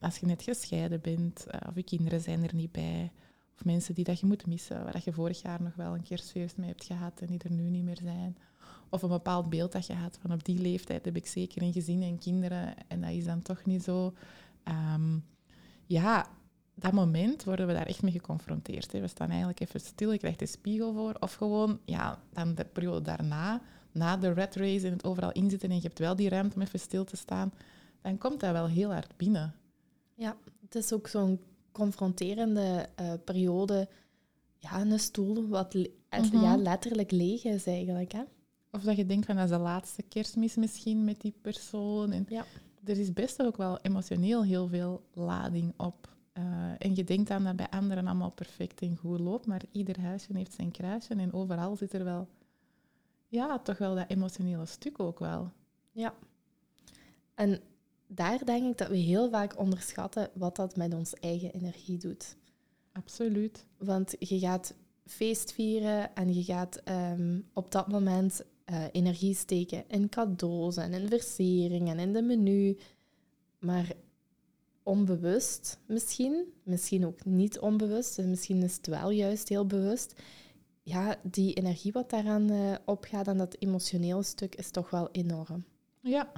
als 0.00 0.18
je 0.18 0.26
net 0.26 0.42
gescheiden 0.42 1.00
bent, 1.00 1.46
uh, 1.46 1.60
of 1.68 1.74
je 1.74 1.82
kinderen 1.82 2.20
zijn 2.20 2.42
er 2.42 2.54
niet 2.54 2.72
bij, 2.72 3.12
of 3.54 3.64
mensen 3.64 3.94
die 3.94 4.04
dat 4.04 4.20
je 4.20 4.26
moet 4.26 4.46
missen, 4.46 4.84
waar 4.84 5.00
je 5.04 5.12
vorig 5.12 5.42
jaar 5.42 5.62
nog 5.62 5.74
wel 5.74 5.94
een 5.94 6.02
kerstfeest 6.02 6.56
mee 6.56 6.68
hebt 6.68 6.84
gehad 6.84 7.20
en 7.20 7.26
die 7.26 7.42
er 7.42 7.52
nu 7.52 7.62
niet 7.62 7.84
meer 7.84 8.00
zijn. 8.02 8.36
Of 8.90 9.02
een 9.02 9.08
bepaald 9.08 9.50
beeld 9.50 9.72
dat 9.72 9.86
je 9.86 9.94
had 9.94 10.18
van 10.20 10.32
op 10.32 10.44
die 10.44 10.58
leeftijd 10.60 11.04
heb 11.04 11.16
ik 11.16 11.26
zeker 11.26 11.62
een 11.62 11.72
gezin 11.72 12.02
en 12.02 12.18
kinderen 12.18 12.74
en 12.88 13.00
dat 13.00 13.10
is 13.10 13.24
dan 13.24 13.42
toch 13.42 13.64
niet 13.64 13.82
zo. 13.82 14.14
Um, 14.94 15.24
ja, 15.86 16.28
dat 16.78 16.92
moment 16.92 17.44
worden 17.44 17.66
we 17.66 17.72
daar 17.72 17.86
echt 17.86 18.02
mee 18.02 18.12
geconfronteerd. 18.12 18.92
Hè. 18.92 19.00
We 19.00 19.06
staan 19.06 19.28
eigenlijk 19.28 19.60
even 19.60 19.80
stil, 19.80 20.12
je 20.12 20.18
krijgt 20.18 20.38
de 20.38 20.46
spiegel 20.46 20.92
voor. 20.92 21.16
Of 21.20 21.34
gewoon, 21.34 21.80
ja, 21.84 22.22
dan 22.32 22.54
de 22.54 22.64
periode 22.64 23.02
daarna, 23.02 23.60
na 23.92 24.16
de 24.16 24.32
red 24.32 24.56
race 24.56 24.86
en 24.86 24.92
het 24.92 25.04
overal 25.04 25.32
inzitten 25.32 25.68
en 25.68 25.76
je 25.76 25.82
hebt 25.82 25.98
wel 25.98 26.16
die 26.16 26.28
ruimte 26.28 26.56
om 26.56 26.62
even 26.62 26.80
stil 26.80 27.04
te 27.04 27.16
staan, 27.16 27.52
dan 28.00 28.18
komt 28.18 28.40
dat 28.40 28.52
wel 28.52 28.66
heel 28.66 28.92
hard 28.92 29.16
binnen. 29.16 29.54
Ja, 30.14 30.36
het 30.60 30.74
is 30.74 30.92
ook 30.92 31.08
zo'n 31.08 31.40
confronterende 31.72 32.88
uh, 33.00 33.12
periode 33.24 33.88
ja, 34.58 34.80
een 34.80 34.98
stoel 34.98 35.48
wat 35.48 35.74
mhm. 35.74 36.40
ja, 36.40 36.56
letterlijk 36.56 37.10
leeg 37.10 37.44
is 37.44 37.66
eigenlijk. 37.66 38.12
Hè? 38.12 38.22
Of 38.70 38.82
dat 38.82 38.96
je 38.96 39.06
denkt 39.06 39.26
van 39.26 39.34
dat 39.36 39.44
is 39.44 39.50
de 39.50 39.58
laatste 39.58 40.02
kerstmis 40.02 40.54
misschien 40.54 41.04
met 41.04 41.20
die 41.20 41.34
persoon. 41.40 42.12
En 42.12 42.26
ja. 42.28 42.44
Er 42.84 42.98
is 42.98 43.12
best 43.12 43.42
ook 43.42 43.56
wel 43.56 43.78
emotioneel 43.82 44.44
heel 44.44 44.68
veel 44.68 45.02
lading 45.12 45.72
op. 45.76 46.16
Uh, 46.38 46.44
en 46.78 46.94
je 46.94 47.04
denkt 47.04 47.28
dan 47.28 47.44
dat 47.44 47.56
bij 47.56 47.70
anderen 47.70 48.06
allemaal 48.06 48.30
perfect 48.30 48.80
en 48.80 48.96
goed 48.96 49.20
loopt, 49.20 49.46
maar 49.46 49.62
ieder 49.72 50.00
huisje 50.00 50.32
heeft 50.32 50.52
zijn 50.52 50.70
kruisje 50.70 51.14
en 51.14 51.32
overal 51.32 51.76
zit 51.76 51.92
er 51.92 52.04
wel, 52.04 52.28
ja, 53.28 53.58
toch 53.58 53.78
wel 53.78 53.94
dat 53.94 54.04
emotionele 54.08 54.66
stuk 54.66 55.00
ook 55.00 55.18
wel. 55.18 55.52
Ja. 55.92 56.14
En 57.34 57.60
daar 58.06 58.44
denk 58.44 58.70
ik 58.70 58.78
dat 58.78 58.88
we 58.88 58.96
heel 58.96 59.30
vaak 59.30 59.58
onderschatten 59.58 60.30
wat 60.34 60.56
dat 60.56 60.76
met 60.76 60.94
ons 60.94 61.14
eigen 61.14 61.52
energie 61.52 61.98
doet. 61.98 62.36
Absoluut. 62.92 63.66
Want 63.78 64.14
je 64.18 64.38
gaat 64.38 64.74
feest 65.06 65.52
vieren 65.52 66.14
en 66.14 66.34
je 66.34 66.44
gaat 66.44 66.76
ehm, 66.76 67.40
op 67.52 67.70
dat 67.70 67.88
moment 67.88 68.42
uh, 68.70 68.84
energie 68.92 69.34
steken 69.34 69.84
in 69.88 70.08
cadeaus 70.08 70.76
en 70.76 70.92
in 70.92 71.08
versieringen 71.08 71.98
en 71.98 72.06
in 72.06 72.12
de 72.12 72.22
menu. 72.22 72.78
Maar 73.58 73.92
onbewust 74.88 75.78
misschien, 75.86 76.52
misschien 76.62 77.06
ook 77.06 77.24
niet 77.24 77.58
onbewust, 77.58 78.18
misschien 78.18 78.62
is 78.62 78.76
het 78.76 78.86
wel 78.86 79.10
juist 79.10 79.48
heel 79.48 79.66
bewust, 79.66 80.14
ja, 80.82 81.16
die 81.22 81.54
energie 81.54 81.92
wat 81.92 82.10
daaraan 82.10 82.52
uh, 82.52 82.74
opgaat 82.84 83.28
en 83.28 83.36
dat 83.36 83.56
emotionele 83.58 84.22
stuk 84.22 84.54
is 84.54 84.70
toch 84.70 84.90
wel 84.90 85.08
enorm. 85.12 85.64
Ja, 86.00 86.32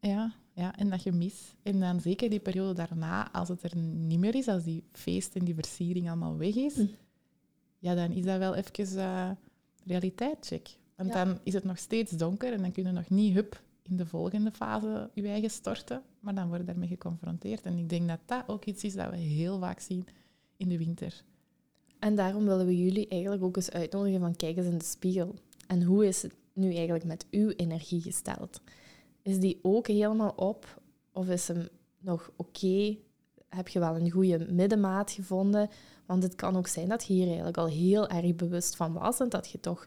ja, 0.00 0.34
ja, 0.54 0.76
en 0.76 0.90
dat 0.90 1.02
je 1.02 1.12
mis. 1.12 1.54
En 1.62 1.80
dan 1.80 2.00
zeker 2.00 2.30
die 2.30 2.40
periode 2.40 2.72
daarna, 2.74 3.32
als 3.32 3.48
het 3.48 3.62
er 3.62 3.76
niet 3.76 4.18
meer 4.18 4.34
is, 4.34 4.48
als 4.48 4.64
die 4.64 4.84
feest 4.92 5.34
en 5.34 5.44
die 5.44 5.54
versiering 5.54 6.08
allemaal 6.08 6.36
weg 6.36 6.54
is, 6.54 6.74
hm. 6.74 6.86
ja, 7.78 7.94
dan 7.94 8.10
is 8.10 8.24
dat 8.24 8.38
wel 8.38 8.54
even 8.54 8.96
uh, 8.96 9.30
realiteitscheck. 9.84 10.76
Want 10.96 11.12
dan 11.12 11.38
is 11.42 11.52
het 11.52 11.64
nog 11.64 11.78
steeds 11.78 12.12
donker 12.12 12.52
en 12.52 12.60
dan 12.62 12.72
kun 12.72 12.84
je 12.84 12.92
nog 12.92 13.10
niet 13.10 13.34
hup 13.34 13.62
in 13.82 13.96
de 13.96 14.06
volgende 14.06 14.50
fase 14.50 15.10
je 15.14 15.28
eigen 15.28 15.50
storten, 15.50 16.02
maar 16.20 16.34
dan 16.34 16.48
word 16.48 16.60
je 16.60 16.66
daarmee 16.66 16.88
geconfronteerd. 16.88 17.62
En 17.62 17.78
ik 17.78 17.88
denk 17.88 18.08
dat 18.08 18.20
dat 18.24 18.42
ook 18.46 18.64
iets 18.64 18.84
is 18.84 18.94
dat 18.94 19.10
we 19.10 19.16
heel 19.16 19.58
vaak 19.58 19.80
zien 19.80 20.06
in 20.56 20.68
de 20.68 20.78
winter. 20.78 21.24
En 21.98 22.14
daarom 22.14 22.44
willen 22.44 22.66
we 22.66 22.82
jullie 22.82 23.08
eigenlijk 23.08 23.42
ook 23.42 23.56
eens 23.56 23.70
uitnodigen 23.70 24.20
van 24.20 24.36
kijk 24.36 24.56
eens 24.56 24.66
in 24.66 24.78
de 24.78 24.84
spiegel. 24.84 25.34
En 25.66 25.82
hoe 25.82 26.06
is 26.06 26.22
het 26.22 26.34
nu 26.52 26.74
eigenlijk 26.74 27.04
met 27.04 27.26
uw 27.30 27.48
energie 27.48 28.00
gesteld? 28.00 28.60
Is 29.22 29.38
die 29.38 29.58
ook 29.62 29.86
helemaal 29.86 30.32
op? 30.36 30.82
Of 31.12 31.28
is 31.28 31.48
hem 31.48 31.68
nog 31.98 32.30
oké? 32.36 32.96
Heb 33.48 33.68
je 33.68 33.78
wel 33.78 33.96
een 33.96 34.10
goede 34.10 34.52
middenmaat 34.52 35.10
gevonden? 35.10 35.68
Want 36.06 36.22
het 36.22 36.34
kan 36.34 36.56
ook 36.56 36.66
zijn 36.66 36.88
dat 36.88 37.04
je 37.04 37.12
hier 37.12 37.26
eigenlijk 37.26 37.56
al 37.56 37.66
heel 37.66 38.08
erg 38.08 38.34
bewust 38.34 38.76
van 38.76 38.92
was 38.92 39.20
en 39.20 39.28
dat 39.28 39.50
je 39.50 39.60
toch 39.60 39.86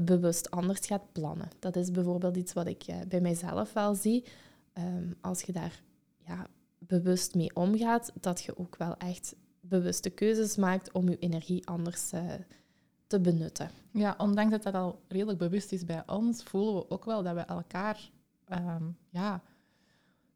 bewust 0.00 0.50
anders 0.50 0.86
gaat 0.86 1.12
plannen. 1.12 1.48
Dat 1.58 1.76
is 1.76 1.90
bijvoorbeeld 1.90 2.36
iets 2.36 2.52
wat 2.52 2.66
ik 2.66 2.82
eh, 2.82 2.96
bij 3.08 3.20
mijzelf 3.20 3.72
wel 3.72 3.94
zie. 3.94 4.24
Ehm, 4.72 5.12
als 5.20 5.42
je 5.42 5.52
daar 5.52 5.82
ja, 6.26 6.46
bewust 6.78 7.34
mee 7.34 7.54
omgaat, 7.54 8.12
dat 8.20 8.42
je 8.42 8.58
ook 8.58 8.76
wel 8.76 8.96
echt 8.96 9.34
bewuste 9.60 10.10
keuzes 10.10 10.56
maakt 10.56 10.92
om 10.92 11.08
je 11.08 11.18
energie 11.18 11.66
anders 11.66 12.12
uh, 12.12 12.32
te 13.06 13.20
benutten. 13.20 13.70
Ja, 13.92 14.14
ondanks 14.18 14.50
dat 14.50 14.62
dat 14.62 14.74
al 14.74 14.98
redelijk 15.08 15.38
bewust 15.38 15.72
is 15.72 15.84
bij 15.84 16.02
ons, 16.06 16.42
voelen 16.42 16.74
we 16.74 16.90
ook 16.90 17.04
wel 17.04 17.22
dat 17.22 17.34
we 17.34 17.40
elkaar 17.40 18.10
Ehm, 18.46 18.84
ja, 19.10 19.42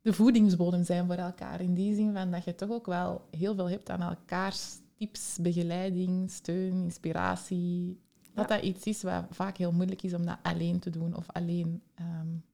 de 0.01 0.13
voedingsbodem 0.13 0.85
zijn 0.85 1.07
voor 1.07 1.15
elkaar. 1.15 1.61
In 1.61 1.75
die 1.75 1.95
zin 1.95 2.13
van 2.13 2.31
dat 2.31 2.45
je 2.45 2.55
toch 2.55 2.71
ook 2.71 2.87
wel 2.87 3.29
heel 3.31 3.55
veel 3.55 3.71
hebt 3.71 3.91
aan 3.91 4.03
elkaars 4.03 4.79
tips, 4.95 5.39
begeleiding, 5.41 6.31
steun, 6.31 6.73
inspiratie. 6.73 8.01
Dat 8.35 8.49
dat 8.49 8.62
iets 8.62 8.85
is 8.85 9.03
wat 9.03 9.25
vaak 9.31 9.57
heel 9.57 9.73
moeilijk 9.73 10.03
is 10.03 10.14
om 10.14 10.27
dat 10.27 10.38
alleen 10.43 10.79
te 10.79 10.90
doen 10.90 11.16
of 11.16 11.27
alleen 11.33 11.83
um, 12.01 12.45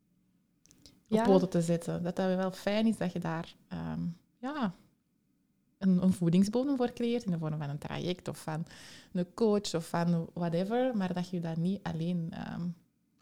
op 1.08 1.22
poten 1.22 1.48
te 1.48 1.62
zetten. 1.62 2.02
Dat 2.02 2.16
dat 2.16 2.36
wel 2.36 2.50
fijn 2.50 2.86
is 2.86 2.96
dat 2.96 3.12
je 3.12 3.18
daar 3.18 3.54
ehm, 3.68 4.00
ja, 4.38 4.74
een, 5.78 6.02
een, 6.02 6.12
voedingsbodem 6.12 6.76
voor 6.76 6.92
creëert 6.92 7.24
in 7.24 7.30
de 7.30 7.38
vorm 7.38 7.58
van 7.58 7.70
een 7.70 7.78
traject 7.78 8.28
of 8.28 8.38
van 8.38 8.66
een 9.12 9.34
coach 9.34 9.74
of 9.74 9.88
van 9.88 10.28
whatever, 10.34 10.96
maar 10.96 11.14
dat 11.14 11.28
je 11.28 11.40
dat 11.40 11.56
niet 11.56 11.82
alleen 11.82 12.32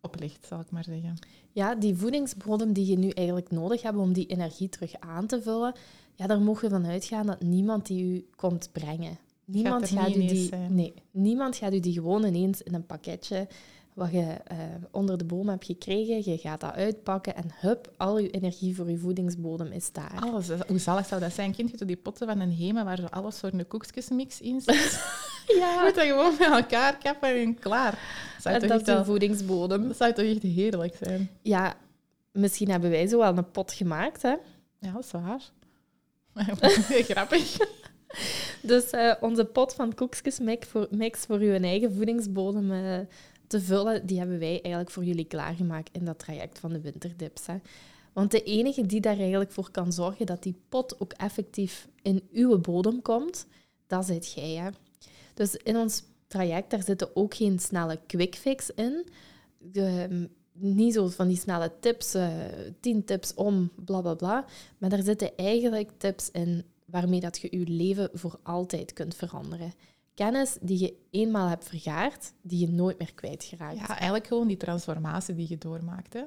oplicht, 0.05 0.47
zal 0.47 0.61
ik 0.61 0.71
maar 0.71 0.85
zeggen. 0.85 1.19
Ja, 1.53 1.75
die 1.75 1.95
voedingsbodem 1.95 2.73
die 2.73 2.87
je 2.87 2.99
nu 2.99 3.09
eigenlijk 3.09 3.51
nodig 3.51 3.83
hebt 3.83 3.97
om 3.97 4.12
die 4.12 4.27
energie 4.27 4.69
terug 4.69 4.95
aan 5.01 5.27
te 5.27 5.43
vullen, 5.43 5.75
ja, 6.14 6.27
daar 6.27 6.40
mogen 6.40 6.69
we 6.69 6.75
van 6.75 6.87
uitgaan 6.87 7.27
dat 7.27 7.40
niemand 7.40 7.87
die 7.87 8.05
u 8.05 8.27
komt 8.37 8.69
brengen. 8.73 9.19
Niemand 9.45 9.89
gaat, 9.89 9.99
gaat 9.99 10.17
u 10.17 10.27
die, 10.27 10.51
nee, 10.55 10.95
niemand 11.11 11.57
gaat 11.57 11.73
u 11.73 11.81
die 11.81 11.93
gewoon 11.93 12.25
ineens 12.25 12.63
in 12.63 12.75
een 12.75 12.87
pakketje 12.87 13.47
wat 13.95 14.13
je 14.13 14.37
uh, 14.53 14.59
onder 14.91 15.19
de 15.19 15.25
boom 15.25 15.49
hebt 15.49 15.65
gekregen. 15.65 16.31
Je 16.31 16.39
gaat 16.39 16.61
dat 16.61 16.73
uitpakken 16.73 17.37
en 17.37 17.51
hup, 17.55 17.93
al 17.97 18.19
je 18.19 18.31
energie 18.31 18.77
voor 18.77 18.91
je 18.91 18.99
voedingsbodem 18.99 19.73
is 19.73 19.93
daar. 19.93 20.21
Alles, 20.21 20.49
hoe 20.67 20.79
zalig 20.79 21.07
zou 21.07 21.21
dat 21.21 21.33
zijn? 21.33 21.55
Kind 21.55 21.79
je 21.79 21.85
die 21.85 21.97
potten 21.97 22.27
van 22.27 22.41
een 22.41 22.53
Hema 22.53 22.85
waar 22.85 22.97
zo 22.97 23.07
alles 23.11 23.39
voor 23.39 23.51
een 23.53 23.67
koekjesmix 23.67 24.41
in 24.41 24.61
zit? 24.61 24.75
ja. 25.59 25.73
Je 25.73 25.81
moet 25.85 25.95
dat 25.95 26.05
gewoon 26.05 26.35
met 26.39 26.49
elkaar 26.49 26.99
kappen 26.99 27.29
en 27.29 27.59
klaar. 27.59 27.99
Zou 28.41 28.55
en 28.55 28.69
dat 28.69 28.81
is 28.81 28.87
een 28.87 29.05
voedingsbodem. 29.05 29.89
Dat 29.89 29.97
zou 29.97 30.13
toch 30.13 30.25
echt 30.25 30.43
heerlijk 30.43 30.97
zijn? 31.03 31.31
Ja, 31.43 31.75
misschien 32.33 32.71
hebben 32.71 32.91
wij 32.91 33.07
zo 33.07 33.19
wel 33.19 33.37
een 33.37 33.51
pot 33.51 33.73
gemaakt, 33.73 34.23
hè? 34.23 34.35
Ja, 34.79 34.93
dat 34.93 35.05
is 35.05 35.11
waar. 35.11 35.51
Grappig. 37.09 37.57
Dus 38.62 38.92
uh, 38.92 39.14
onze 39.20 39.44
pot 39.44 39.74
van 39.74 39.94
koekjesmix 39.94 40.66
voor, 40.66 40.88
mix 40.90 41.20
voor 41.20 41.38
uw 41.38 41.53
eigen 41.53 41.94
voedingsbodem... 41.94 42.70
Uh, 42.70 42.98
te 43.46 43.61
vullen, 43.61 44.07
die 44.07 44.18
hebben 44.18 44.38
wij 44.38 44.53
eigenlijk 44.53 44.90
voor 44.90 45.05
jullie 45.05 45.24
klaargemaakt 45.24 45.90
in 45.92 46.05
dat 46.05 46.18
traject 46.18 46.59
van 46.59 46.72
de 46.72 46.81
winterdips. 46.81 47.46
Hè. 47.46 47.57
Want 48.12 48.31
de 48.31 48.42
enige 48.42 48.87
die 48.87 49.00
daar 49.00 49.18
eigenlijk 49.18 49.53
voor 49.53 49.70
kan 49.70 49.92
zorgen 49.92 50.27
dat 50.27 50.42
die 50.42 50.61
pot 50.68 51.00
ook 51.00 51.12
effectief 51.12 51.88
in 52.03 52.29
uw 52.33 52.59
bodem 52.59 53.03
komt, 53.03 53.46
dat 53.87 54.07
zit 54.07 54.33
jij. 54.33 54.55
Hè. 54.55 54.70
Dus 55.35 55.55
in 55.55 55.77
ons 55.77 56.03
traject, 56.27 56.70
daar 56.70 56.83
zitten 56.83 57.16
ook 57.16 57.35
geen 57.35 57.59
snelle 57.59 57.98
quick 58.07 58.35
fix 58.35 58.70
in. 58.70 59.07
De, 59.59 60.29
niet 60.53 60.94
zo 60.94 61.09
van 61.09 61.29
die 61.29 61.37
snelle 61.37 61.72
tips, 61.81 62.14
uh, 62.14 62.29
tien 62.81 63.05
tips 63.05 63.35
om, 63.35 63.70
bla 63.85 64.00
bla 64.00 64.14
bla. 64.14 64.44
Maar 64.79 64.90
daar 64.90 65.03
zitten 65.03 65.37
eigenlijk 65.37 65.90
tips 65.96 66.31
in 66.31 66.64
waarmee 66.85 67.20
dat 67.20 67.38
je 67.38 67.59
je 67.59 67.66
leven 67.66 68.11
voor 68.12 68.38
altijd 68.42 68.92
kunt 68.92 69.14
veranderen 69.14 69.73
kennis 70.14 70.57
die 70.61 70.79
je 70.79 70.94
eenmaal 71.11 71.49
hebt 71.49 71.68
vergaard, 71.68 72.33
die 72.42 72.59
je 72.59 72.73
nooit 72.73 72.99
meer 72.99 73.14
kwijtgeraakt. 73.14 73.79
Ja, 73.79 73.88
eigenlijk 73.88 74.27
gewoon 74.27 74.49
die 74.49 74.57
transformatie 74.57 75.35
die 75.35 75.49
je 75.49 75.59
doormaakt. 75.59 76.12
Hè? 76.12 76.23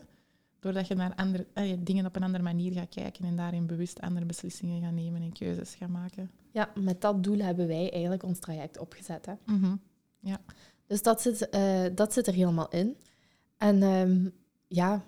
Doordat 0.60 0.88
je 0.88 0.96
naar 0.96 1.16
andere, 1.16 1.48
eh, 1.54 1.74
dingen 1.80 2.06
op 2.06 2.16
een 2.16 2.24
andere 2.24 2.44
manier 2.44 2.74
gaat 2.74 2.90
kijken 2.90 3.26
en 3.26 3.36
daarin 3.36 3.66
bewust 3.66 4.02
andere 4.02 4.26
beslissingen 4.26 4.82
gaat 4.82 4.94
nemen 4.94 5.22
en 5.22 5.32
keuzes 5.32 5.76
gaat 5.76 5.90
maken. 5.90 6.32
Ja, 6.52 6.72
met 6.76 7.02
dat 7.02 7.24
doel 7.24 7.38
hebben 7.38 7.68
wij 7.68 7.92
eigenlijk 7.92 8.24
ons 8.24 8.40
traject 8.40 8.80
opgezet. 8.80 9.26
Hè? 9.26 9.34
Mhm. 9.46 9.76
ja. 10.20 10.40
Dus 10.88 11.02
dat 11.02 11.22
zit, 11.22 11.48
uh, 11.56 11.86
dat 11.96 12.14
zit 12.14 12.28
er 12.28 12.34
helemaal 12.34 12.70
in. 12.70 12.98
En 13.58 13.84
um, 13.84 14.34
ja, 14.68 15.04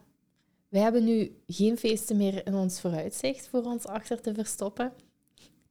wij 0.68 0.82
hebben 0.82 1.04
nu 1.04 1.32
geen 1.48 1.78
feesten 1.78 2.18
meer 2.18 2.46
in 2.46 2.54
ons 2.54 2.82
vooruitzicht 2.82 3.48
voor 3.48 3.64
ons 3.64 3.86
achter 3.86 4.22
te 4.22 4.34
verstoppen 4.34 4.94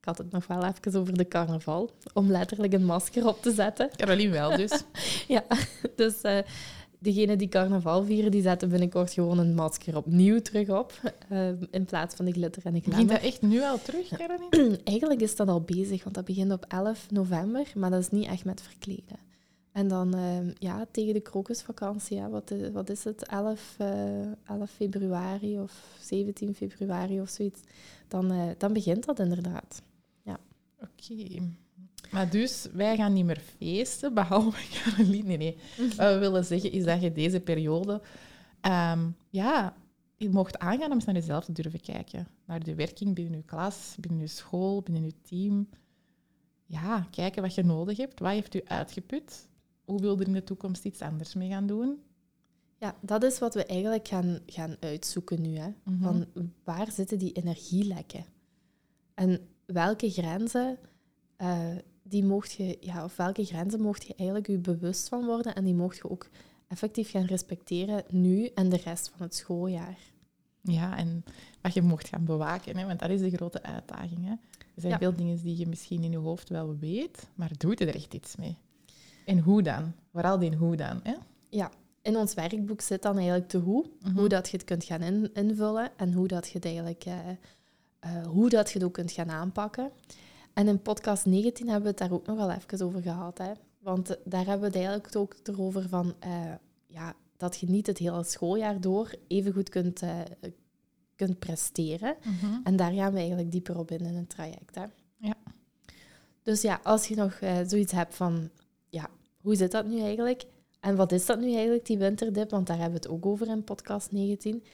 had 0.04 0.18
het 0.18 0.30
nog 0.30 0.46
wel 0.46 0.64
even 0.64 1.00
over 1.00 1.16
de 1.16 1.28
carnaval, 1.28 1.90
om 2.14 2.30
letterlijk 2.30 2.72
een 2.72 2.84
masker 2.84 3.26
op 3.26 3.42
te 3.42 3.52
zetten. 3.52 3.90
Caroline 3.96 4.32
wel 4.32 4.56
dus. 4.56 4.82
ja, 5.28 5.44
dus 5.96 6.22
uh, 6.22 6.38
degenen 6.98 7.38
die 7.38 7.48
carnaval 7.48 8.04
vieren, 8.04 8.30
die 8.30 8.42
zetten 8.42 8.68
binnenkort 8.68 9.12
gewoon 9.12 9.38
een 9.38 9.54
masker 9.54 9.96
opnieuw 9.96 10.40
terug 10.40 10.68
op, 10.70 10.92
uh, 11.32 11.48
in 11.70 11.84
plaats 11.84 12.14
van 12.14 12.24
de 12.24 12.32
glitter 12.32 12.66
en 12.66 12.72
de 12.72 12.80
glamour. 12.80 13.06
Begint 13.06 13.22
dat 13.22 13.32
echt 13.32 13.42
nu 13.42 13.62
al 13.62 13.82
terug, 13.82 14.08
Caroline? 14.08 14.78
Eigenlijk 14.84 15.20
is 15.20 15.36
dat 15.36 15.48
al 15.48 15.60
bezig, 15.60 16.02
want 16.02 16.14
dat 16.14 16.24
begint 16.24 16.52
op 16.52 16.64
11 16.68 17.10
november, 17.10 17.66
maar 17.74 17.90
dat 17.90 18.00
is 18.00 18.10
niet 18.10 18.26
echt 18.26 18.44
met 18.44 18.62
verkleden. 18.62 19.26
En 19.72 19.88
dan 19.88 20.16
uh, 20.16 20.54
ja, 20.58 20.86
tegen 20.90 21.14
de 21.14 21.20
krokusvakantie, 21.20 22.16
ja, 22.16 22.28
wat, 22.28 22.52
wat 22.72 22.90
is 22.90 23.04
het, 23.04 23.26
11, 23.26 23.76
11 24.44 24.70
februari 24.70 25.60
of 25.60 25.96
17 26.00 26.54
februari 26.54 27.20
of 27.20 27.28
zoiets, 27.28 27.60
dan, 28.08 28.54
dan 28.58 28.72
begint 28.72 29.04
dat 29.04 29.18
inderdaad. 29.18 29.82
Oké. 30.80 31.48
Maar 32.10 32.30
dus, 32.30 32.66
wij 32.72 32.96
gaan 32.96 33.12
niet 33.12 33.24
meer 33.24 33.40
feesten, 33.56 34.14
behalve 34.14 34.68
Caroline. 34.74 35.22
Nee, 35.22 35.36
nee. 35.36 35.56
Mhm. 35.78 35.96
Wat 35.96 36.12
we 36.12 36.18
willen 36.18 36.44
zeggen 36.44 36.72
is 36.72 36.84
dat 36.84 37.00
je 37.02 37.12
deze 37.12 37.40
periode... 37.40 38.02
Um, 38.62 39.16
ja, 39.30 39.76
je 40.16 40.28
mocht 40.28 40.58
aangaan 40.58 40.90
om 40.90 40.94
eens 40.94 41.04
naar 41.04 41.14
jezelf 41.14 41.44
te 41.44 41.52
durven 41.52 41.80
kijken. 41.80 42.28
Naar 42.44 42.62
de 42.62 42.74
werking 42.74 43.14
binnen 43.14 43.36
je 43.36 43.44
klas, 43.44 43.96
binnen 44.00 44.20
je 44.20 44.26
school, 44.26 44.82
binnen 44.82 45.04
je 45.04 45.14
team. 45.22 45.68
Ja, 46.66 47.06
kijken 47.10 47.42
wat 47.42 47.54
je 47.54 47.64
nodig 47.64 47.96
hebt. 47.96 48.20
Wat 48.20 48.30
heeft 48.30 48.54
u 48.54 48.60
uitgeput? 48.64 49.48
Hoe 49.84 50.00
wil 50.00 50.14
je 50.14 50.20
er 50.20 50.26
in 50.26 50.32
de 50.32 50.44
toekomst 50.44 50.84
iets 50.84 51.00
anders 51.00 51.34
mee 51.34 51.48
gaan 51.48 51.66
doen? 51.66 52.02
Ja, 52.78 52.96
dat 53.00 53.22
is 53.22 53.38
wat 53.38 53.54
we 53.54 53.64
eigenlijk 53.64 54.08
gaan, 54.08 54.38
gaan 54.46 54.76
uitzoeken 54.80 55.42
nu. 55.42 55.56
Hè. 55.56 55.68
Mhm. 55.84 56.02
Van 56.02 56.26
waar 56.64 56.90
zitten 56.90 57.18
die 57.18 57.32
energielekken? 57.32 58.24
En 59.14 59.48
welke 59.72 60.10
grenzen 60.10 60.78
uh, 61.38 61.76
die 62.02 62.24
mocht 62.24 62.52
je, 62.52 62.76
ja, 62.80 63.04
of 63.04 63.16
welke 63.16 63.44
grenzen 63.44 63.80
mocht 63.80 64.06
je 64.06 64.14
eigenlijk 64.14 64.48
je 64.48 64.58
bewust 64.58 65.08
van 65.08 65.24
worden 65.24 65.54
en 65.54 65.64
die 65.64 65.74
mocht 65.74 65.96
je 65.96 66.10
ook 66.10 66.28
effectief 66.68 67.10
gaan 67.10 67.24
respecteren 67.24 68.04
nu 68.10 68.46
en 68.54 68.68
de 68.68 68.76
rest 68.76 69.08
van 69.08 69.26
het 69.26 69.34
schooljaar. 69.34 69.98
Ja, 70.62 70.96
en 70.96 71.24
wat 71.62 71.74
je 71.74 71.82
mocht 71.82 72.08
gaan 72.08 72.24
bewaken, 72.24 72.76
hè, 72.76 72.86
want 72.86 72.98
dat 72.98 73.10
is 73.10 73.20
de 73.20 73.30
grote 73.30 73.62
uitdaging. 73.62 74.24
Hè. 74.24 74.30
Er 74.74 74.80
zijn 74.80 74.98
veel 74.98 75.14
dingen 75.14 75.42
die 75.42 75.58
je 75.58 75.66
misschien 75.66 76.02
in 76.02 76.10
je 76.10 76.18
hoofd 76.18 76.48
wel 76.48 76.76
weet, 76.76 77.28
maar 77.34 77.50
doe 77.58 77.74
je 77.76 77.86
er 77.86 77.94
echt 77.94 78.14
iets 78.14 78.36
mee? 78.36 78.56
En 79.24 79.38
hoe 79.38 79.62
dan? 79.62 79.92
Vooral 80.12 80.38
die 80.38 80.56
hoe 80.56 80.76
dan. 80.76 81.00
Hè? 81.02 81.14
Ja, 81.50 81.70
in 82.02 82.16
ons 82.16 82.34
werkboek 82.34 82.80
zit 82.80 83.02
dan 83.02 83.16
eigenlijk 83.16 83.50
de 83.50 83.58
hoe. 83.58 83.86
Mhm. 84.00 84.18
Hoe 84.18 84.28
dat 84.28 84.48
je 84.48 84.56
het 84.56 84.66
kunt 84.66 84.84
gaan 84.84 85.02
invullen 85.32 85.90
en 85.96 86.12
hoe 86.12 86.28
dat 86.28 86.46
je 86.46 86.52
het 86.52 86.64
eigenlijk 86.64 87.04
uh, 87.06 87.14
uh, 88.04 88.26
hoe 88.26 88.48
dat 88.48 88.68
je 88.70 88.78
het 88.78 88.86
ook 88.86 88.92
kunt 88.92 89.12
gaan 89.12 89.30
aanpakken. 89.30 89.90
En 90.52 90.68
in 90.68 90.82
podcast 90.82 91.26
19 91.26 91.66
hebben 91.66 91.82
we 91.82 91.88
het 91.88 91.98
daar 91.98 92.12
ook 92.12 92.26
nog 92.26 92.36
wel 92.36 92.50
even 92.50 92.86
over 92.86 93.02
gehad. 93.02 93.38
Hè? 93.38 93.52
Want 93.78 94.16
daar 94.24 94.46
hebben 94.46 94.60
we 94.60 94.66
het 94.66 94.86
eigenlijk 94.86 95.16
ook 95.16 95.36
erover 95.42 95.88
van 95.88 96.14
uh, 96.26 96.52
ja, 96.86 97.14
dat 97.36 97.58
je 97.58 97.66
niet 97.66 97.86
het 97.86 97.98
hele 97.98 98.24
schooljaar 98.24 98.80
door 98.80 99.10
even 99.28 99.52
goed 99.52 99.68
kunt, 99.68 100.02
uh, 100.02 100.20
kunt 101.16 101.38
presteren. 101.38 102.16
Mhm. 102.24 102.60
En 102.64 102.76
daar 102.76 102.92
gaan 102.92 103.12
we 103.12 103.18
eigenlijk 103.18 103.52
dieper 103.52 103.78
op 103.78 103.90
in 103.90 104.00
in 104.00 104.14
het 104.14 104.28
traject. 104.28 104.74
Hè? 104.74 104.84
Ja. 105.16 105.34
Dus 106.42 106.62
ja, 106.62 106.80
als 106.82 107.08
je 107.08 107.16
nog 107.16 107.38
zoiets 107.66 107.92
hebt 107.92 108.14
van 108.14 108.50
ja, 108.88 109.10
hoe 109.40 109.56
zit 109.56 109.70
dat 109.70 109.86
nu 109.86 110.00
eigenlijk? 110.00 110.46
En 110.80 110.96
wat 110.96 111.12
is 111.12 111.26
dat 111.26 111.40
nu 111.40 111.52
eigenlijk, 111.52 111.86
die 111.86 111.98
winterdip? 111.98 112.50
Want 112.50 112.66
daar 112.66 112.78
hebben 112.78 113.00
we 113.00 113.08
het 113.08 113.16
ook 113.16 113.26
over 113.26 113.48
in 113.48 113.64
podcast 113.64 114.12
19. 114.12 114.64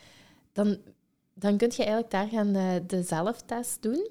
Dan, 0.52 0.78
dan 1.34 1.56
kun 1.56 1.68
je 1.70 1.76
eigenlijk 1.76 2.10
daar 2.10 2.28
gaan 2.28 2.56
uh, 2.56 2.72
de 2.86 3.02
zelftest 3.02 3.82
doen. 3.82 4.10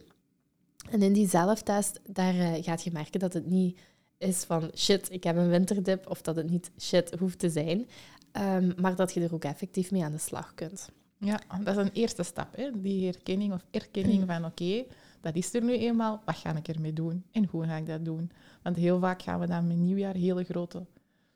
En 0.90 1.02
in 1.02 1.14
die 1.14 1.30
zelftest, 1.30 2.00
daar 2.10 2.36
uh, 2.36 2.54
gaat 2.64 2.84
je 2.84 2.92
merken 2.92 3.20
dat 3.20 3.34
het 3.34 3.46
niet 3.46 3.80
is 4.18 4.44
van 4.44 4.72
shit, 4.76 5.12
ik 5.12 5.24
heb 5.24 5.38
een 5.38 5.50
winterdip, 5.50 6.10
of 6.10 6.22
dat 6.22 6.36
het 6.36 6.50
niet 6.50 6.72
shit 6.80 7.20
hoeft 7.20 7.40
te 7.40 7.50
zijn, 7.50 7.88
um, 8.32 8.74
maar 8.78 8.96
dat 8.96 9.14
je 9.14 9.22
er 9.22 9.34
ook 9.34 9.44
effectief 9.44 9.92
mee 9.92 10.04
aan 10.04 10.12
de 10.12 10.18
slag 10.18 10.54
kunt. 10.54 10.90
Ja, 11.18 11.42
dat 11.64 11.78
is 11.78 11.84
een 11.84 11.92
eerste 11.94 12.24
stap, 12.24 12.56
hè? 12.56 12.82
die 12.82 13.06
herkenning 13.06 13.54
of 13.54 13.66
erkenning 13.72 14.20
mm. 14.20 14.28
van 14.28 14.46
oké, 14.46 14.84
dat 15.22 15.36
is 15.36 15.54
er 15.54 15.64
nu 15.64 15.78
eenmaal, 15.78 16.22
wat 16.26 16.36
ga 16.36 16.56
ik 16.56 16.68
ermee 16.68 16.94
doen 16.94 17.24
en 17.32 17.46
hoe 17.46 17.66
ga 17.66 17.76
ik 17.76 17.86
dat 17.86 18.06
doen? 18.06 18.32
Want 18.62 18.76
heel 18.76 19.00
vaak 19.00 19.22
gaan 19.22 19.40
we 19.40 19.48
dan 19.48 19.68
met 19.68 19.78
nieuwjaar 19.78 20.16
hele 20.16 20.44
grote 20.44 20.86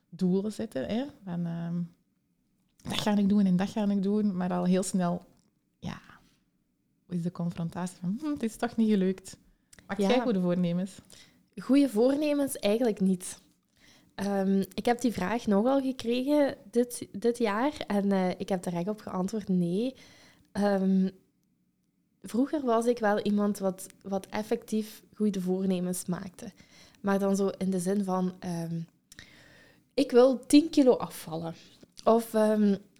doelen 0.08 0.52
zetten. 0.52 0.88
Hè? 0.88 1.04
Van, 1.24 1.46
um, 1.46 1.90
dat 2.82 3.00
ga 3.00 3.16
ik 3.16 3.28
doen 3.28 3.46
en 3.46 3.56
dat 3.56 3.68
ga 3.68 3.88
ik 3.88 4.02
doen, 4.02 4.36
maar 4.36 4.52
al 4.52 4.64
heel 4.64 4.82
snel, 4.82 5.24
is 7.08 7.22
de 7.22 7.32
confrontatie 7.32 7.96
van, 8.00 8.18
hm, 8.20 8.30
het 8.30 8.42
is 8.42 8.56
toch 8.56 8.76
niet 8.76 8.90
gelukt. 8.90 9.36
Maak 9.86 9.98
ja. 9.98 10.08
jij 10.08 10.20
goede 10.20 10.40
voornemens? 10.40 11.00
Goede 11.56 11.88
voornemens 11.88 12.56
eigenlijk 12.56 13.00
niet. 13.00 13.40
Um, 14.16 14.64
ik 14.74 14.84
heb 14.84 15.00
die 15.00 15.12
vraag 15.12 15.46
nogal 15.46 15.80
gekregen 15.80 16.56
dit, 16.70 17.08
dit 17.12 17.38
jaar 17.38 17.72
en 17.86 18.12
uh, 18.12 18.30
ik 18.30 18.48
heb 18.48 18.62
direct 18.62 18.88
op 18.88 19.00
geantwoord 19.00 19.48
nee. 19.48 19.94
Um, 20.52 21.10
vroeger 22.22 22.60
was 22.64 22.86
ik 22.86 22.98
wel 22.98 23.20
iemand 23.20 23.58
wat, 23.58 23.86
wat 24.02 24.26
effectief 24.26 25.02
goede 25.14 25.40
voornemens 25.40 26.04
maakte. 26.04 26.52
Maar 27.00 27.18
dan 27.18 27.36
zo 27.36 27.48
in 27.48 27.70
de 27.70 27.78
zin 27.80 28.04
van, 28.04 28.34
um, 28.44 28.86
ik 29.94 30.10
wil 30.10 30.46
10 30.46 30.70
kilo 30.70 30.92
afvallen. 30.96 31.54
Of 32.04 32.34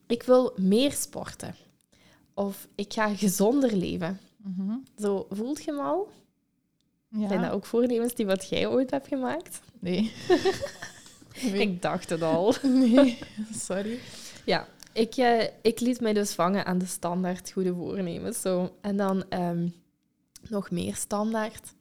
ik 0.07 0.23
wil 0.23 0.53
meer 0.57 0.93
sporten. 0.93 1.55
Of 2.39 2.69
ik 2.75 2.93
ga 2.93 3.15
gezonder 3.15 3.77
leven. 3.77 4.21
Mm 4.37 4.55
-hmm. 4.57 4.85
Zo, 4.99 5.27
voelt 5.31 5.65
je 5.65 5.73
me 5.73 5.83
al? 5.83 6.09
Ja. 7.09 7.29
Zijn 7.29 7.41
dat 7.41 7.51
ook 7.51 7.67
voornemens 7.67 8.15
die 8.15 8.27
wat 8.27 8.49
jij 8.49 8.67
ooit 8.67 8.91
hebt 8.91 9.09
gemaakt? 9.09 9.61
Nee. 9.79 10.13
Ik 11.53 11.83
dacht 11.83 12.11
het 12.11 12.23
al. 12.23 12.55
Nee, 12.63 13.19
sorry. 13.53 13.99
Ja, 14.45 14.67
ik, 14.93 15.17
uh, 15.17 15.43
ik 15.63 15.81
liet 15.81 16.01
mij 16.01 16.13
dus 16.13 16.33
vangen 16.33 16.67
aan 16.67 16.79
de 16.79 16.87
standaard 16.87 17.51
goede 17.51 17.75
voornemens. 17.75 18.41
Zo. 18.41 18.77
En 18.81 18.97
dan 18.97 19.25
um, 19.31 19.75
nog 20.49 20.71
meer 20.71 20.95
standaard. 20.95 21.75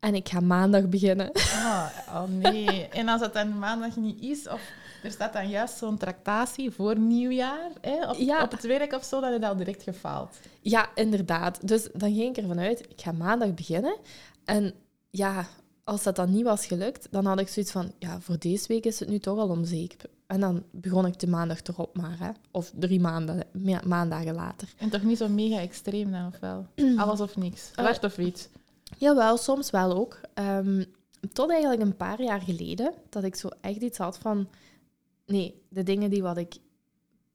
En 0.00 0.14
ik 0.14 0.28
ga 0.28 0.40
maandag 0.40 0.88
beginnen. 0.88 1.30
Oh, 1.34 1.88
oh 2.08 2.28
nee. 2.28 2.88
En 2.88 3.08
als 3.08 3.20
het 3.20 3.32
dan 3.32 3.58
maandag 3.58 3.96
niet 3.96 4.22
is, 4.22 4.48
of 4.48 4.60
er 5.02 5.10
staat 5.10 5.32
dan 5.32 5.48
juist 5.48 5.76
zo'n 5.76 5.98
tractatie 5.98 6.70
voor 6.70 6.98
nieuwjaar 6.98 7.70
hè, 7.80 8.10
op, 8.10 8.16
ja. 8.16 8.42
op 8.42 8.50
het 8.50 8.66
werk 8.66 8.92
of 8.92 9.04
zo, 9.04 9.20
dat 9.20 9.42
al 9.42 9.56
direct 9.56 9.82
gefaald. 9.82 10.38
Ja, 10.60 10.88
inderdaad. 10.94 11.68
Dus 11.68 11.88
dan 11.92 12.14
ging 12.14 12.36
ik 12.36 12.42
ervan 12.42 12.58
uit, 12.58 12.80
ik 12.80 13.00
ga 13.00 13.12
maandag 13.12 13.54
beginnen. 13.54 13.96
En 14.44 14.74
ja, 15.10 15.46
als 15.84 16.02
dat 16.02 16.16
dan 16.16 16.30
niet 16.30 16.44
was 16.44 16.66
gelukt, 16.66 17.08
dan 17.10 17.26
had 17.26 17.40
ik 17.40 17.48
zoiets 17.48 17.72
van, 17.72 17.92
ja, 17.98 18.20
voor 18.20 18.38
deze 18.38 18.66
week 18.68 18.84
is 18.84 19.00
het 19.00 19.08
nu 19.08 19.18
toch 19.18 19.38
al 19.38 19.48
onzeker. 19.48 20.10
En 20.26 20.40
dan 20.40 20.64
begon 20.70 21.06
ik 21.06 21.18
de 21.18 21.26
maandag 21.26 21.62
erop 21.62 21.96
maar, 21.96 22.18
hè. 22.18 22.30
Of 22.50 22.72
drie 22.74 23.00
maanden, 23.00 23.44
maandagen 23.84 24.34
later. 24.34 24.68
En 24.76 24.90
toch 24.90 25.02
niet 25.02 25.18
zo 25.18 25.28
mega 25.28 25.60
extreem 25.60 26.10
dan, 26.10 26.26
of 26.26 26.38
wel? 26.40 26.66
Alles 27.02 27.20
of 27.20 27.36
niks? 27.36 27.70
Uh, 27.80 27.94
of 28.02 28.18
iets? 28.18 28.48
Jawel, 28.98 29.36
soms 29.36 29.70
wel 29.70 29.92
ook. 29.92 30.20
Um, 30.34 30.84
tot 31.32 31.50
eigenlijk 31.50 31.80
een 31.80 31.96
paar 31.96 32.22
jaar 32.22 32.40
geleden, 32.40 32.94
dat 33.08 33.24
ik 33.24 33.34
zo 33.34 33.48
echt 33.60 33.80
iets 33.80 33.98
had 33.98 34.18
van... 34.18 34.48
Nee, 35.28 35.62
de 35.68 35.82
dingen 35.82 36.10
die 36.10 36.22
wat 36.22 36.36
ik 36.36 36.56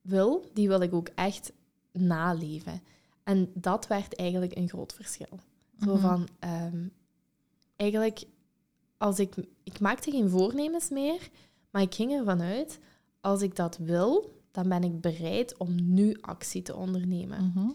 wil, 0.00 0.50
die 0.52 0.68
wil 0.68 0.80
ik 0.80 0.94
ook 0.94 1.08
echt 1.14 1.52
naleven. 1.92 2.82
En 3.22 3.50
dat 3.54 3.86
werd 3.86 4.16
eigenlijk 4.16 4.56
een 4.56 4.68
groot 4.68 4.92
verschil. 4.92 5.38
Zo 5.80 5.94
mhm. 5.94 6.00
van... 6.00 6.28
Um, 6.40 6.92
eigenlijk 7.76 8.24
als 8.96 9.18
ik, 9.18 9.34
ik 9.62 9.80
maakte 9.80 10.10
geen 10.10 10.30
voornemens 10.30 10.88
meer, 10.90 11.28
maar 11.70 11.82
ik 11.82 11.94
ging 11.94 12.12
ervan 12.12 12.40
uit, 12.40 12.78
als 13.20 13.42
ik 13.42 13.56
dat 13.56 13.76
wil, 13.76 14.42
dan 14.50 14.68
ben 14.68 14.82
ik 14.82 15.00
bereid 15.00 15.56
om 15.56 15.92
nu 15.94 16.16
actie 16.20 16.62
te 16.62 16.76
ondernemen. 16.76 17.52
Mhm. 17.54 17.70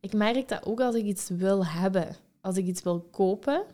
Ik 0.00 0.12
merk 0.12 0.48
dat 0.48 0.66
ook 0.66 0.80
als 0.80 0.94
ik 0.94 1.04
iets 1.04 1.28
wil 1.28 1.66
hebben, 1.66 2.16
als 2.40 2.56
ik 2.56 2.66
iets 2.66 2.82
wil 2.82 3.00
kopen, 3.00 3.64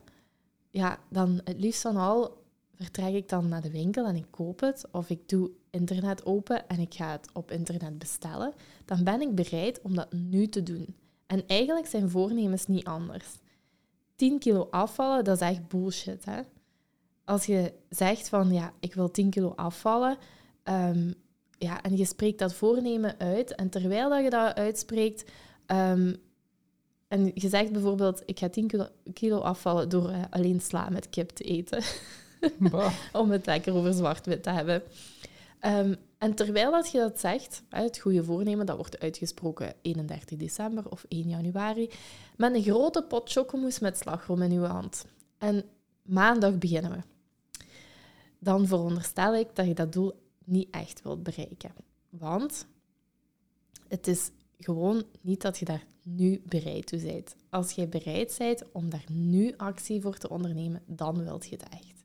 ja, 0.70 0.98
dan 1.10 1.40
het 1.44 1.60
liefst 1.60 1.80
van 1.80 1.96
al 1.96 2.44
vertrek 2.78 3.14
ik 3.14 3.28
dan 3.28 3.48
naar 3.48 3.62
de 3.62 3.70
winkel 3.70 4.06
en 4.06 4.16
ik 4.16 4.30
koop 4.30 4.60
het, 4.60 4.84
of 4.92 5.10
ik 5.10 5.28
doe 5.28 5.50
internet 5.70 6.26
open 6.26 6.68
en 6.68 6.78
ik 6.78 6.94
ga 6.94 7.10
het 7.10 7.28
op 7.32 7.50
internet 7.50 7.98
bestellen, 7.98 8.52
dan 8.84 9.04
ben 9.04 9.20
ik 9.20 9.34
bereid 9.34 9.80
om 9.82 9.94
dat 9.94 10.12
nu 10.12 10.48
te 10.48 10.62
doen. 10.62 10.96
En 11.26 11.46
eigenlijk 11.46 11.86
zijn 11.86 12.10
voornemens 12.10 12.66
niet 12.66 12.84
anders. 12.84 13.26
10 14.14 14.38
kilo 14.38 14.68
afvallen, 14.70 15.24
dat 15.24 15.40
is 15.40 15.48
echt 15.48 15.68
bullshit. 15.68 16.24
Hè? 16.24 16.40
als 17.26 17.46
je 17.46 17.72
zegt 17.88 18.28
van 18.28 18.52
ja, 18.52 18.72
ik 18.80 18.94
wil 18.94 19.10
10 19.10 19.30
kilo 19.30 19.52
afvallen, 19.56 20.16
um, 20.64 21.14
ja, 21.58 21.82
en 21.82 21.96
je 21.96 22.04
spreekt 22.04 22.38
dat 22.38 22.54
voornemen 22.54 23.18
uit, 23.18 23.54
en 23.54 23.68
terwijl 23.68 24.10
dat 24.10 24.22
je 24.22 24.30
dat 24.30 24.54
uitspreekt, 24.54 25.30
um, 25.66 26.16
en 27.08 27.30
je 27.34 27.48
zegt 27.48 27.72
bijvoorbeeld, 27.72 28.22
ik 28.24 28.38
ga 28.38 28.48
10 28.48 28.90
kilo, 29.12 29.38
afvallen 29.38 29.88
door 29.88 30.10
uh, 30.10 30.22
alleen 30.30 30.60
sla 30.60 30.88
met 30.88 31.10
kip 31.10 31.30
te 31.30 31.44
eten. 31.44 31.82
Om 33.12 33.30
het 33.30 33.46
lekker 33.46 33.74
over 33.74 33.92
zwart-wit 33.92 34.42
te 34.42 34.50
hebben. 34.50 34.82
Um, 35.60 35.96
en 36.18 36.34
terwijl 36.34 36.70
dat 36.70 36.90
je 36.90 36.98
dat 36.98 37.20
zegt, 37.20 37.62
het 37.68 37.98
goede 37.98 38.24
voornemen, 38.24 38.66
dat 38.66 38.76
wordt 38.76 39.00
uitgesproken 39.00 39.74
31 39.82 40.38
december 40.38 40.90
of 40.90 41.04
1 41.08 41.28
januari, 41.28 41.90
met 42.36 42.54
een 42.54 42.62
grote 42.62 43.02
pot 43.02 43.30
chocomousse 43.32 43.82
met 43.82 43.98
slagroom 43.98 44.42
in 44.42 44.52
je 44.52 44.60
hand. 44.60 45.04
En 45.38 45.64
maandag 46.02 46.58
beginnen 46.58 46.90
we 46.90 46.98
dan 48.38 48.66
veronderstel 48.66 49.34
ik 49.34 49.48
dat 49.54 49.66
je 49.66 49.74
dat 49.74 49.92
doel 49.92 50.12
niet 50.44 50.68
echt 50.70 51.02
wilt 51.02 51.22
bereiken. 51.22 51.72
Want 52.10 52.66
het 53.88 54.06
is 54.06 54.30
gewoon 54.58 55.04
niet 55.20 55.42
dat 55.42 55.58
je 55.58 55.64
daar 55.64 55.84
nu 56.02 56.42
bereid 56.44 56.86
toe 56.86 57.00
bent. 57.00 57.36
Als 57.50 57.72
je 57.72 57.86
bereid 57.86 58.34
bent 58.38 58.72
om 58.72 58.90
daar 58.90 59.04
nu 59.10 59.54
actie 59.56 60.00
voor 60.00 60.18
te 60.18 60.28
ondernemen, 60.28 60.82
dan 60.86 61.24
wilt 61.24 61.46
je 61.46 61.56
het 61.56 61.68
echt. 61.68 61.95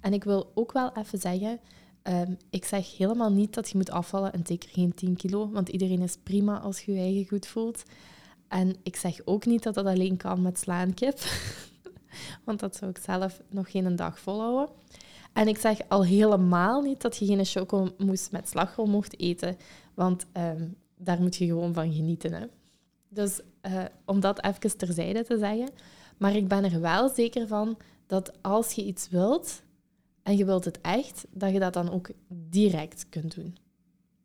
En 0.00 0.12
ik 0.12 0.24
wil 0.24 0.50
ook 0.54 0.72
wel 0.72 0.92
even 0.96 1.18
zeggen, 1.18 1.60
um, 2.02 2.36
ik 2.50 2.64
zeg 2.64 2.96
helemaal 2.96 3.32
niet 3.32 3.54
dat 3.54 3.70
je 3.70 3.76
moet 3.76 3.90
afvallen 3.90 4.32
en 4.32 4.46
zeker 4.46 4.68
geen 4.68 4.94
10 4.94 5.16
kilo, 5.16 5.50
want 5.50 5.68
iedereen 5.68 6.02
is 6.02 6.16
prima 6.22 6.58
als 6.58 6.80
je 6.80 6.92
je 6.92 7.00
eigen 7.00 7.28
goed 7.28 7.46
voelt. 7.46 7.82
En 8.48 8.76
ik 8.82 8.96
zeg 8.96 9.20
ook 9.24 9.46
niet 9.46 9.62
dat 9.62 9.74
dat 9.74 9.86
alleen 9.86 10.16
kan 10.16 10.42
met 10.42 10.58
slaankip, 10.58 11.18
want 12.44 12.60
dat 12.60 12.76
zou 12.76 12.90
ik 12.90 12.98
zelf 12.98 13.40
nog 13.50 13.70
geen 13.70 13.96
dag 13.96 14.18
volhouden. 14.18 14.74
En 15.32 15.48
ik 15.48 15.58
zeg 15.58 15.78
al 15.88 16.04
helemaal 16.04 16.82
niet 16.82 17.00
dat 17.00 17.16
je 17.16 17.26
geen 17.26 17.44
chocomousse 17.44 18.28
met 18.30 18.48
slagroom 18.48 18.90
mocht 18.90 19.20
eten, 19.20 19.56
want 19.94 20.26
ehm, 20.32 20.68
daar 20.96 21.20
moet 21.20 21.36
je 21.36 21.46
gewoon 21.46 21.74
van 21.74 21.92
genieten. 21.92 22.32
Hè? 22.32 22.46
Dus 23.08 23.40
uh, 23.66 23.84
om 24.04 24.20
dat 24.20 24.44
even 24.44 24.76
terzijde 24.78 25.24
te 25.24 25.38
zeggen. 25.38 25.68
Maar 26.16 26.36
ik 26.36 26.48
ben 26.48 26.64
er 26.64 26.80
wel 26.80 27.08
zeker 27.08 27.46
van 27.46 27.76
dat 28.06 28.42
als 28.42 28.72
je 28.72 28.84
iets 28.84 29.08
wilt 29.08 29.62
en 30.22 30.36
je 30.36 30.44
wilt 30.44 30.64
het 30.64 30.80
echt, 30.80 31.26
dat 31.30 31.52
je 31.52 31.58
dat 31.58 31.72
dan 31.72 31.90
ook 31.90 32.10
direct 32.28 33.08
kunt 33.08 33.34
doen. 33.34 33.56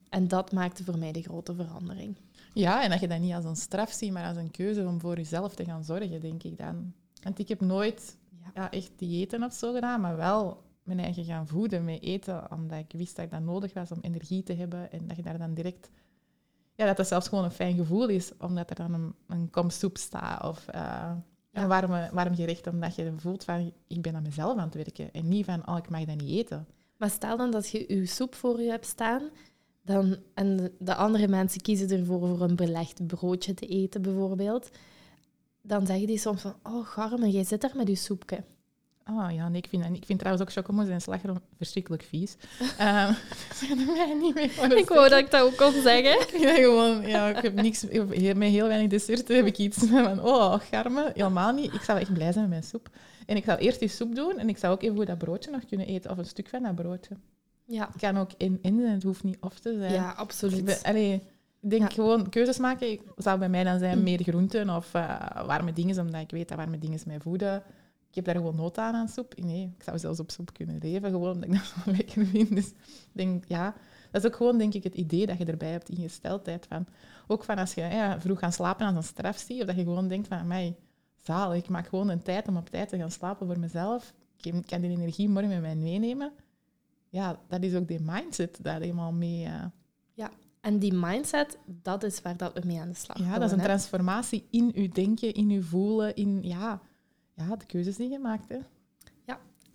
En 0.10 0.28
dat 0.28 0.52
maakte 0.52 0.84
voor 0.84 0.98
mij 0.98 1.12
de 1.12 1.22
grote 1.22 1.56
verandering. 1.56 2.18
Ja, 2.54 2.84
en 2.84 2.90
dat 2.90 3.00
je 3.00 3.08
dat 3.08 3.20
niet 3.20 3.34
als 3.34 3.46
een 3.46 3.56
straf 3.56 3.92
ziet, 3.92 4.12
maar 4.12 4.28
als 4.28 4.38
een 4.38 4.52
keuze 4.52 4.88
om 4.88 5.00
voor 5.00 5.16
jezelf 5.16 5.56
te 5.56 5.66
gaan 5.66 5.84
zorgen, 5.84 6.22
denk 6.22 6.44
ik 6.44 6.58
dan. 6.58 6.94
Want 7.24 7.40
ik 7.40 7.48
heb 7.48 7.62
nooit 7.62 8.18
ja, 8.54 8.72
echt 8.72 8.92
diëten 8.96 9.44
of 9.44 9.54
zo 9.54 9.74
gedaan, 9.74 10.02
maar 10.02 10.16
wel 10.18 10.64
mijn 10.84 11.00
eigen 11.00 11.24
gaan 11.24 11.48
voeden 11.48 11.86
met 11.86 12.02
eten, 12.02 12.52
omdat 12.52 12.80
ik 12.80 12.92
wist 12.98 13.16
dat 13.16 13.26
ik 13.26 13.32
dat 13.32 13.42
nodig 13.42 13.74
was 13.74 13.92
om 13.92 14.00
energie 14.02 14.44
te 14.44 14.54
hebben 14.54 14.92
en 14.92 15.08
dat 15.08 15.18
je 15.18 15.24
daar 15.24 15.38
dan 15.38 15.54
direct... 15.54 15.90
Ja, 16.76 16.86
dat 16.86 16.98
het 16.98 17.08
zelfs 17.08 17.28
gewoon 17.28 17.44
een 17.44 17.52
fijn 17.52 17.76
gevoel 17.76 18.08
is, 18.08 18.32
omdat 18.38 18.70
er 18.70 18.76
dan 18.76 18.94
een, 18.94 19.16
een 19.28 19.50
kom 19.50 19.70
soep 19.70 19.98
staat 19.98 20.44
of 20.44 20.66
uh, 20.76 21.12
een 21.56 21.68
warme, 21.68 22.10
warm 22.14 22.36
gerecht, 22.36 22.68
omdat 22.68 22.96
je 22.96 23.14
voelt 23.18 23.44
van, 23.44 23.74
ik 23.88 24.02
ben 24.02 24.16
aan 24.16 24.24
mezelf 24.24 24.58
aan 24.58 24.66
het 24.66 24.76
werken 24.76 25.12
en 25.12 25.28
niet 25.28 25.46
van, 25.46 25.68
oh, 25.68 25.78
ik 25.78 25.90
mag 25.90 26.06
dat 26.06 26.22
niet 26.22 26.38
eten. 26.38 26.68
Maar 26.98 27.10
stel 27.10 27.38
dan 27.38 27.52
dat 27.52 27.70
je 27.70 27.86
je 27.88 28.06
soep 28.06 28.36
voor 28.36 28.62
je 28.62 28.70
hebt 28.70 28.86
staan 28.86 29.30
dan, 29.86 30.18
en 30.34 30.74
de 30.80 30.96
andere 30.96 31.28
mensen 31.28 31.62
kiezen 31.62 31.90
ervoor 31.90 32.28
voor 32.28 32.42
een 32.42 32.56
belegd 32.56 33.08
broodje 33.08 33.54
te 33.54 33.68
eten, 33.68 34.02
bijvoorbeeld. 34.02 34.70
Dan 35.62 35.86
zeggen 35.86 36.08
die 36.08 36.18
soms 36.18 36.42
van, 36.42 36.56
oh, 36.64 36.88
garme, 36.88 37.30
jij 37.30 37.44
zit 37.44 37.62
daar 37.62 37.76
met 37.76 37.88
je 37.88 37.96
soepje. 37.96 38.44
Oh 39.12 39.32
ja, 39.32 39.50
nee, 39.50 39.62
ik 39.62 39.68
vind, 39.70 39.86
ik 39.96 40.06
vind 40.06 40.20
trouwens 40.20 40.48
ook 40.48 40.54
chocomousse 40.54 40.94
en 40.94 41.02
slagroom 41.02 41.42
verschrikkelijk 41.58 42.04
vies. 42.04 42.36
Um, 42.82 43.16
mij 43.96 44.14
niet 44.22 44.36
mee 44.36 44.78
ik 44.78 44.88
wou 44.90 45.10
dat 45.10 45.20
ik 45.20 45.32
dat 45.32 45.42
ook 45.42 45.56
kon 45.58 45.72
zeggen. 45.82 46.20
ik 46.28 46.28
vind 46.30 46.50
gewoon, 46.58 47.08
ja, 47.08 47.30
ik 47.30 47.42
heb 47.44 47.54
niks, 47.54 47.86
met 48.36 48.50
heel 48.50 48.68
weinig 48.68 48.90
dessert 48.90 49.28
heb 49.28 49.46
ik 49.46 49.58
iets 49.58 49.78
van, 49.90 50.22
oh, 50.24 50.54
garme, 50.72 51.12
helemaal 51.16 51.54
niet. 51.54 51.74
Ik 51.74 51.82
zou 51.82 52.00
echt 52.00 52.14
blij 52.14 52.32
zijn 52.32 52.40
met 52.44 52.50
mijn 52.50 52.64
soep. 52.64 52.90
En 53.26 53.36
ik 53.36 53.44
zou 53.44 53.60
eerst 53.60 53.80
die 53.80 53.88
soep 53.90 54.16
doen 54.16 54.38
en 54.40 54.50
ik 54.50 54.58
zou 54.58 54.74
ook 54.74 54.84
even 54.84 55.06
dat 55.06 55.18
broodje 55.18 55.52
nog 55.52 55.66
kunnen 55.66 55.88
eten, 55.88 56.12
of 56.12 56.18
een 56.18 56.26
stuk 56.26 56.50
van 56.50 56.64
dat 56.64 56.76
broodje. 56.76 57.16
Ja, 57.66 57.88
Het 57.92 58.02
kan 58.02 58.18
ook 58.18 58.30
in 58.38 58.60
in 58.62 58.80
zijn, 58.80 58.94
het 58.94 59.04
hoeft 59.04 59.24
niet 59.24 59.38
of 59.40 59.60
te 59.60 59.76
zijn. 59.80 59.94
ja 59.94 60.12
absoluut. 60.18 60.80
allee, 60.84 61.14
ik 61.62 61.70
denk 61.70 61.82
Ja. 61.82 61.88
gewoon 61.90 62.30
keuzes 62.30 62.58
maken. 62.58 62.92
Ik- 62.92 63.02
zou 63.18 63.40
bij 63.40 63.50
mij 63.50 63.64
dan 63.64 63.80
zijn 63.80 63.98
Mm. 63.98 64.04
meer 64.04 64.22
groenten 64.24 64.70
of 64.70 64.94
eh, 64.94 65.46
warme 65.46 65.74
dingen, 65.74 66.00
omdat 66.00 66.22
ik 66.22 66.32
weet 66.32 66.48
dat 66.48 66.58
warme 66.58 66.80
dingen 66.80 67.00
mij 67.06 67.20
voeden. 67.20 67.64
Ik 68.16 68.26
heb 68.26 68.34
daar 68.34 68.44
gewoon 68.44 68.56
nood 68.62 68.78
aan 68.78 68.94
aan 68.94 69.08
soep. 69.08 69.34
Nee, 69.38 69.74
ik 69.78 69.84
zou 69.84 70.00
zelfs 70.00 70.20
op 70.20 70.32
soep 70.32 70.54
kunnen 70.54 70.78
leven, 70.82 71.10
gewoon 71.10 71.32
omdat 71.34 71.50
ik 71.50 71.56
dat 71.56 71.66
zo 71.86 71.92
lekker 71.92 72.26
vind. 72.26 72.56
Dus 72.56 72.72
denk, 73.12 73.44
ja, 73.48 73.74
dat 74.12 74.24
is 74.24 74.30
ook 74.30 74.36
gewoon 74.36 74.58
denk 74.58 74.74
ik 74.74 74.84
het 74.84 74.96
idee 74.96 75.26
dat 75.26 75.38
je 75.38 75.46
erbij 75.46 75.72
hebt, 75.72 75.90
ingesteldheid 75.90 76.66
van. 76.70 76.86
Ook 77.28 77.44
van 77.44 77.58
als 77.58 77.74
je 77.74 77.82
ja, 77.82 78.22
vroeg 78.22 78.40
gaan 78.40 78.52
slapen 78.52 78.86
als 78.86 78.96
een 78.96 79.04
straf 79.04 79.38
ziet, 79.38 79.60
of 79.62 79.68
dat 79.68 79.76
je 79.76 79.84
gewoon 79.84 80.08
denkt 80.08 80.28
van, 80.28 80.48
mij, 80.48 80.76
zalig, 81.22 81.58
ik 81.64 81.70
maak 81.70 81.88
gewoon 81.88 82.10
een 82.10 82.22
tijd 82.24 82.48
om 82.48 82.58
op 82.58 82.70
tijd 82.70 82.90
te 82.90 82.98
gaan 82.98 83.12
slapen 83.12 83.48
voor 83.48 83.60
mezelf. 83.60 84.14
Ik 84.42 84.54
kan 84.66 84.82
die 84.82 84.90
energie 84.92 85.30
morgen 85.30 85.50
met 85.52 85.62
mij 85.62 85.76
meenemen. 85.76 86.32
Ja, 87.10 87.40
dat 87.48 87.64
is 87.64 87.76
ook 87.76 87.88
die 87.88 88.02
mindset 88.02 88.60
daar 88.62 88.82
eenmaal 88.82 89.12
mee... 89.12 89.46
eh, 89.46 89.64
En 90.62 90.80
die 90.80 90.94
mindset, 90.94 91.58
dat 91.66 92.04
is 92.04 92.22
waar 92.22 92.38
dat 92.38 92.54
we 92.54 92.62
mee 92.66 92.80
aan 92.80 92.90
de 92.90 92.96
slag 92.96 93.18
Ja, 93.18 93.24
gaan. 93.24 93.34
dat 93.40 93.44
is 93.44 93.52
een 93.52 93.60
hè. 93.60 93.66
transformatie 93.66 94.48
in 94.50 94.72
uw 94.76 94.90
denken, 94.90 95.34
in 95.34 95.50
uw 95.50 95.62
voelen, 95.62 96.16
in 96.16 96.40
ja, 96.44 96.82
ja, 97.36 97.56
de 97.56 97.66
keuzes 97.66 97.96
die 97.96 98.10
je 98.10 98.20
maakt. 98.20 98.50
Hè. 98.50 98.58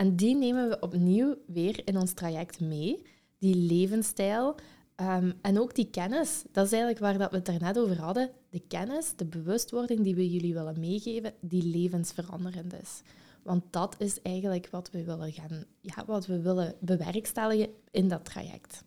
En 0.00 0.16
die 0.16 0.36
nemen 0.36 0.68
we 0.68 0.80
opnieuw 0.80 1.36
weer 1.46 1.82
in 1.84 1.96
ons 1.96 2.12
traject 2.12 2.60
mee. 2.60 3.02
Die 3.38 3.56
levensstijl 3.56 4.54
ehm, 4.94 5.32
en 5.40 5.60
ook 5.60 5.74
die 5.74 5.90
kennis. 5.90 6.44
Dat 6.52 6.64
is 6.64 6.72
eigenlijk 6.72 7.00
waar 7.00 7.18
dat 7.18 7.30
we 7.30 7.36
het 7.36 7.46
daarnet 7.46 7.78
over 7.78 8.00
hadden. 8.00 8.30
De 8.50 8.62
kennis, 8.68 9.12
de 9.16 9.24
bewustwording 9.24 10.00
die 10.00 10.14
we 10.14 10.30
jullie 10.30 10.54
willen 10.54 10.80
meegeven, 10.80 11.34
die 11.40 11.62
levensveranderend 11.62 12.72
is. 12.82 13.02
Want 13.42 13.64
dat 13.70 13.94
is 13.98 14.22
eigenlijk 14.22 14.68
wat 14.70 14.90
we 14.90 15.04
willen 15.04 15.32
gaan, 15.32 15.64
ja, 15.80 16.04
wat 16.06 16.26
we 16.26 16.40
willen 16.40 16.74
bewerkstelligen 16.80 17.68
in 17.90 18.08
dat 18.08 18.24
traject. 18.24 18.84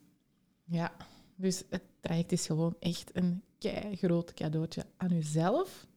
Ja, 0.63 0.91
dus 1.35 1.63
het 1.69 1.83
traject 1.99 2.31
is 2.31 2.45
gewoon 2.45 2.75
echt 2.79 3.09
een 3.13 3.41
kei 3.57 3.95
groot 3.95 4.33
cadeautje 4.33 4.85
aan 4.97 5.11
uzelf, 5.11 5.87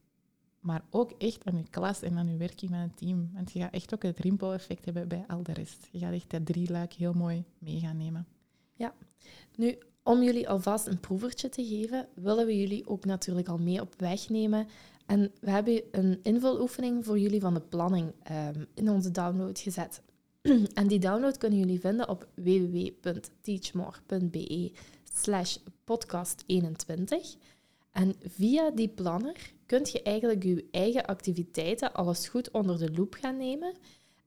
maar 0.67 0.83
ook 0.91 1.13
echt 1.19 1.45
aan 1.45 1.57
uw 1.57 1.67
klas 1.71 2.03
en 2.03 2.19
aan 2.19 2.29
uw 2.29 2.37
werking 2.37 2.71
met 2.71 2.81
het 2.81 2.97
team. 2.97 3.31
Want 3.35 3.53
je 3.53 3.61
gaat 3.61 3.73
echt 3.73 3.95
ook 3.95 4.03
het 4.03 4.19
rimpel-effect 4.19 4.85
hebben 4.85 5.09
bij 5.09 5.25
al 5.29 5.43
de 5.43 5.53
rest. 5.53 5.89
Je 5.91 5.99
gaat 5.99 6.13
echt 6.13 6.31
dat 6.31 6.47
drieluik 6.47 6.93
heel 6.93 7.13
mooi 7.13 7.45
mee 7.59 7.81
gaan 7.81 7.97
nemen. 7.97 8.27
Nu, 9.57 9.79
om 10.03 10.23
jullie 10.23 10.49
alvast 10.49 10.87
een 10.87 11.01
proevertje 11.01 11.49
te 11.49 11.65
geven, 11.65 12.09
willen 12.15 12.47
we 12.47 12.59
jullie 12.59 12.89
ook 12.89 13.05
natuurlijk 13.05 13.49
al 13.49 13.59
mee 13.59 13.81
op 13.81 13.95
weg 13.99 14.29
nemen. 14.29 14.67
En 15.07 15.33
we 15.41 15.51
hebben 15.51 15.83
een 15.91 16.19
invuloefening 16.23 17.05
voor 17.05 17.19
jullie 17.19 17.41
van 17.41 17.55
de 17.55 17.61
planning 17.61 18.13
ehm, 18.23 18.65
in 18.75 18.91
onze 18.91 19.11
download 19.11 19.59
gezet. 19.59 20.03
en 20.75 20.87
die 20.87 20.99
download 20.99 21.37
kunnen 21.37 21.59
jullie 21.59 21.81
vinden 21.81 22.09
op 22.09 22.29
www.teachmore.be 22.35 24.73
slash 25.13 25.57
podcast21. 25.57 25.63
En 27.93 28.15
via 28.21 28.71
die 28.71 28.89
planner 28.89 29.55
kunt 29.67 29.91
je 29.91 30.03
eigenlijk 30.03 30.43
je 30.43 30.69
eigen 30.71 31.05
activiteiten 31.07 31.93
alles 31.93 32.29
goed 32.29 32.51
onder 32.51 32.79
de 32.79 32.91
loep 32.93 33.15
gaan 33.21 33.37
nemen. 33.37 33.75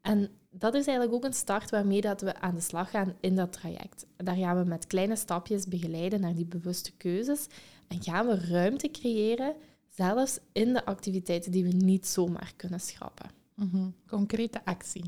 En 0.02 0.30
dat 0.50 0.74
is 0.74 0.86
eigenlijk 0.88 1.16
ook 1.16 1.24
een 1.24 1.34
start 1.38 1.70
waarmee 1.70 2.02
dat 2.02 2.22
we 2.22 2.40
aan 2.40 2.56
de 2.56 2.62
slag 2.62 2.90
gaan 2.90 3.16
in 3.20 3.36
dat 3.36 3.52
traject. 3.54 4.06
Daar 4.18 4.36
gaan 4.36 4.58
we 4.64 4.70
met 4.70 4.88
kleine 4.88 5.16
stapjes 5.16 5.66
begeleiden 5.68 6.22
naar 6.22 6.36
die 6.36 6.46
bewuste 6.46 6.92
keuzes 6.98 7.48
en 7.88 8.04
gaan 8.04 8.28
we 8.28 8.36
ruimte 8.48 8.92
creëren, 8.92 9.56
zelfs 9.96 10.40
in 10.52 10.74
de 10.74 10.86
activiteiten 10.86 11.52
die 11.52 11.64
we 11.64 11.72
niet 11.74 12.08
zomaar 12.08 12.54
kunnen 12.56 12.80
schrappen. 12.80 13.30
Mhm. 13.56 13.90
Concrete 14.08 14.66
actie. 14.66 15.04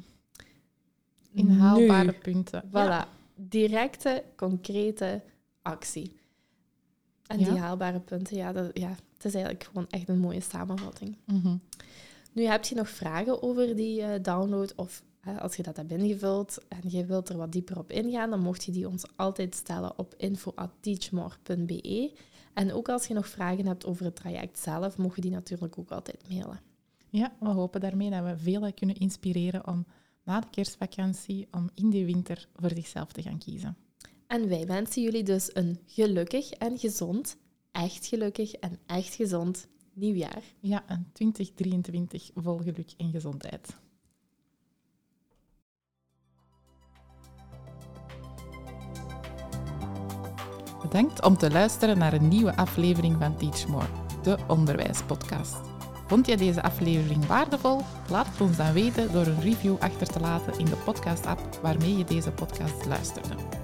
Inhaalbare 1.34 2.12
Nu. 2.12 2.18
punten. 2.22 2.64
Voilà, 2.68 2.72
Ja. 2.72 3.08
directe, 3.36 4.24
concrete 4.36 5.22
actie. 5.62 6.16
En 7.32 7.40
Ja. 7.40 7.50
die 7.50 7.60
haalbare 7.60 8.00
punten, 8.00 8.38
ja, 8.38 8.52
dat, 8.52 8.70
ja, 8.74 8.90
het 8.90 9.26
is 9.26 9.34
eigenlijk 9.34 9.64
gewoon 9.64 9.88
echt 9.90 10.10
een 10.10 10.20
mooie 10.20 10.42
samenvatting. 10.42 11.18
Mhm. 11.26 11.56
Nu, 12.34 12.44
heb 12.46 12.64
je 12.66 12.76
nog 12.76 12.90
vragen 12.90 13.44
over 13.44 13.76
die 13.76 14.02
eh, 14.02 14.24
download 14.24 14.74
of 14.76 15.04
hè, 15.20 15.42
als 15.42 15.56
je 15.56 15.64
dat 15.64 15.78
hebt 15.78 15.92
ingevuld 15.92 16.58
en 16.68 16.82
je 16.88 17.06
wilt 17.06 17.30
er 17.30 17.38
wat 17.38 17.52
dieper 17.52 17.78
op 17.78 17.92
ingaan, 17.92 18.30
dan 18.30 18.40
mocht 18.42 18.64
je 18.64 18.72
die 18.72 18.88
ons 18.88 19.04
altijd 19.16 19.56
stellen 19.56 20.00
op 20.00 20.14
info.teachmore.be. 20.18 22.12
En 22.54 22.74
ook 22.74 22.90
als 22.90 23.08
je 23.08 23.14
nog 23.14 23.28
vragen 23.28 23.66
hebt 23.66 23.86
over 23.86 24.06
het 24.06 24.16
traject 24.16 24.60
zelf, 24.60 24.98
mocht 24.98 25.16
je 25.16 25.22
die 25.22 25.32
natuurlijk 25.32 25.78
ook 25.78 25.92
altijd 25.92 26.30
mailen. 26.30 26.60
Ja, 27.10 27.34
we 27.40 27.50
hopen 27.50 27.80
daarmee 27.82 28.10
dat 28.10 28.24
we 28.24 28.38
velen 28.38 28.74
kunnen 28.74 28.96
inspireren 28.96 29.68
om 29.68 29.86
na 30.24 30.40
de 30.40 30.48
kerstvakantie 30.52 31.48
om 31.52 31.70
in 31.74 31.90
de 31.90 32.06
winter 32.06 32.48
voor 32.56 32.70
zichzelf 32.70 33.12
te 33.12 33.22
gaan 33.22 33.38
kiezen. 33.38 33.78
En 34.32 34.48
wij 34.48 34.66
wensen 34.66 35.02
jullie 35.02 35.24
dus 35.24 35.50
een 35.54 35.80
gelukkig 35.86 36.52
en 36.52 36.78
gezond, 36.78 37.38
echt 37.72 38.06
gelukkig 38.06 38.54
en 38.54 38.80
echt 38.86 39.16
gezond 39.16 39.68
nieuwjaar. 39.94 40.44
Ja, 40.60 40.84
een 40.88 41.10
2023 41.14 42.30
vol 42.36 42.58
geluk 42.58 42.94
en 42.98 43.12
gezondheid. 43.12 43.76
Bedankt 50.82 51.24
om 51.24 51.38
te 51.38 51.52
luisteren 51.52 51.98
naar 51.98 52.14
een 52.14 52.28
nieuwe 52.28 52.56
aflevering 52.56 53.16
van 53.20 53.38
Teach 53.38 53.68
More, 53.68 53.88
de 54.24 54.38
onderwijspodcast. 54.48 55.60
Vond 56.08 56.28
je 56.28 56.38
deze 56.38 56.62
aflevering 56.62 57.26
waardevol? 57.26 57.82
Laat 58.10 58.28
het 58.28 58.42
ons 58.42 58.58
dan 58.58 58.74
weten 58.74 59.12
door 59.12 59.26
een 59.26 59.42
review 59.42 59.76
achter 59.80 60.08
te 60.08 60.20
laten 60.20 60.60
in 60.60 60.66
de 60.66 60.82
podcast-app 60.86 61.60
waarmee 61.62 61.98
je 61.98 62.04
deze 62.04 62.32
podcast 62.32 62.86
luisterde. 62.86 63.61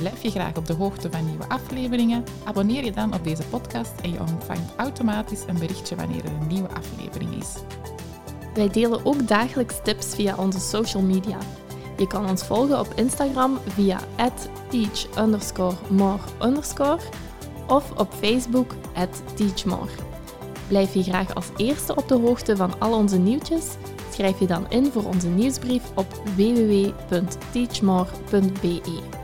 Blijf 0.00 0.22
je 0.22 0.30
graag 0.30 0.56
op 0.56 0.66
de 0.66 0.72
hoogte 0.72 1.10
van 1.10 1.26
nieuwe 1.26 1.48
afleveringen? 1.48 2.24
Abonneer 2.44 2.84
je 2.84 2.92
dan 2.92 3.14
op 3.14 3.24
deze 3.24 3.42
podcast 3.42 3.92
en 4.02 4.12
je 4.12 4.20
ontvangt 4.20 4.76
automatisch 4.76 5.42
een 5.46 5.58
berichtje 5.58 5.96
wanneer 5.96 6.24
er 6.24 6.32
een 6.40 6.46
nieuwe 6.46 6.68
aflevering 6.68 7.34
is. 7.34 7.54
Wij 8.54 8.68
delen 8.68 9.06
ook 9.06 9.28
dagelijks 9.28 9.74
tips 9.82 10.14
via 10.14 10.36
onze 10.36 10.60
social 10.60 11.02
media. 11.02 11.38
Je 11.96 12.06
kan 12.06 12.28
ons 12.28 12.44
volgen 12.44 12.78
op 12.78 12.92
Instagram 12.96 13.58
via 13.66 14.00
teach 14.68 15.06
of 17.66 17.98
op 17.98 18.12
Facebook 18.12 18.74
teachmore. 19.34 19.92
Blijf 20.68 20.94
je 20.94 21.02
graag 21.02 21.34
als 21.34 21.48
eerste 21.56 21.96
op 21.96 22.08
de 22.08 22.18
hoogte 22.18 22.56
van 22.56 22.80
al 22.80 22.94
onze 22.94 23.18
nieuwtjes? 23.18 23.64
Schrijf 24.12 24.40
je 24.40 24.46
dan 24.46 24.70
in 24.70 24.92
voor 24.92 25.04
onze 25.04 25.28
nieuwsbrief 25.28 25.82
op 25.94 26.22
www.teachmore.be. 26.36 29.19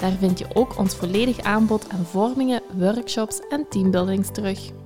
Daar 0.00 0.12
vind 0.18 0.38
je 0.38 0.46
ook 0.54 0.78
ons 0.78 0.94
volledig 0.94 1.40
aanbod 1.40 1.88
aan 1.88 2.04
vormingen, 2.04 2.62
workshops 2.78 3.40
en 3.48 3.66
teambuildings 3.68 4.30
terug. 4.32 4.79